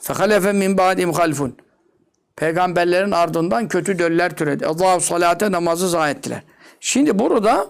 [0.00, 1.56] Fehalefe min ba'dim halfun.
[2.36, 4.66] Peygamberlerin ardından kötü döller türedi.
[4.66, 6.42] Allah salate namazı zayi ettiler.
[6.80, 7.66] Şimdi burada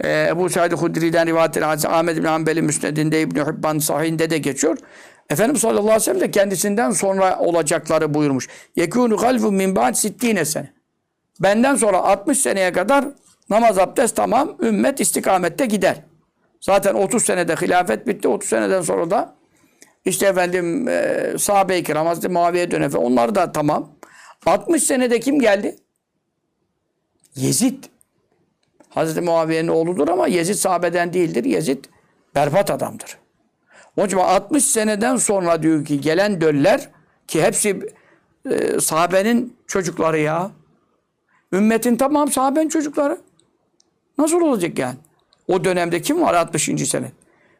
[0.00, 4.78] e, Ebu Said Hudri'den rivayet edilen Ahmed bin Hanbel'in müsnedinde İbn Hibban sahihinde de geçiyor.
[5.30, 8.48] Efendimiz sallallahu aleyhi ve sellem de kendisinden sonra olacakları buyurmuş.
[8.76, 10.72] Yekûnü halfun min ba'd sittine sene.
[11.40, 13.04] Benden sonra 60 seneye kadar
[13.50, 15.96] namaz abdest tamam, ümmet istikamette gider.
[16.66, 18.28] Zaten 30 senede hilafet bitti.
[18.28, 19.34] 30 seneden sonra da
[20.04, 23.92] işte efendim e, sahabe-i kiram, Hazreti Muaviye dönemi onlar da tamam.
[24.46, 25.76] 60 senede kim geldi?
[27.36, 27.84] Yezid.
[28.88, 31.44] Hazreti Muaviye'nin oğludur ama Yezid sahabeden değildir.
[31.44, 31.84] Yezid
[32.34, 33.18] berbat adamdır.
[33.96, 36.88] Onun için 60 seneden sonra diyor ki gelen döller
[37.28, 37.80] ki hepsi
[38.50, 40.50] e, sahabenin çocukları ya.
[41.52, 43.18] Ümmetin tamam sahabenin çocukları.
[44.18, 44.96] Nasıl olacak yani?
[45.48, 46.88] O dönemde kim var 60.
[46.88, 47.12] sene?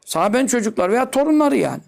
[0.05, 1.83] Sahabenin çocukları veya torunları yani.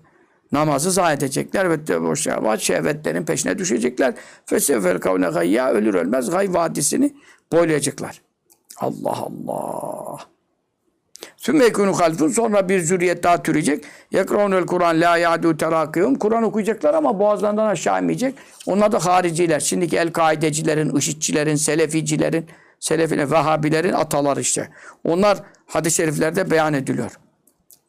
[0.53, 2.29] Namazı zayi edecekler ve boş
[2.61, 4.15] şehvetlerin peşine düşecekler.
[4.47, 7.15] Fesevvel kavne gayya ölür ölmez gay vadisini
[7.53, 8.23] boylayacaklar.
[8.81, 10.19] Allah Allah.
[11.37, 13.85] Sümme yekûnü halfun sonra bir zürriyet daha türeyecek.
[14.13, 16.15] Yekrûnül Kur'an la yâdû terakîhum.
[16.15, 18.35] Kur'an okuyacaklar ama boğazlarından aşağı inmeyecek.
[18.67, 19.61] Onlar da hariciler.
[19.61, 22.47] Şimdiki el-kaidecilerin, IŞİD'cilerin, Seleficilerin,
[22.81, 24.69] Selefine, Vehhabilerin ataları işte.
[25.05, 27.11] Onlar hadis-i şeriflerde beyan ediliyor.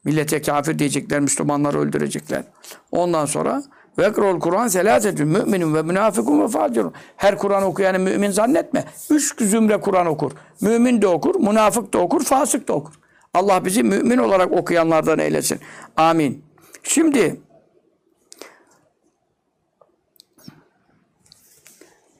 [0.03, 2.43] Millete kafir diyecekler, Müslümanları öldürecekler.
[2.91, 3.63] Ondan sonra
[3.99, 6.93] Vekrol Kur'an selasetün müminin ve münafıkun ve facirun.
[7.17, 8.85] Her Kur'an okuyanı mümin zannetme.
[9.09, 10.31] Üç zümre Kur'an okur.
[10.61, 12.93] Mümin de okur, münafık da okur, fasık da okur.
[13.33, 15.59] Allah bizi mümin olarak okuyanlardan eylesin.
[15.97, 16.43] Amin.
[16.83, 17.41] Şimdi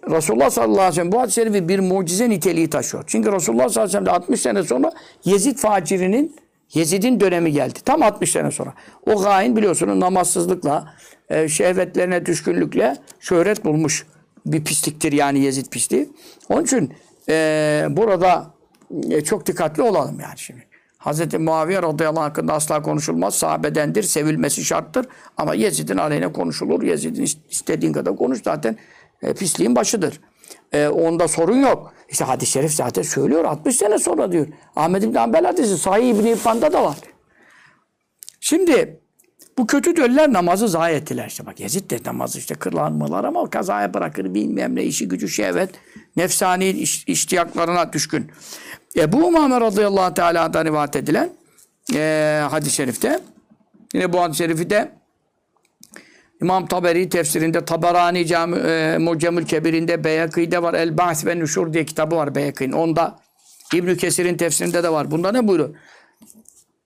[0.09, 3.03] Resulullah sallallahu aleyhi ve sellem bu hadis-i şerifi bir mucize niteliği taşıyor.
[3.07, 4.91] Çünkü Resulullah sallallahu aleyhi ve sellem 60 sene sonra
[5.25, 6.35] Yezid facirinin
[6.73, 7.79] Yezid'in dönemi geldi.
[7.85, 8.73] Tam 60 sene sonra.
[9.05, 10.93] O gain biliyorsunuz namazsızlıkla,
[11.29, 14.05] e, şehvetlerine düşkünlükle şöhret bulmuş
[14.45, 16.09] bir pisliktir yani Yezid pisliği.
[16.49, 16.93] Onun için
[17.29, 18.53] e, burada
[19.09, 20.69] e, çok dikkatli olalım yani şimdi.
[20.99, 21.33] Hz.
[21.33, 23.35] Muaviye radıyallahu anh hakkında asla konuşulmaz.
[23.35, 25.05] Sahabedendir, sevilmesi şarttır.
[25.37, 26.83] Ama Yezid'in aleyhine konuşulur.
[26.83, 28.77] Yezid'in istediğin kadar konuş zaten
[29.23, 30.19] e, pisliğin başıdır.
[30.71, 31.93] E, onda sorun yok.
[32.09, 34.47] İşte hadis-i şerif zaten söylüyor 60 sene sonra diyor.
[34.75, 36.97] Ahmed İbn Hanbel hadisi Sahih İbn İbban'da da var.
[38.39, 38.99] Şimdi
[39.57, 41.45] bu kötü döller namazı zayi ettiler işte.
[41.45, 45.69] Bak Yezid de namazı işte kırlanmalar ama kazaya bırakır bilmem ne işi gücü şehvet
[46.15, 48.31] nefsani iş, iştiyaklarına düşkün.
[48.95, 51.29] Ebu Umame radıyallahu teala'dan rivayet edilen
[51.95, 53.19] e, hadis-i şerifte
[53.93, 54.98] yine bu hadis-i şerifi de
[56.41, 60.73] İmam Taberi tefsirinde, Tabarani Cami, e, Mucemül Kebir'inde, Beyakî'de var.
[60.73, 62.71] El Ba'th ve Nüşur diye kitabı var Beyakî'nin.
[62.71, 63.19] Onda
[63.73, 65.11] İbn Kesir'in tefsirinde de var.
[65.11, 65.75] Bunda ne buyuruyor?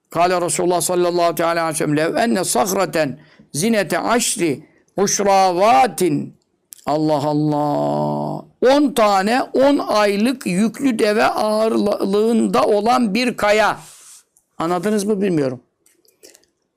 [0.10, 3.20] Kale Resulullah sallallahu teala aleyhi ve sellem lev enne sahreten
[3.54, 4.68] zinete aşri
[4.98, 6.38] uşravatin
[6.86, 8.46] Allah Allah.
[8.62, 13.80] 10 tane 10 aylık yüklü deve ağırlığında olan bir kaya.
[14.58, 15.62] Anladınız mı bilmiyorum.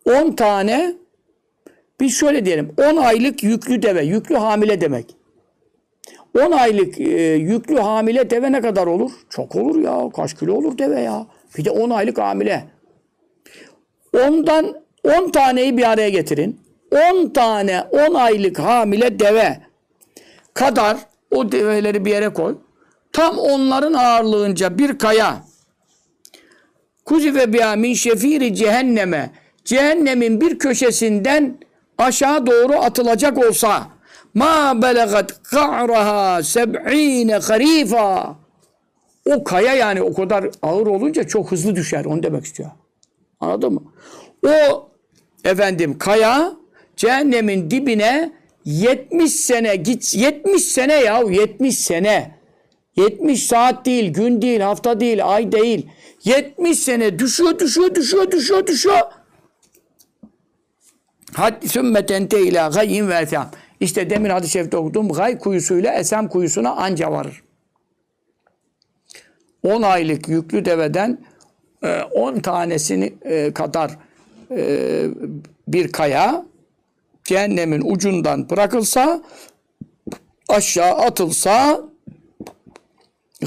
[0.05, 0.95] 10 tane
[2.01, 5.17] biz şöyle diyelim 10 aylık yüklü deve, yüklü hamile demek.
[6.39, 9.11] 10 aylık e, yüklü hamile deve ne kadar olur?
[9.31, 10.11] Çok olur ya.
[10.17, 11.27] Kaç kilo olur deve ya?
[11.59, 12.65] Bir de 10 aylık hamile.
[14.13, 14.75] Ondan
[15.05, 16.61] 10 taneyi bir araya getirin.
[17.15, 19.59] 10 tane 10 aylık hamile deve
[20.55, 20.97] kadar
[21.31, 22.59] o develeri bir yere koy.
[23.13, 25.45] Tam onların ağırlığınca bir kaya
[27.05, 29.31] kuzife biha min şefiri cehenneme
[29.65, 31.59] cehennemin bir köşesinden
[31.99, 33.87] aşağı doğru atılacak olsa
[34.35, 38.37] ma belagat ka'raha seb'ine harifa
[39.31, 42.05] O kaya yani o kadar ağır olunca çok hızlı düşer.
[42.05, 42.71] Onu demek istiyor.
[43.41, 43.83] Anladın mı?
[44.47, 44.89] O
[45.45, 46.53] efendim kaya
[46.97, 48.33] cehennemin dibine
[48.65, 52.37] 70 sene git 70 sene ya 70 sene
[52.97, 55.87] 70 saat değil, gün değil, hafta değil, ay değil.
[56.25, 59.01] 70 sene düşüyor, düşüyor, düşüyor, düşüyor, düşüyor.
[61.37, 63.51] Haddi sümmeten ila gayyin ve esam.
[63.81, 67.43] İşte demin hadis-i şerifte okuduğum gay kuyusuyla esam kuyusuna anca varır.
[69.63, 71.19] 10 aylık yüklü deveden
[71.83, 73.91] e, 10 tanesini e, kadar
[74.51, 75.05] e,
[75.69, 76.47] bir kaya
[77.25, 79.23] cehennemin ucundan bırakılsa
[80.49, 81.81] aşağı atılsa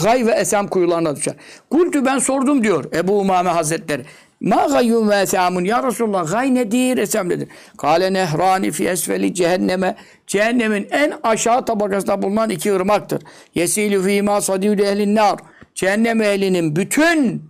[0.04, 1.36] gay ve esam kuyularına düşer.
[1.70, 4.06] Kultu ben sordum diyor Ebu Umame Hazretleri.
[4.42, 7.48] Ma gayyun ve esamun ya Resulullah gay nedir esam nedir?
[7.78, 9.96] Kale nehrani fi esfeli cehenneme
[10.28, 13.22] cehennemin en aşağı tabakasında bulunan iki ırmaktır.
[13.56, 15.40] Yesilu fi ma sadiyul ehlin nar.
[15.76, 17.44] Cehennem ehlinin bütün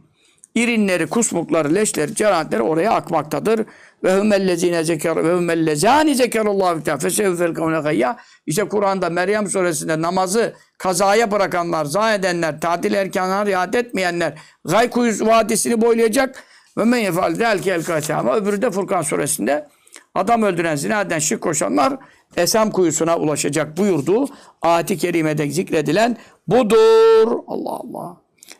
[0.56, 3.66] irinleri, kusmukları, leşleri, cerahatleri oraya akmaktadır.
[4.03, 8.18] Ve humellezine zeker ve humellezani zekerallahu teala fesevfel kavne gayya.
[8.45, 14.34] İşte Kur'an'da Meryem suresinde namazı kazaya bırakanlar, zayi edenler, tatil erkanına riayet etmeyenler
[14.66, 16.44] gay kuyusu vadisini boylayacak
[16.78, 18.36] ve men yefal zelke el kasama.
[18.36, 19.68] Öbürü de Furkan suresinde
[20.16, 21.98] adam öldüren, zina eden, şirk koşanlar
[22.38, 24.28] Esem kuyusuna ulaşacak buyurduğu
[24.62, 26.18] ayet-i kerimede zikredilen
[26.48, 27.40] budur.
[27.48, 28.18] Allah Allah.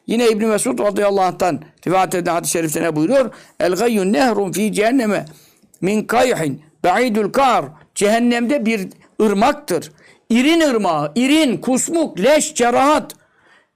[0.08, 3.34] Yine İbn Mesud radıyallahu anh'tan rivayet eden hadis-i şerifte ne buyuruyor?
[3.60, 5.26] El gayyun nehrun fi cehenneme
[5.82, 7.66] min kayhin ba'idul kar.
[7.96, 8.90] Cehennemde bir
[9.22, 9.92] ırmaktır.
[10.30, 13.19] İrin ırmağı, irin, kusmuk, leş, cerahat.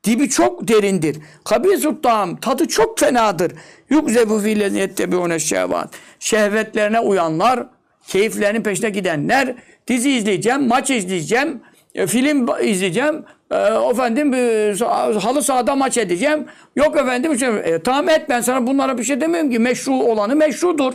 [0.03, 1.17] Dibi çok derindir.
[1.45, 3.51] Kabisut tam, tadı çok fenadır.
[3.89, 5.89] Yukzebu fi lezzettebiune şehvat.
[6.19, 7.67] Şehvetlerine uyanlar,
[8.07, 9.55] keyiflerinin peşine gidenler,
[9.87, 11.61] dizi izleyeceğim, maç izleyeceğim,
[11.95, 13.55] e, film izleyeceğim, e,
[13.91, 14.75] efendim e,
[15.19, 16.45] halı sahada maç edeceğim.
[16.75, 20.35] Yok efendim şey, e, tamam et ben sana bunlara bir şey demiyorum ki meşru olanı
[20.35, 20.93] meşrudur.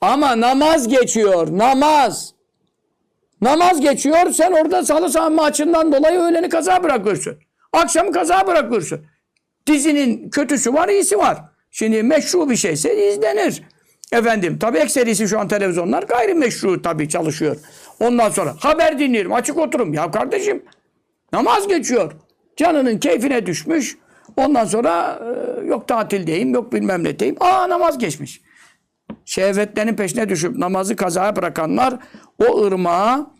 [0.00, 2.34] Ama namaz geçiyor, namaz.
[3.40, 7.47] Namaz geçiyor, sen orada salı saha maçından dolayı öğleni kaza bırakıyorsun.
[7.72, 9.00] Akşamı kaza bırakıyorsun.
[9.66, 11.38] Dizinin kötüsü var, iyisi var.
[11.70, 13.62] Şimdi meşru bir şeyse izlenir.
[14.12, 17.56] Efendim, tabii ekserisi şu an televizyonlar gayrimeşru tabii çalışıyor.
[18.00, 19.94] Ondan sonra haber dinliyorum, açık oturum.
[19.94, 20.62] Ya kardeşim,
[21.32, 22.12] namaz geçiyor.
[22.56, 23.98] Canının keyfine düşmüş.
[24.36, 27.36] Ondan sonra e, yok tatildeyim, yok bilmem ne deyim.
[27.40, 28.40] Aa namaz geçmiş.
[29.24, 31.94] Şehvetlerin peşine düşüp namazı kazaya bırakanlar
[32.38, 33.30] o ırmağa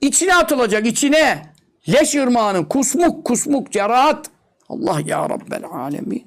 [0.00, 1.42] içine atılacak, içine.
[1.88, 4.30] Leş ırmağının kusmuk, kusmuk, cerahat.
[4.68, 6.26] Allah ya Rabbel alemin.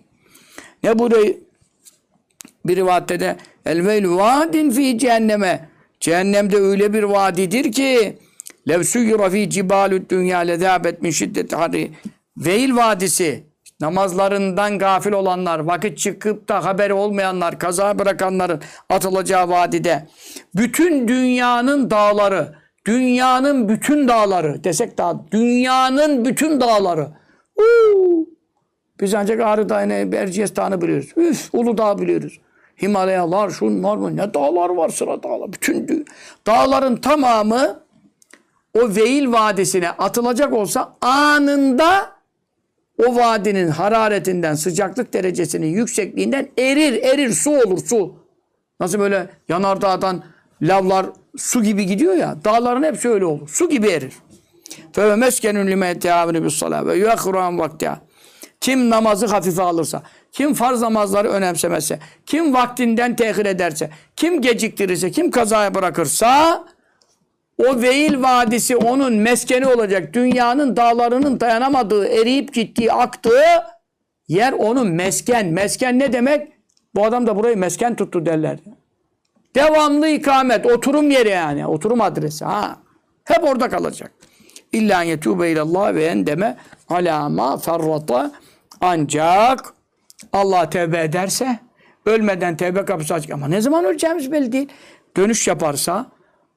[0.84, 1.38] Ne burayı
[2.66, 5.70] bir rivayette de el veylu vadin fi cehenneme.
[6.00, 8.18] Cehennemde öyle bir vadidir ki
[8.70, 11.92] lev suyura fi cibalü dünya lezâbet min şiddet hari.
[12.38, 13.44] Veil vadisi
[13.82, 20.08] namazlarından gafil olanlar, vakit çıkıp da haberi olmayanlar, kaza bırakanların atılacağı vadide
[20.56, 22.56] bütün dünyanın dağları,
[22.86, 27.08] dünyanın bütün dağları desek daha dünyanın bütün dağları.
[27.56, 28.30] Uuu.
[29.02, 31.10] Biz ancak Ağrı Dağı'nı, Erciyes Dağı'nı biliyoruz.
[31.18, 32.40] Üf, Uludağ biliyoruz.
[32.82, 34.18] Himalayalar, şunlar mı?
[34.18, 35.54] Ne dağlar var sıra dağlar.
[35.54, 36.06] Bütün
[36.48, 37.80] dağların tamamı
[38.74, 42.12] o Veil Vadisi'ne atılacak olsa anında
[43.08, 48.16] o vadinin hararetinden, sıcaklık derecesinin yüksekliğinden erir, erir, su olur, su.
[48.80, 50.24] Nasıl böyle yanardağdan
[50.62, 51.06] lavlar
[51.38, 53.50] su gibi gidiyor ya, dağların hepsi öyle olur.
[53.50, 54.14] Su gibi erir.
[54.94, 58.02] Fe meskenun lime teavini bis salat ve yuakhiruhan vaktiha.
[58.62, 65.32] Kim namazı hafife alırsa, kim farz namazları önemsemezse, kim vaktinden tehir ederse, kim geciktirirse, kim
[65.32, 66.64] kazaya bırakırsa
[67.58, 70.14] o Veil Vadisi onun meskeni olacak.
[70.14, 73.44] Dünyanın dağlarının dayanamadığı, eriyip gittiği, aktığı
[74.28, 75.48] yer onun mesken.
[75.48, 76.48] Mesken ne demek?
[76.96, 78.58] Bu adam da burayı mesken tuttu derler.
[79.56, 81.68] Devamlı ikamet, oturum yeri yani.
[81.68, 82.46] Oturum adresi.
[82.46, 82.78] Ha.
[83.26, 84.12] Hep orada kalacak.
[84.72, 86.58] İlla yetûbe ilallah ve endeme
[86.90, 88.32] alâ mâ ferrata
[88.82, 89.74] ancak
[90.34, 91.60] Allah tevbe ederse
[92.06, 94.70] ölmeden tevbe kapısı açık ama ne zaman öleceğimiz belli değil.
[95.18, 96.06] Dönüş yaparsa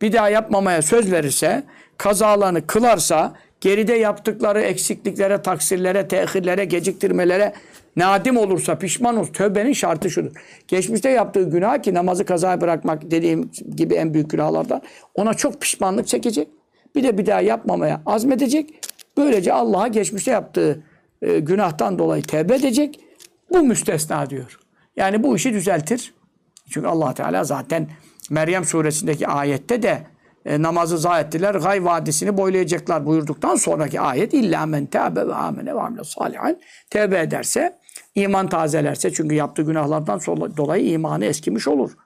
[0.02, 1.64] bir daha yapmamaya söz verirse
[1.98, 7.52] kazalarını kılarsa geride yaptıkları eksikliklere, taksirlere, tehirlere, geciktirmelere
[7.96, 10.32] nadim olursa, pişman olursa tövbenin şartı şudur.
[10.68, 14.82] Geçmişte yaptığı günah ki namazı kazaya bırakmak dediğim gibi en büyük günahlardan
[15.14, 16.48] ona çok pişmanlık çekecek.
[16.94, 18.74] Bir de bir daha yapmamaya azmedecek.
[19.16, 20.82] Böylece Allah'a geçmişte yaptığı
[21.22, 23.00] e, günahtan dolayı tevbe edecek.
[23.52, 24.58] Bu müstesna diyor.
[24.96, 26.14] Yani bu işi düzeltir.
[26.70, 27.88] Çünkü allah Teala zaten
[28.30, 30.02] Meryem suresindeki ayette de
[30.46, 31.54] e, namazı zayi ettiler.
[31.54, 36.56] Gay vadisini boylayacaklar buyurduktan sonraki ayet illa men tâbe ve amene ve amile salihan
[36.90, 37.78] tevbe ederse
[38.14, 40.20] iman tazelerse çünkü yaptığı günahlardan
[40.56, 41.96] dolayı imanı eskimiş olur.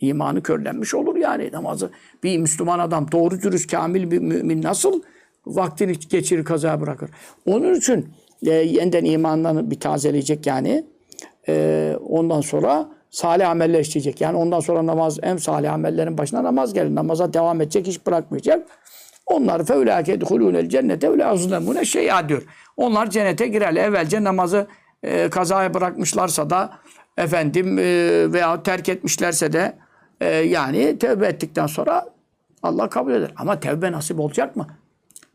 [0.00, 1.90] İmanı körlenmiş olur yani namazı.
[2.22, 5.02] Bir Müslüman adam doğru dürüst kamil bir mümin nasıl
[5.46, 7.10] vaktini geçirir kaza bırakır.
[7.46, 8.08] Onun için
[8.46, 10.84] e, yeniden imanını bir tazeleyecek yani.
[11.48, 14.20] E, ondan sonra salih ameller işleyecek.
[14.20, 16.94] Yani ondan sonra namaz hem salih amellerin başına namaz gelir.
[16.94, 18.68] Namaza devam edecek, hiç bırakmayacak.
[19.26, 22.42] Onlar fevlâke edhulûnel cennete ve lâzlemûne şey'a diyor.
[22.76, 23.84] Onlar cennete girerler.
[23.84, 24.66] Evvelce namazı
[25.06, 26.78] e, kazaya bırakmışlarsa da
[27.18, 27.82] efendim e,
[28.32, 29.76] veya terk etmişlerse de
[30.20, 32.06] e, yani tevbe ettikten sonra
[32.62, 33.30] Allah kabul eder.
[33.36, 34.66] Ama tevbe nasip olacak mı?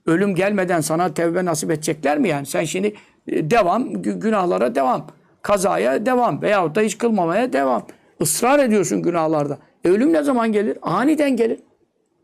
[0.05, 2.45] Ölüm gelmeden sana tevbe nasip edecekler mi yani?
[2.45, 2.95] Sen şimdi
[3.27, 5.07] e, devam, gü- günahlara devam.
[5.41, 7.85] Kazaya devam veyahut da hiç kılmamaya devam.
[8.19, 9.57] Israr ediyorsun günahlarda.
[9.85, 10.77] E, ölüm ne zaman gelir?
[10.81, 11.59] Aniden gelir.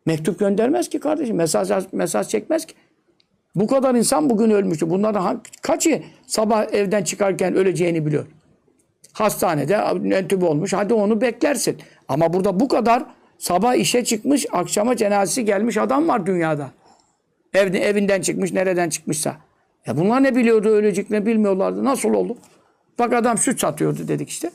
[0.05, 1.35] Mektup göndermez ki kardeşim.
[1.35, 2.73] Mesaj, mesaj çekmez ki.
[3.57, 4.89] Bu kadar insan bugün ölmüştü.
[4.89, 8.25] Bunlardan ha- kaçı sabah evden çıkarken öleceğini biliyor?
[9.13, 9.75] Hastanede
[10.15, 10.73] entübe olmuş.
[10.73, 11.77] Hadi onu beklersin.
[12.07, 13.03] Ama burada bu kadar
[13.37, 16.71] sabah işe çıkmış, akşama cenazesi gelmiş adam var dünyada.
[17.53, 19.35] Evde, evinden çıkmış, nereden çıkmışsa.
[19.85, 21.83] Ya bunlar ne biliyordu ölecek ne bilmiyorlardı.
[21.83, 22.37] Nasıl oldu?
[22.99, 24.51] Bak adam süt satıyordu dedik işte.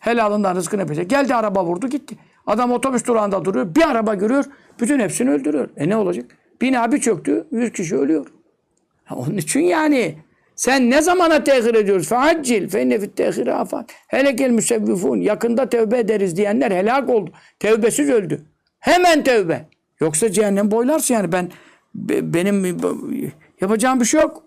[0.00, 1.10] Helalından rızkını yapacak.
[1.10, 2.16] Geldi araba vurdu gitti.
[2.46, 3.74] Adam otobüs durağında duruyor.
[3.74, 4.44] Bir araba görüyor.
[4.80, 5.68] Bütün hepsini öldürüyor.
[5.76, 6.24] E ne olacak?
[6.60, 7.46] Bina bir çöktü.
[7.50, 8.26] Yüz kişi ölüyor.
[9.10, 10.18] Onun için yani
[10.56, 12.08] sen ne zamana tehir ediyoruz?
[12.08, 13.90] Feaccil fe inne fit tehiri afat.
[14.08, 15.20] Helekel müsevvifun.
[15.20, 17.30] Yakında tevbe ederiz diyenler helak oldu.
[17.58, 18.42] Tevbesiz öldü.
[18.78, 19.68] Hemen tevbe.
[20.00, 21.50] Yoksa cehennem boylarsın yani ben
[21.94, 22.78] be- benim
[23.60, 24.42] yapacağım bir şey yok.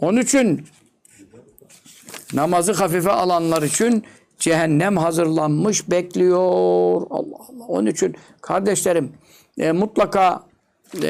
[0.00, 0.64] Onun için
[2.32, 4.04] namazı hafife alanlar için
[4.38, 6.42] cehennem hazırlanmış bekliyor.
[7.10, 7.64] Allah Allah.
[7.68, 9.12] Onun için kardeşlerim
[9.58, 10.42] e, mutlaka
[10.94, 11.08] e,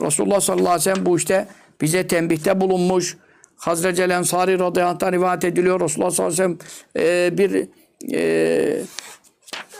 [0.00, 1.46] Resulullah sallallahu aleyhi ve sellem bu işte
[1.80, 3.16] bize tembihte bulunmuş.
[3.56, 5.80] Hazreti Ensari radıyallahu rivayet ediliyor.
[5.80, 6.64] Resulullah sallallahu aleyhi ve
[6.96, 7.68] sellem e, bir
[8.14, 8.82] e,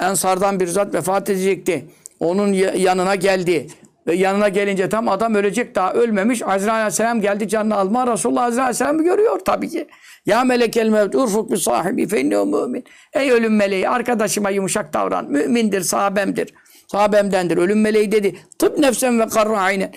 [0.00, 1.84] Ensardan bir zat vefat edecekti.
[2.20, 3.66] Onun ya- yanına geldi.
[4.06, 6.42] Ve yanına gelince tam adam ölecek daha ölmemiş.
[6.42, 8.12] Azrail aleyhisselam geldi canını alma.
[8.12, 9.86] Resulullah Azrail aleyhisselam'ı görüyor tabii ki.
[10.26, 12.84] Ya melekel mevt urfuk bi sahibi fe mümin.
[13.12, 15.30] Ey ölüm meleği arkadaşıma yumuşak davran.
[15.30, 16.54] Mümindir, sahabemdir.
[16.88, 17.56] Sahabemdendir.
[17.56, 18.36] Ölüm meleği dedi.
[18.58, 19.92] Tıp nefsen ve karra aynen.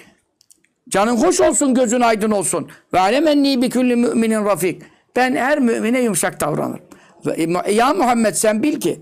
[0.90, 2.68] Canın hoş olsun, gözün aydın olsun.
[2.94, 4.82] Ve alemenni bi külli müminin rafik.
[5.16, 6.86] Ben her mümine yumuşak davranırım.
[7.26, 9.00] Ve, ya Muhammed sen bil ki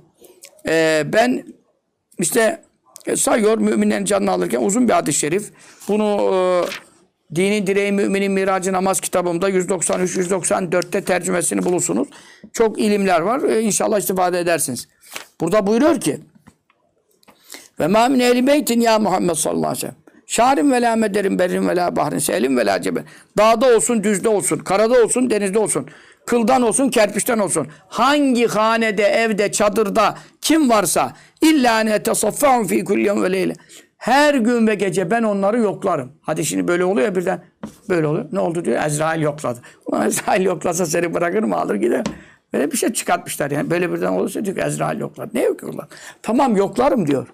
[0.68, 1.44] e, ben
[2.20, 2.62] işte
[3.06, 5.52] e, sayıyor müminlerin canını alırken uzun bir hadis-i şerif.
[5.88, 6.36] Bunu e,
[7.36, 12.08] Dini Direği Müminin Miracı Namaz kitabımda 193-194'te tercümesini bulursunuz.
[12.54, 13.44] Çok ilimler var.
[13.44, 14.88] E, inşallah istifade edersiniz.
[15.42, 16.20] Burada buyuruyor ki
[17.80, 19.96] ve ma min ehli beytin ya Muhammed sallallahu aleyhi ve sellem.
[20.28, 23.04] Şarin ve la mederin berrin ve la bahrin selim ve la cebel.
[23.38, 25.88] Dağda olsun, düzde olsun, karada olsun, denizde olsun.
[26.26, 27.68] Kıldan olsun, kerpiçten olsun.
[27.88, 33.54] Hangi hanede, evde, çadırda kim varsa illa ne tesaffahum fi kulli ve leyle.
[33.98, 36.12] Her gün ve gece ben onları yoklarım.
[36.22, 37.44] Hadi şimdi böyle oluyor birden.
[37.90, 38.26] Böyle oluyor.
[38.32, 38.84] Ne oldu diyor.
[38.86, 39.60] Ezrail yokladı.
[39.86, 42.04] Ulan Ezrail yoklasa seni bırakır mı alır gider.
[42.54, 43.70] Böyle bir şey çıkartmışlar yani.
[43.70, 45.30] Böyle birden olursa diyor ki Ezrail yokladı.
[45.34, 45.88] Ne yokuyorlar?
[46.22, 47.28] Tamam yoklarım diyor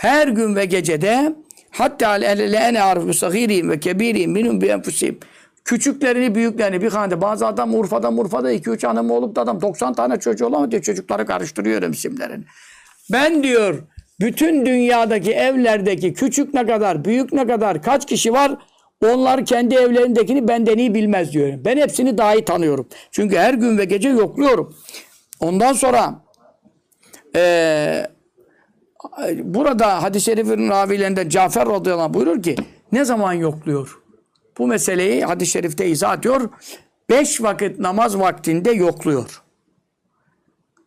[0.00, 1.32] her gün ve gecede
[1.70, 5.18] hatta ene arif sagirihim ve kebirihim minhum bi enfusihim.
[5.64, 7.20] Küçüklerini, büyüklerini bir hanede.
[7.20, 10.82] Bazı adam Urfa'da, Murfa'da iki üç hanım olup da adam 90 tane çocuğu olamıyor diyor.
[10.82, 12.44] Çocukları karıştırıyor isimlerini.
[13.12, 13.82] Ben diyor
[14.20, 18.52] bütün dünyadaki evlerdeki küçük ne kadar, büyük ne kadar, kaç kişi var
[19.04, 21.52] onlar kendi evlerindekini benden iyi bilmez diyor.
[21.64, 22.88] Ben hepsini daha iyi tanıyorum.
[23.10, 24.76] Çünkü her gün ve gece yokluyorum.
[25.40, 26.14] Ondan sonra
[27.34, 28.09] eee
[29.42, 32.56] burada hadis-i şerifin ravilerinden Cafer radıyallahu anh buyurur ki
[32.92, 33.98] ne zaman yokluyor?
[34.58, 36.50] Bu meseleyi hadis-i şerifte izah ediyor.
[37.10, 39.42] Beş vakit namaz vaktinde yokluyor.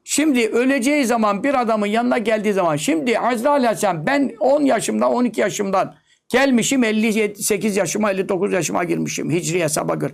[0.03, 5.41] Şimdi öleceği zaman bir adamın yanına geldiği zaman şimdi Azrail Aleyhisselam ben 10 yaşımda 12
[5.41, 5.95] yaşımdan
[6.29, 10.13] gelmişim 58 yaşıma 59 yaşıma girmişim hicri hesaba göre.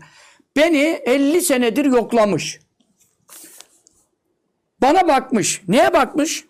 [0.56, 2.60] Beni 50 senedir yoklamış.
[4.82, 5.62] Bana bakmış.
[5.68, 6.46] Neye bakmış?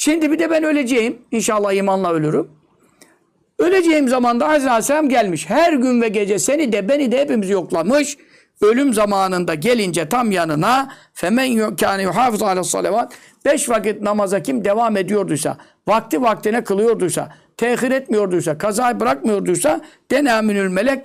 [0.00, 1.18] Şimdi bir de ben öleceğim.
[1.30, 2.50] İnşallah imanla ölürüm.
[3.58, 5.50] Öleceğim zaman da Azrail Aleyhisselam gelmiş.
[5.50, 8.16] Her gün ve gece seni de beni de hepimizi yoklamış.
[8.62, 13.12] Ölüm zamanında gelince tam yanına femen kâne yuhafız ala salavat
[13.44, 15.56] beş vakit namaza kim devam ediyorduysa,
[15.88, 21.04] vakti vaktine kılıyorduysa, tehir etmiyorduysa, kazayı bırakmıyorduysa denâminül melek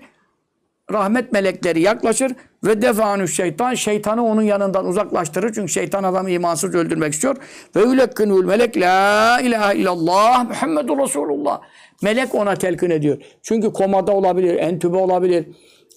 [0.91, 2.32] rahmet melekleri yaklaşır
[2.64, 5.53] ve defanü şeytan şeytanı onun yanından uzaklaştırır.
[5.53, 7.36] Çünkü şeytan adamı imansız öldürmek istiyor.
[7.76, 11.62] Ve ülekkinul melek la ilahe illallah Muhammedur Resulullah.
[12.02, 13.18] Melek ona telkin ediyor.
[13.41, 15.48] Çünkü komada olabilir, entübe olabilir.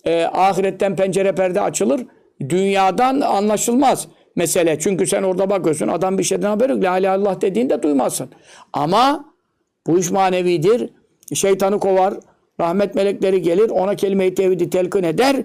[0.05, 2.06] Ee, ahiretten pencere perde açılır.
[2.48, 4.78] Dünyadan anlaşılmaz mesele.
[4.78, 6.82] Çünkü sen orada bakıyorsun adam bir şeyden haberi yok.
[6.82, 8.28] La ilahe illallah dediğinde duymazsın.
[8.73, 9.24] Ama
[9.86, 10.90] bu iş manevidir.
[11.35, 12.15] Şeytanı kovar.
[12.60, 13.70] Rahmet melekleri gelir.
[13.70, 15.36] Ona kelime-i tevhidi telkin eder.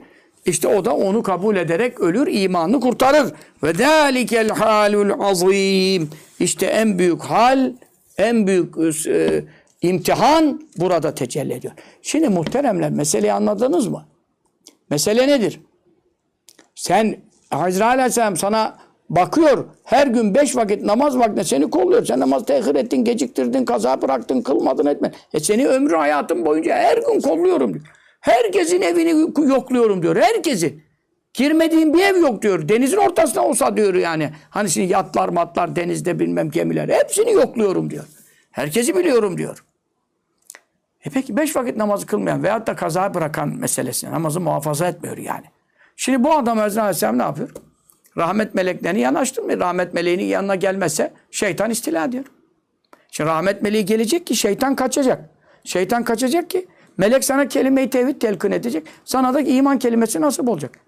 [0.46, 2.28] İşte o da onu kabul ederek ölür.
[2.28, 3.34] imanını kurtarır.
[3.64, 6.10] Ve zâlikel halul azim.
[6.40, 7.74] İşte en büyük hal,
[8.18, 8.76] en büyük
[9.08, 9.44] e,
[9.82, 11.74] imtihan burada tecelli ediyor.
[12.02, 14.06] Şimdi muhteremler meseleyi anladınız mı?
[14.90, 15.60] Mesele nedir?
[16.76, 17.18] Sen
[17.50, 18.78] Hazreti Aleyhisselam sana
[19.16, 19.66] bakıyor.
[19.84, 22.06] Her gün beş vakit namaz vaktinde seni kolluyor.
[22.06, 25.16] Sen namaz tehir ettin, geciktirdin, kaza bıraktın, kılmadın etmedin.
[25.34, 27.86] E seni ömrü hayatın boyunca her gün kolluyorum diyor.
[28.20, 29.10] Herkesin evini
[29.50, 30.16] yokluyorum diyor.
[30.16, 30.80] Herkesi.
[31.34, 32.70] Girmediğin bir ev yok diyor.
[32.70, 34.30] Denizin ortasında olsa diyor yani.
[34.50, 36.90] Hani şimdi yatlar matlar denizde bilmem gemiler.
[36.90, 38.04] Hepsini yokluyorum diyor.
[38.52, 39.64] Herkesi biliyorum diyor.
[41.06, 45.46] E peki beş vakit namazı kılmayan veyahut da kaza bırakan meselesini namazı muhafaza etmiyor yani.
[45.96, 47.50] Şimdi bu adam Hazreti Aleyhisselam ne yapıyor?
[48.18, 49.60] Rahmet meleklerini yanaştırmıyor.
[49.60, 52.26] Rahmet meleğinin yanına gelmezse şeytan istila ediyor.
[53.12, 55.30] Şimdi rahmet meleği gelecek ki şeytan kaçacak.
[55.64, 56.68] Şeytan kaçacak ki
[56.98, 58.88] melek sana kelime-i tevhid telkin edecek.
[59.06, 60.80] Sana da iman kelimesi nasip olacak.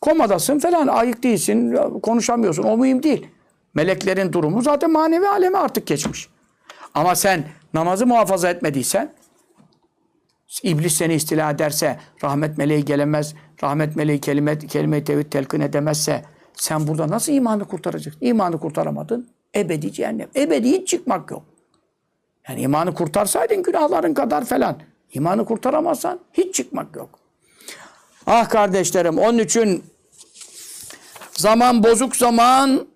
[0.00, 2.62] Komadasın falan ayık değilsin, konuşamıyorsun.
[2.62, 3.26] O mühim değil.
[3.74, 6.28] Meleklerin durumu zaten manevi aleme artık geçmiş.
[6.94, 7.44] Ama sen
[7.74, 9.12] namazı muhafaza etmediysen
[10.62, 16.24] İblis seni istila ederse, rahmet meleği gelemez, rahmet meleği kelime, kelime tevhid telkin edemezse
[16.54, 18.20] sen burada nasıl imanı kurtaracaksın?
[18.26, 20.28] İmanı kurtaramadın, ebedi cehennem.
[20.36, 21.42] Ebedi hiç çıkmak yok.
[22.48, 24.78] Yani imanı kurtarsaydın günahların kadar falan.
[25.14, 27.18] İmanı kurtaramazsan hiç çıkmak yok.
[28.26, 29.84] Ah kardeşlerim onun için
[31.32, 32.86] zaman bozuk zaman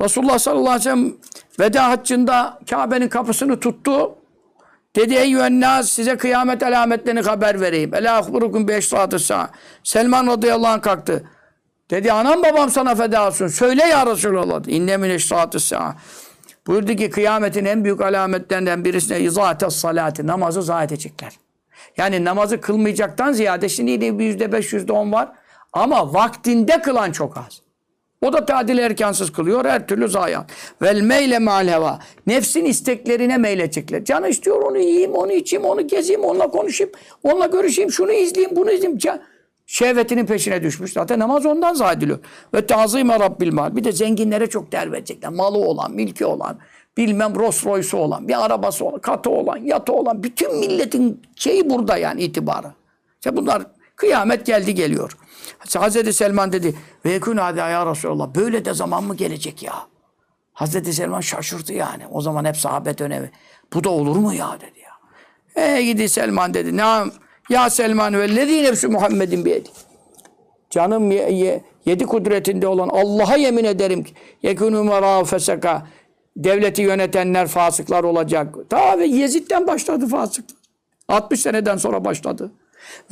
[0.00, 1.16] Resulullah sallallahu aleyhi ve sellem
[1.60, 4.17] veda haccında Kabe'nin kapısını tuttu.
[4.96, 7.94] Dedi ey nas size kıyamet alametlerini haber vereyim.
[7.94, 9.50] Ela ahburukum bi eşratı sâ.
[9.84, 11.24] Selman radıyallahu anh kalktı.
[11.90, 13.46] Dedi anam babam sana feda olsun.
[13.46, 14.62] Söyle ya Resulallah.
[14.66, 15.94] İnne min eşratı sâ.
[16.66, 20.26] Buyurdu ki kıyametin en büyük alametlerinden birisine izates salati.
[20.26, 21.32] Namazı zayi edecekler.
[21.96, 25.28] Yani namazı kılmayacaktan ziyade şimdi de yüzde beş, yüzde on var.
[25.72, 27.62] Ama vaktinde kılan çok az.
[28.22, 29.64] O da tadil erkansız kılıyor.
[29.64, 30.50] Her türlü zayiat.
[30.82, 31.98] Vel meyle mal heva.
[32.26, 34.04] Nefsin isteklerine meyledecekler.
[34.04, 36.92] Canı istiyor onu yiyeyim, onu içeyim, onu gezeyim, onunla konuşayım,
[37.22, 38.98] onunla görüşeyim, şunu izleyeyim, bunu izleyeyim.
[38.98, 39.20] Can,
[39.66, 40.92] şehvetinin peşine düşmüş.
[40.92, 42.18] Zaten namaz ondan zahidiliyor.
[42.54, 43.76] Ve tazime rabbil mal.
[43.76, 45.30] Bir de zenginlere çok değer verecekler.
[45.30, 46.58] Malı olan, milki olan,
[46.96, 50.22] bilmem Rolls Royce'u olan, bir arabası olan, katı olan, yatı olan.
[50.22, 52.72] Bütün milletin şeyi burada yani itibarı.
[53.14, 53.62] İşte bunlar
[53.96, 55.16] kıyamet geldi geliyor.
[55.78, 56.74] Hazreti Selman dedi
[57.04, 59.74] ve yekun hadi ya Resulallah böyle de zaman mı gelecek ya?
[60.52, 62.06] Hazreti Selman şaşırdı yani.
[62.10, 63.30] O zaman hep sahabe dönemi.
[63.74, 65.64] Bu da olur mu ya dedi ya.
[65.64, 66.76] E gidi Selman dedi.
[66.76, 67.10] Ne
[67.50, 69.68] ya Selman ve lezî nefsü Muhammedin biyedi.
[70.70, 75.86] Canım ye, ye, yedi kudretinde olan Allah'a yemin ederim ki yekûnû merâ feseka
[76.36, 78.54] devleti yönetenler fasıklar olacak.
[78.70, 80.58] Ta ve Yezid'den başladı fasıklar.
[81.08, 82.52] 60 seneden sonra başladı.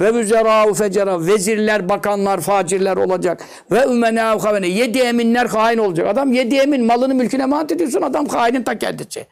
[0.00, 3.44] Ve müzerâhu fecera vezirler, bakanlar, facirler olacak.
[3.70, 6.06] Ve ümenâhu havene yedi eminler hain olacak.
[6.06, 8.02] Adam yedi emin malını mülküne emanet ediyorsun.
[8.02, 9.26] Adam hainin ta kendisi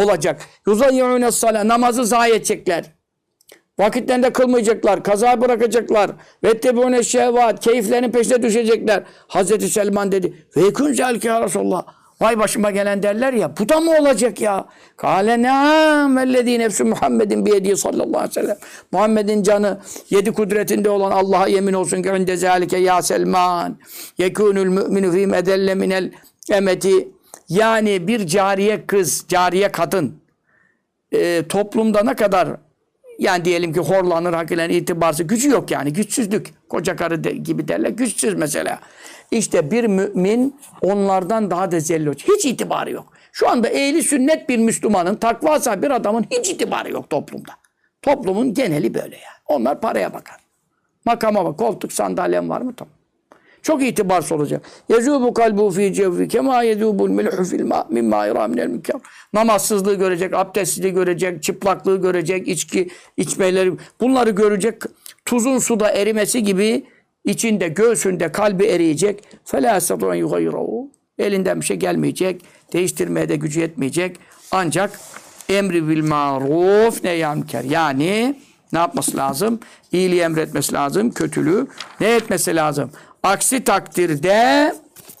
[0.00, 0.40] olacak.
[0.66, 2.84] Yuzayyûne salâ namazı zayi edecekler.
[3.78, 6.10] Vakitlerinde kılmayacaklar, kaza bırakacaklar.
[6.44, 9.02] Ve tebûne şehvat, keyiflerinin peşine düşecekler.
[9.28, 10.46] Hazreti Selman dedi.
[10.56, 11.84] Ve yekûn zelke ya Resulallah.
[12.20, 13.56] Vay başıma gelen derler ya.
[13.56, 14.64] Bu da mı olacak ya?
[14.96, 18.56] Kale ne'am vellezî nefsü Muhammedin biyediği sallallahu aleyhi ve sellem.
[18.92, 19.78] Muhammed'in canı
[20.10, 23.78] yedi kudretinde olan Allah'a yemin olsun ki önde zâlike ya Selman.
[24.18, 26.10] Yekûnül mü'minu fî medelle minel
[26.50, 27.08] emeti.
[27.48, 30.14] Yani bir cariye kız, cariye kadın
[31.12, 32.48] e, toplumda ne kadar
[33.18, 36.54] yani diyelim ki horlanır, hakilen itibarsız, gücü yok yani, güçsüzlük.
[36.68, 38.80] Koca karı de, gibi derler, güçsüz mesela.
[39.30, 42.28] İşte bir mümin onlardan daha da zelloç.
[42.28, 43.12] Hiç itibarı yok.
[43.32, 47.52] Şu anda ehli sünnet bir Müslümanın, takva sahibi bir adamın hiç itibarı yok toplumda.
[48.02, 49.34] Toplumun geneli böyle yani.
[49.46, 50.36] Onlar paraya bakar.
[51.04, 52.74] Makama bak, koltuk sandalyem var mı?
[52.76, 52.94] Tamam.
[53.62, 54.62] Çok itibarsız olacak.
[54.88, 59.00] Yezubu kalbu fi cevvi kema yezubul milhu fil ma min ma'ira minel mükar.
[59.32, 64.82] Namazsızlığı görecek, abdestsizliği görecek, çıplaklığı görecek, içki içmeleri bunları görecek.
[65.24, 66.84] Tuzun suda erimesi gibi
[67.24, 69.24] içinde, göğsünde, kalbi eriyecek.
[69.44, 70.88] Fela yastatu yughayyiru.
[71.18, 72.44] Elinden bir şey gelmeyecek.
[72.72, 74.16] Değiştirmeye de gücü yetmeyecek.
[74.52, 75.00] Ancak
[75.48, 77.64] emri bil maruf ne yamker.
[77.64, 78.36] Yani
[78.72, 79.60] ne yapması lazım?
[79.92, 81.66] İyiliği emretmesi lazım, kötülüğü
[82.00, 82.90] ne etmesi lazım?
[83.22, 84.74] Aksi takdirde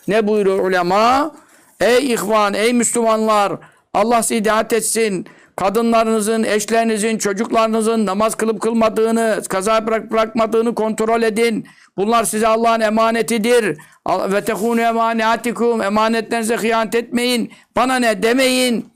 [0.08, 1.34] ne buyuruyor ulema?
[1.80, 3.52] Ey ihvan, ey Müslümanlar,
[3.94, 5.26] Allah sizi etsin.
[5.56, 11.66] Kadınlarınızın, eşlerinizin, çocuklarınızın namaz kılıp kılmadığını, kaza bırak bırakmadığını kontrol edin.
[11.96, 13.78] Bunlar size Allah'ın emanetidir.
[14.08, 15.82] Ve tekunu emanatikum.
[15.82, 17.52] Emanetlerinize hıyanet etmeyin.
[17.76, 18.88] Bana ne demeyin.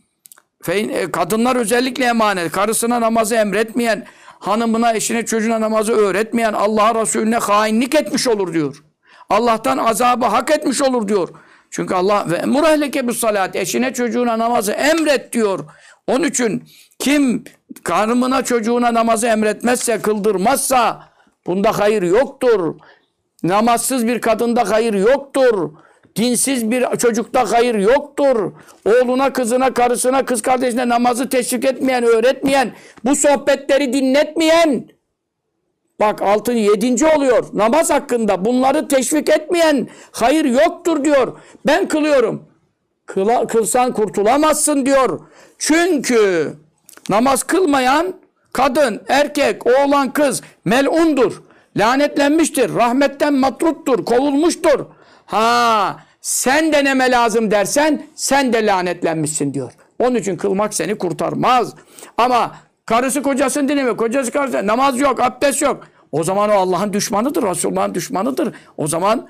[0.69, 2.53] E, Kadınlar özellikle emanet.
[2.53, 4.07] Karısına namazı emretmeyen,
[4.39, 8.83] hanımına, eşine, çocuğuna namazı öğretmeyen Allah'a Resulüne hainlik etmiş olur diyor.
[9.31, 11.29] Allah'tan azabı hak etmiş olur diyor.
[11.71, 15.65] Çünkü Allah ve murahleke bu salat eşine çocuğuna namazı emret diyor.
[16.09, 16.65] Onun için
[16.99, 17.45] kim
[17.83, 21.09] karımına çocuğuna namazı emretmezse, kıldırmazsa
[21.47, 22.75] bunda hayır yoktur.
[23.43, 25.71] Namazsız bir kadında hayır yoktur.
[26.17, 28.53] Dinsiz bir çocukta hayır yoktur.
[28.85, 32.73] Oğluna, kızına, karısına, kız kardeşine namazı teşvik etmeyen, öğretmeyen,
[33.05, 34.89] bu sohbetleri dinletmeyen,
[36.01, 37.47] bak altın yedinci oluyor.
[37.53, 41.39] Namaz hakkında bunları teşvik etmeyen hayır yoktur diyor.
[41.67, 42.48] Ben kılıyorum.
[43.09, 45.21] Kıla, kılsan kurtulamazsın diyor.
[45.59, 46.53] Çünkü
[47.09, 48.15] namaz kılmayan
[48.53, 51.43] kadın, erkek, oğlan, kız melundur.
[51.77, 52.75] Lanetlenmiştir.
[52.75, 54.05] Rahmetten matruttur.
[54.05, 54.87] Kovulmuştur.
[55.27, 59.73] Ha sen deneme lazım dersen sen de lanetlenmişsin diyor.
[59.99, 61.75] Onun için kılmak seni kurtarmaz.
[62.17, 62.57] Ama
[62.87, 63.97] karısı kocasını dinlemiyor.
[63.97, 65.85] Kocası karısı namaz yok, abdest yok.
[66.13, 68.55] O zaman o Allah'ın düşmanıdır, Resulullah'ın düşmanıdır.
[68.77, 69.29] O zaman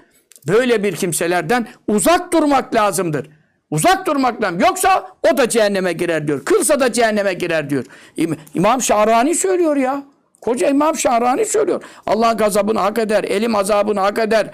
[0.49, 3.38] böyle bir kimselerden uzak durmak lazımdır.
[3.71, 4.61] Uzak durmak lazım.
[4.61, 6.45] Yoksa o da cehenneme girer diyor.
[6.45, 7.85] Kılsa da cehenneme girer diyor.
[8.17, 10.03] İm- İmam Şahrani söylüyor ya.
[10.41, 11.83] Koca İmam Şahrani söylüyor.
[12.07, 13.25] Allah'ın gazabını hak eder.
[13.25, 14.51] Elim azabını hak eder.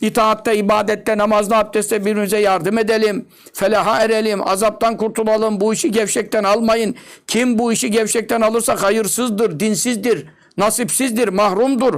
[0.00, 3.28] İtaatta, ibadette, namazda, abdestte birbirimize yardım edelim.
[3.52, 4.48] Felaha erelim.
[4.48, 5.60] Azaptan kurtulalım.
[5.60, 6.94] Bu işi gevşekten almayın.
[7.26, 10.26] Kim bu işi gevşekten alırsa hayırsızdır, dinsizdir,
[10.56, 11.94] nasipsizdir, mahrumdur.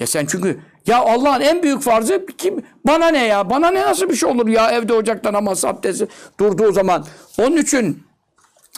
[0.00, 2.62] Ya sen çünkü ya Allah'ın en büyük farzı kim?
[2.86, 3.50] Bana ne ya?
[3.50, 4.70] Bana ne nasıl bir şey olur ya?
[4.70, 6.08] Evde ocakta namaz abdesti
[6.40, 7.04] durduğu zaman.
[7.38, 8.02] Onun için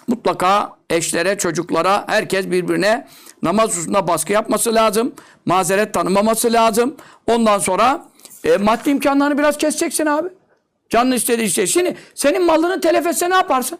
[0.07, 3.07] mutlaka eşlere, çocuklara, herkes birbirine
[3.43, 5.15] namaz hususunda baskı yapması lazım.
[5.47, 6.97] Mazeret tanımaması lazım.
[7.27, 8.05] Ondan sonra
[8.45, 10.29] e, maddi imkanlarını biraz keseceksin abi.
[10.89, 11.67] Canın istediği şey.
[11.67, 13.79] Şimdi senin malını telef etse ne yaparsın?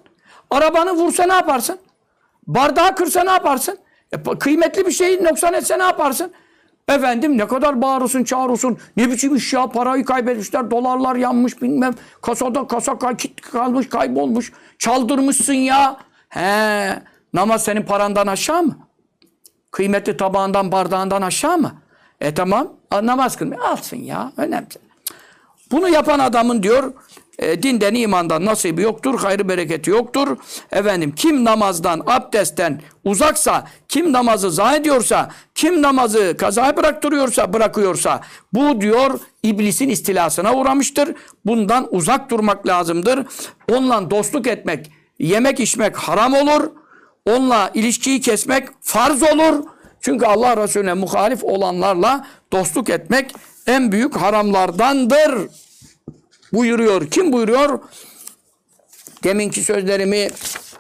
[0.51, 1.79] Arabanı vursa ne yaparsın?
[2.47, 3.79] Bardağı kırsa ne yaparsın?
[4.13, 6.33] E, kıymetli bir şeyi noksan etse ne yaparsın?
[6.91, 8.79] Efendim ne kadar bağırırsın çağırırsın.
[8.97, 10.71] Ne biçim iş ya parayı kaybetmişler.
[10.71, 11.95] Dolarlar yanmış bilmem.
[12.23, 13.17] Kasada kasa kay-
[13.53, 14.53] kalmış kaybolmuş.
[14.79, 15.97] Çaldırmışsın ya.
[16.29, 17.03] He
[17.35, 18.79] namaz senin parandan aşağı mı?
[19.71, 21.73] Kıymetli tabağından bardağından aşağı mı?
[22.21, 22.69] E tamam
[23.03, 23.63] namaz kılmıyor.
[23.63, 24.67] Alsın ya önemli.
[25.71, 26.93] Bunu yapan adamın diyor
[27.41, 30.37] e, dinden imandan nasibi yoktur, hayrı bereketi yoktur.
[30.73, 38.21] Efendim kim namazdan, abdestten uzaksa, kim namazı zayi ediyorsa, kim namazı kazaya bıraktırıyorsa, bırakıyorsa
[38.53, 41.15] bu diyor iblisin istilasına uğramıştır.
[41.47, 43.27] Bundan uzak durmak lazımdır.
[43.73, 46.71] Onunla dostluk etmek, yemek içmek haram olur.
[47.27, 49.65] Onunla ilişkiyi kesmek farz olur.
[50.01, 53.35] Çünkü Allah Resulüne muhalif olanlarla dostluk etmek
[53.67, 55.49] en büyük haramlardandır.
[56.53, 57.11] Buyuruyor.
[57.11, 57.81] Kim buyuruyor?
[59.25, 60.29] Deminki sözlerimi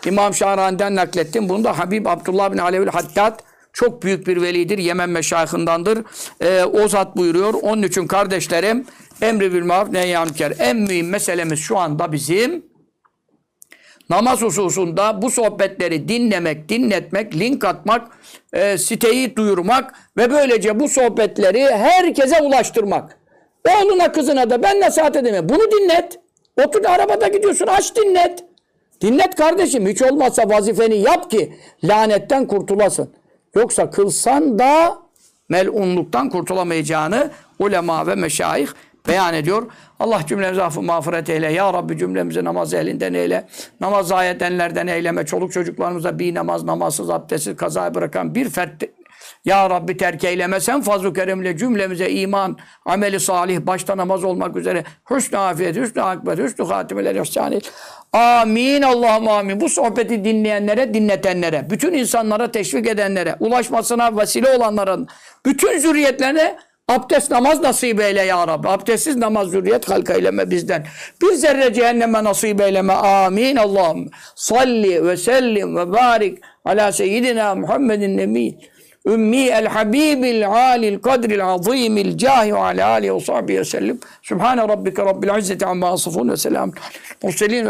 [0.07, 1.49] İmam Şahrani'den naklettim.
[1.49, 3.41] Bunu da Habib Abdullah bin Alevül Haddad
[3.73, 4.79] çok büyük bir velidir.
[4.79, 6.05] Yemen meşayihinden
[6.41, 7.55] Ee, o zat buyuruyor.
[7.55, 8.87] Onun için kardeşlerim
[9.23, 10.53] emri bil maruf münker.
[10.59, 12.65] En mühim meselemiz şu anda bizim
[14.11, 18.09] namaz hususunda bu sohbetleri dinlemek, dinletmek, link atmak,
[18.53, 23.20] e, siteyi duyurmak ve böylece bu sohbetleri herkese ulaştırmak.
[23.69, 25.49] Oğluna kızına da ben nasihat edemem.
[25.49, 26.19] Bunu dinlet.
[26.67, 28.45] Otur arabada gidiyorsun aç dinlet.
[29.01, 31.55] Dinlet kardeşim hiç olmazsa vazifeni yap ki
[31.85, 33.11] lanetten kurtulasın.
[33.55, 34.99] Yoksa kılsan da
[35.49, 38.69] melunluktan kurtulamayacağını ulema ve meşayih
[39.09, 39.67] beyan ediyor.
[40.01, 41.53] Allah cümlemize affı mağfiret eyle.
[41.53, 43.47] Ya Rabbi cümlemizi namaz elinden eyle.
[43.81, 45.27] Namaz zayi edenlerden eyleme.
[45.27, 48.83] Çoluk çocuklarımıza bir namaz, namazsız, abdestsiz, kazaya bırakan bir fert
[49.45, 50.61] ya Rabbi terk eyleme.
[50.61, 56.39] Sen fazl-ı keremle cümlemize iman, ameli salih, başta namaz olmak üzere hüsnü afiyet, hüsnü akbet,
[56.39, 57.15] hüsnü hatimeler
[57.53, 57.73] et.
[58.13, 58.83] Amin.
[58.83, 59.61] Allah'ım amin.
[59.61, 65.09] Bu sohbeti dinleyenlere, dinletenlere, bütün insanlara teşvik edenlere, ulaşmasına vesile olanların,
[65.47, 66.57] bütün zürriyetlerine
[66.91, 68.69] Abdest namaz nasip eyle ya Rabbi.
[68.69, 70.87] Abdestsiz namaz zürriyet halka eyleme bizden.
[71.23, 72.93] Bir zerre cehenneme nasip eyleme.
[72.93, 74.11] Amin Allah'ım.
[74.37, 78.59] Salli ve sellim ve barik ala seyyidina Muhammedin nebi.
[79.07, 84.01] Ümmi el habibil alil kadril azimil cahi ve ala alihi ve sahbihi ve sellim.
[84.23, 86.75] Sübhane rabbike rabbil izzeti amma asifun ve selamun.
[87.23, 87.67] Murselin